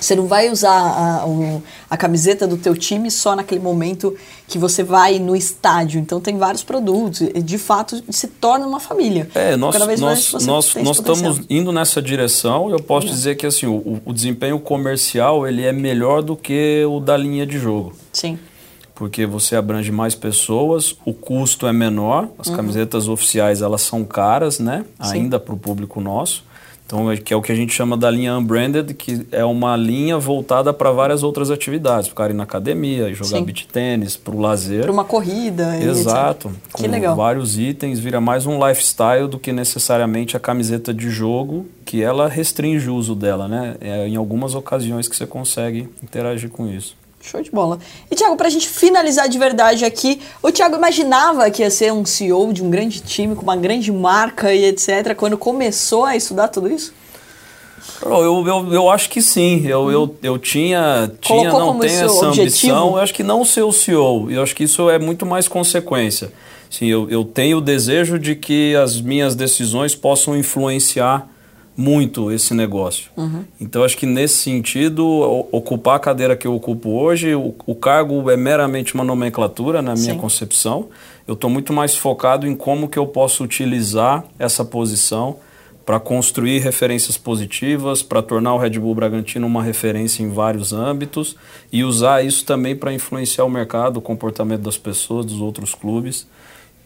você 0.00 0.14
não 0.14 0.26
vai 0.26 0.50
usar 0.50 0.72
a, 0.72 1.26
a 1.88 1.96
camiseta 1.96 2.46
do 2.46 2.56
teu 2.56 2.76
time 2.76 3.10
só 3.10 3.36
naquele 3.36 3.60
momento 3.60 4.14
que 4.48 4.58
você 4.58 4.82
vai 4.82 5.18
no 5.18 5.34
estádio. 5.34 6.00
Então, 6.00 6.20
tem 6.20 6.36
vários 6.36 6.62
produtos. 6.62 7.20
E, 7.20 7.42
de 7.42 7.58
fato, 7.58 8.02
se 8.10 8.26
torna 8.28 8.66
uma 8.66 8.80
família. 8.80 9.28
É, 9.34 9.56
nós, 9.56 9.78
nós, 9.98 10.32
nós, 10.44 10.74
nós 10.74 10.98
estamos 10.98 11.40
indo 11.48 11.72
nessa 11.72 12.02
direção. 12.02 12.70
Eu 12.70 12.80
posso 12.80 13.06
dizer 13.06 13.36
que 13.36 13.46
assim, 13.46 13.66
o, 13.66 14.00
o 14.04 14.12
desempenho 14.12 14.58
comercial 14.58 15.46
ele 15.46 15.64
é 15.64 15.72
melhor 15.72 16.22
do 16.22 16.36
que 16.36 16.84
o 16.88 17.00
da 17.00 17.16
linha 17.16 17.46
de 17.46 17.58
jogo. 17.58 17.94
Sim. 18.12 18.38
porque 18.94 19.26
você 19.26 19.54
abrange 19.54 19.92
mais 19.92 20.14
pessoas, 20.14 20.96
o 21.04 21.12
custo 21.12 21.66
é 21.66 21.72
menor, 21.72 22.28
as 22.38 22.48
camisetas 22.48 23.08
oficiais 23.08 23.60
elas 23.60 23.82
são 23.82 24.04
caras, 24.04 24.58
né? 24.58 24.86
Uhum. 24.98 25.06
Sim. 25.06 25.14
Ainda 25.14 25.38
para 25.38 25.54
o 25.54 25.58
público 25.58 26.00
nosso. 26.00 26.42
Então, 26.86 27.10
é- 27.10 27.16
que 27.16 27.34
é 27.34 27.36
o 27.36 27.42
que 27.42 27.50
a 27.50 27.54
gente 27.54 27.72
chama 27.72 27.96
da 27.96 28.08
linha 28.08 28.36
unbranded, 28.36 28.94
que 28.94 29.26
é 29.32 29.44
uma 29.44 29.76
linha 29.76 30.16
voltada 30.18 30.72
para 30.72 30.92
várias 30.92 31.24
outras 31.24 31.50
atividades, 31.50 32.08
para 32.08 32.30
ir 32.30 32.34
na 32.34 32.44
academia, 32.44 33.12
jogar 33.12 33.38
Sim. 33.38 33.44
beach 33.44 33.66
tênis, 33.66 34.16
para 34.16 34.32
o 34.34 34.40
lazer. 34.40 34.82
Para 34.82 34.92
uma 34.92 35.04
corrida. 35.04 35.76
Exato. 35.82 36.48
etc. 36.48 36.60
Com 36.72 36.82
Que 36.84 36.88
legal. 36.88 37.16
vários 37.16 37.58
itens, 37.58 37.98
vira 37.98 38.20
mais 38.20 38.46
um 38.46 38.64
lifestyle 38.64 39.26
do 39.26 39.36
que 39.36 39.50
necessariamente 39.52 40.36
a 40.36 40.40
camiseta 40.40 40.94
de 40.94 41.10
jogo, 41.10 41.66
que 41.84 42.02
ela 42.02 42.28
restringe 42.28 42.88
o 42.88 42.94
uso 42.94 43.16
dela, 43.16 43.48
né? 43.48 43.74
É 43.80 44.06
em 44.06 44.14
algumas 44.14 44.54
ocasiões 44.54 45.08
que 45.08 45.16
você 45.16 45.26
consegue 45.26 45.88
interagir 46.02 46.50
com 46.50 46.68
isso. 46.68 46.96
Show 47.26 47.42
de 47.42 47.50
bola. 47.50 47.78
E, 48.08 48.14
Thiago, 48.14 48.36
pra 48.36 48.48
gente 48.48 48.68
finalizar 48.68 49.28
de 49.28 49.36
verdade 49.36 49.84
aqui, 49.84 50.20
o 50.40 50.52
Thiago 50.52 50.76
imaginava 50.76 51.50
que 51.50 51.62
ia 51.62 51.70
ser 51.70 51.92
um 51.92 52.04
CEO 52.04 52.52
de 52.52 52.62
um 52.62 52.70
grande 52.70 53.00
time, 53.00 53.34
com 53.34 53.42
uma 53.42 53.56
grande 53.56 53.90
marca 53.90 54.54
e 54.54 54.64
etc., 54.66 55.14
quando 55.16 55.36
começou 55.36 56.04
a 56.04 56.14
estudar 56.14 56.48
tudo 56.48 56.70
isso? 56.70 56.94
Eu, 58.00 58.22
eu, 58.22 58.46
eu, 58.46 58.72
eu 58.74 58.90
acho 58.90 59.08
que 59.08 59.20
sim. 59.20 59.66
Eu, 59.66 59.90
eu, 59.90 60.16
eu 60.22 60.38
tinha, 60.38 61.10
tinha 61.20 61.50
Colocou 61.50 61.74
não 61.74 61.80
tenho 61.80 62.04
essa 62.04 62.28
objetivo? 62.28 62.42
ambição. 62.42 62.88
Eu 62.90 62.98
acho 62.98 63.14
que 63.14 63.22
não 63.22 63.44
ser 63.44 63.62
o 63.62 63.72
CEO. 63.72 64.30
Eu 64.30 64.42
acho 64.42 64.54
que 64.54 64.64
isso 64.64 64.88
é 64.88 64.98
muito 64.98 65.26
mais 65.26 65.48
consequência. 65.48 66.32
Sim, 66.70 66.86
eu, 66.86 67.08
eu 67.10 67.24
tenho 67.24 67.58
o 67.58 67.60
desejo 67.60 68.18
de 68.18 68.34
que 68.36 68.74
as 68.76 69.00
minhas 69.00 69.34
decisões 69.34 69.94
possam 69.94 70.36
influenciar 70.36 71.28
muito 71.76 72.32
esse 72.32 72.54
negócio. 72.54 73.10
Uhum. 73.16 73.44
Então, 73.60 73.84
acho 73.84 73.96
que 73.96 74.06
nesse 74.06 74.36
sentido, 74.36 75.06
ocupar 75.52 75.96
a 75.96 75.98
cadeira 75.98 76.34
que 76.34 76.46
eu 76.46 76.54
ocupo 76.54 76.90
hoje, 76.90 77.34
o, 77.34 77.54
o 77.66 77.74
cargo 77.74 78.30
é 78.30 78.36
meramente 78.36 78.94
uma 78.94 79.04
nomenclatura 79.04 79.82
na 79.82 79.94
minha 79.94 80.14
Sim. 80.14 80.18
concepção. 80.18 80.88
Eu 81.28 81.34
estou 81.34 81.50
muito 81.50 81.72
mais 81.72 81.94
focado 81.96 82.46
em 82.46 82.54
como 82.54 82.88
que 82.88 82.98
eu 82.98 83.06
posso 83.06 83.44
utilizar 83.44 84.24
essa 84.38 84.64
posição 84.64 85.36
para 85.84 86.00
construir 86.00 86.58
referências 86.58 87.16
positivas, 87.16 88.02
para 88.02 88.20
tornar 88.20 88.54
o 88.54 88.58
Red 88.58 88.70
Bull 88.70 88.94
Bragantino 88.94 89.46
uma 89.46 89.62
referência 89.62 90.20
em 90.20 90.28
vários 90.28 90.72
âmbitos 90.72 91.36
e 91.70 91.84
usar 91.84 92.24
isso 92.24 92.44
também 92.44 92.74
para 92.74 92.92
influenciar 92.92 93.44
o 93.44 93.48
mercado, 93.48 93.98
o 93.98 94.00
comportamento 94.00 94.62
das 94.62 94.76
pessoas, 94.76 95.24
dos 95.24 95.40
outros 95.40 95.74
clubes. 95.76 96.26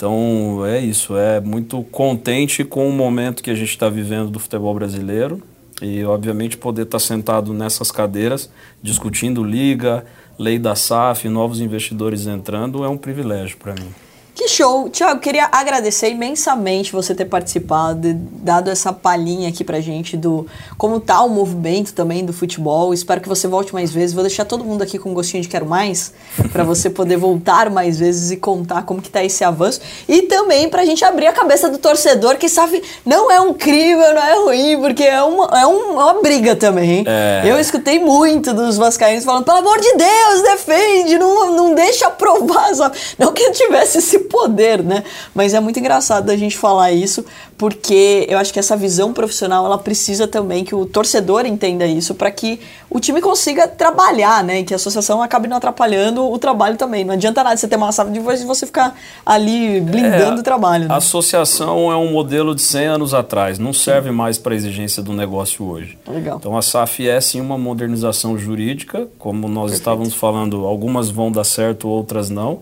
Então 0.00 0.64
é 0.64 0.80
isso, 0.80 1.14
é 1.14 1.42
muito 1.42 1.82
contente 1.82 2.64
com 2.64 2.88
o 2.88 2.90
momento 2.92 3.42
que 3.42 3.50
a 3.50 3.54
gente 3.54 3.68
está 3.68 3.86
vivendo 3.90 4.30
do 4.30 4.38
futebol 4.38 4.72
brasileiro 4.72 5.42
e 5.82 6.02
obviamente 6.06 6.56
poder 6.56 6.84
estar 6.84 6.98
sentado 6.98 7.52
nessas 7.52 7.90
cadeiras 7.90 8.50
discutindo 8.82 9.44
liga, 9.44 10.06
lei 10.38 10.58
da 10.58 10.74
SAF, 10.74 11.28
novos 11.28 11.60
investidores 11.60 12.26
entrando 12.26 12.82
é 12.82 12.88
um 12.88 12.96
privilégio 12.96 13.58
para 13.58 13.74
mim. 13.74 13.90
Que 14.34 14.48
show! 14.48 14.88
Tiago, 14.88 15.20
queria 15.20 15.48
agradecer 15.50 16.10
imensamente 16.10 16.92
você 16.92 17.14
ter 17.14 17.24
participado, 17.24 18.14
dado 18.14 18.70
essa 18.70 18.92
palhinha 18.92 19.48
aqui 19.48 19.64
pra 19.64 19.80
gente 19.80 20.16
do 20.16 20.46
como 20.78 20.98
tá 21.00 21.22
o 21.22 21.28
movimento 21.28 21.92
também 21.92 22.24
do 22.24 22.32
futebol. 22.32 22.94
Espero 22.94 23.20
que 23.20 23.28
você 23.28 23.46
volte 23.46 23.72
mais 23.72 23.90
vezes. 23.92 24.14
Vou 24.14 24.22
deixar 24.22 24.44
todo 24.44 24.64
mundo 24.64 24.82
aqui 24.82 24.98
com 24.98 25.10
um 25.10 25.14
gostinho 25.14 25.42
de 25.42 25.48
quero 25.48 25.66
mais, 25.66 26.12
pra 26.52 26.64
você 26.64 26.88
poder 26.88 27.16
voltar 27.16 27.70
mais 27.70 27.98
vezes 27.98 28.30
e 28.30 28.36
contar 28.36 28.82
como 28.82 29.02
que 29.02 29.10
tá 29.10 29.22
esse 29.22 29.44
avanço. 29.44 29.80
E 30.08 30.22
também 30.22 30.68
pra 30.68 30.84
gente 30.84 31.04
abrir 31.04 31.26
a 31.26 31.32
cabeça 31.32 31.68
do 31.68 31.78
torcedor 31.78 32.36
que 32.36 32.48
sabe, 32.48 32.82
não 33.04 33.30
é 33.30 33.40
um 33.40 33.52
crime, 33.52 34.00
não 34.00 34.22
é 34.22 34.34
ruim, 34.34 34.80
porque 34.80 35.04
é 35.04 35.22
uma, 35.22 35.46
é 35.58 35.60
é 35.60 35.66
uma 35.66 36.22
briga 36.22 36.56
também? 36.56 37.04
É. 37.06 37.42
Eu 37.44 37.58
escutei 37.60 37.98
muito 37.98 38.52
dos 38.54 38.76
vascaínos 38.76 39.24
falando, 39.24 39.44
pelo 39.44 39.58
amor 39.58 39.78
de 39.78 39.92
Deus, 39.96 40.42
defende, 40.42 41.18
não, 41.18 41.54
não 41.54 41.74
deixa 41.74 42.06
aprovar. 42.06 42.70
Não 43.18 43.32
que 43.32 43.42
eu 43.42 43.52
tivesse 43.52 44.00
esse 44.20 44.24
poder, 44.24 44.82
né? 44.82 45.02
Mas 45.34 45.54
é 45.54 45.60
muito 45.60 45.78
engraçado 45.78 46.30
a 46.30 46.36
gente 46.36 46.56
falar 46.56 46.92
isso, 46.92 47.24
porque 47.56 48.26
eu 48.28 48.38
acho 48.38 48.52
que 48.52 48.58
essa 48.58 48.76
visão 48.76 49.12
profissional 49.12 49.64
ela 49.64 49.78
precisa 49.78 50.28
também 50.28 50.64
que 50.64 50.74
o 50.74 50.84
torcedor 50.84 51.46
entenda 51.46 51.86
isso 51.86 52.14
para 52.14 52.30
que 52.30 52.60
o 52.88 53.00
time 53.00 53.20
consiga 53.20 53.66
trabalhar, 53.66 54.44
né? 54.44 54.60
E 54.60 54.64
que 54.64 54.74
a 54.74 54.76
associação 54.76 55.22
acabe 55.22 55.48
não 55.48 55.56
atrapalhando 55.56 56.30
o 56.30 56.38
trabalho 56.38 56.76
também. 56.76 57.04
Não 57.04 57.14
adianta 57.14 57.42
nada 57.42 57.56
você 57.56 57.68
ter 57.68 57.76
uma 57.76 57.92
sala 57.92 58.10
de 58.10 58.20
voz 58.20 58.42
e 58.42 58.44
você 58.44 58.66
ficar 58.66 58.96
ali 59.24 59.80
blindando 59.80 60.38
é, 60.38 60.40
o 60.40 60.42
trabalho. 60.42 60.88
Né? 60.88 60.94
A 60.94 60.98
associação 60.98 61.90
é 61.90 61.96
um 61.96 62.10
modelo 62.10 62.54
de 62.54 62.62
100 62.62 62.86
anos 62.86 63.14
atrás, 63.14 63.58
não 63.58 63.72
serve 63.72 64.10
mais 64.10 64.38
para 64.38 64.52
a 64.52 64.56
exigência 64.56 65.02
do 65.02 65.12
negócio 65.12 65.64
hoje. 65.64 65.98
Legal. 66.06 66.38
Então 66.38 66.56
a 66.56 66.62
SAF 66.62 67.08
é 67.08 67.20
sim 67.20 67.40
uma 67.40 67.56
modernização 67.56 68.36
jurídica, 68.36 69.06
como 69.18 69.48
nós 69.48 69.70
Perfeito. 69.70 69.80
estávamos 69.80 70.14
falando, 70.14 70.64
algumas 70.66 71.10
vão 71.10 71.30
dar 71.30 71.44
certo, 71.44 71.88
outras 71.88 72.28
não 72.28 72.60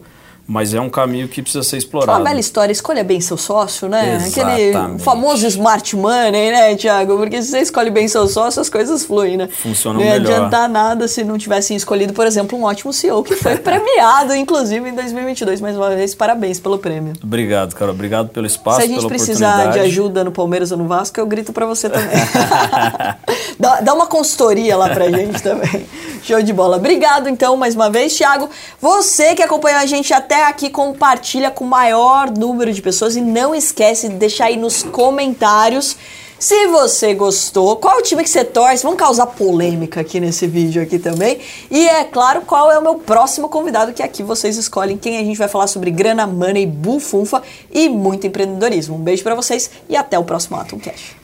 mas 0.49 0.73
é 0.73 0.81
um 0.81 0.89
caminho 0.89 1.29
que 1.29 1.43
precisa 1.43 1.63
ser 1.63 1.77
explorado. 1.77 2.11
Uma 2.19 2.25
bela 2.25 2.41
história, 2.41 2.73
escolha 2.73 3.05
bem 3.05 3.21
seu 3.21 3.37
sócio, 3.37 3.87
né? 3.87 4.17
Exatamente. 4.17 4.75
Aquele 4.75 4.99
famoso 4.99 5.47
smart 5.47 5.95
money, 5.95 6.51
né, 6.51 6.75
Tiago? 6.75 7.19
Porque 7.19 7.43
se 7.43 7.51
você 7.51 7.59
escolhe 7.59 7.91
bem 7.91 8.09
seu 8.09 8.27
sócio, 8.27 8.63
as 8.63 8.71
coisas 8.71 9.05
fluem, 9.05 9.37
né? 9.37 9.47
Funcionam 9.47 10.01
melhor. 10.01 10.21
Não 10.21 10.31
ia 10.31 10.37
adiantar 10.37 10.67
nada 10.67 11.07
se 11.07 11.23
não 11.23 11.37
tivessem 11.37 11.77
escolhido, 11.77 12.15
por 12.15 12.27
exemplo, 12.27 12.59
um 12.59 12.65
ótimo 12.65 12.95
CEO, 12.95 13.23
que 13.23 13.37
foi 13.37 13.57
premiado, 13.61 14.35
inclusive, 14.35 14.89
em 14.89 14.95
2022. 14.95 15.61
Mais 15.61 15.77
uma 15.77 15.91
vez, 15.91 16.15
parabéns 16.15 16.59
pelo 16.59 16.79
prêmio. 16.79 17.13
Obrigado, 17.23 17.75
cara. 17.75 17.91
Obrigado 17.91 18.31
pelo 18.31 18.47
espaço, 18.47 18.81
Se 18.81 18.87
a 18.87 18.89
gente 18.89 19.07
precisar 19.07 19.67
de 19.67 19.81
ajuda 19.81 20.25
no 20.25 20.33
Palmeiras 20.33 20.73
ou 20.73 20.79
no 20.79 20.89
Vasco, 20.89 21.21
eu 21.21 21.27
grito 21.27 21.53
para 21.53 21.67
você 21.67 21.91
também. 21.91 22.09
dá, 23.61 23.83
dá 23.83 23.93
uma 23.93 24.07
consultoria 24.07 24.79
lá 24.79 24.89
pra 24.89 25.11
gente 25.11 25.43
também. 25.43 25.87
Show 26.23 26.43
de 26.43 26.55
bola. 26.55 26.79
Obrigado, 26.79 27.29
então, 27.29 27.55
mais 27.55 27.75
uma 27.75 27.91
vez, 27.91 28.17
Thiago. 28.17 28.49
Você 28.81 29.35
que 29.35 29.43
acompanhou 29.43 29.81
a 29.81 29.87
gente 29.87 30.13
até 30.15 30.38
aqui, 30.45 30.71
compartilha 30.71 31.51
com 31.51 31.65
o 31.65 31.69
maior 31.69 32.31
número 32.31 32.73
de 32.73 32.83
pessoas 32.83 33.17
e 33.17 33.21
não 33.21 33.55
esquece 33.55 34.09
de 34.09 34.15
deixar 34.15 34.47
aí 34.47 34.57
nos 34.57 34.83
comentários 34.83 35.97
se 36.39 36.69
você 36.69 37.15
gostou, 37.15 37.75
qual 37.77 37.97
é 37.97 37.99
o 37.99 38.03
time 38.03 38.23
que 38.23 38.31
você 38.31 38.45
torce? 38.45 38.85
Vamos 38.85 38.99
causar 38.99 39.27
polêmica 39.27 40.01
aqui 40.01 40.21
nesse 40.21 40.47
vídeo 40.47 40.81
aqui 40.81 40.97
também. 40.97 41.41
E 41.69 41.89
é 41.89 42.05
claro, 42.05 42.43
qual 42.43 42.71
é 42.71 42.79
o 42.79 42.83
meu 42.83 42.95
próximo 42.95 43.49
convidado, 43.49 43.93
que 43.93 44.05
aqui 44.05 44.23
vocês 44.23 44.57
escolhem 44.57 44.97
quem 44.97 45.17
a 45.17 45.25
gente 45.25 45.37
vai 45.37 45.49
falar 45.49 45.67
sobre 45.67 45.91
grana, 45.91 46.29
money, 46.29 46.65
bufunfa 46.65 47.43
e 47.73 47.89
muito 47.89 48.25
empreendedorismo. 48.25 48.95
Um 48.95 49.01
beijo 49.01 49.25
para 49.25 49.35
vocês 49.35 49.69
e 49.89 49.97
até 49.97 50.17
o 50.17 50.23
próximo 50.23 50.57
Atom 50.57 50.79
Cash. 50.79 51.18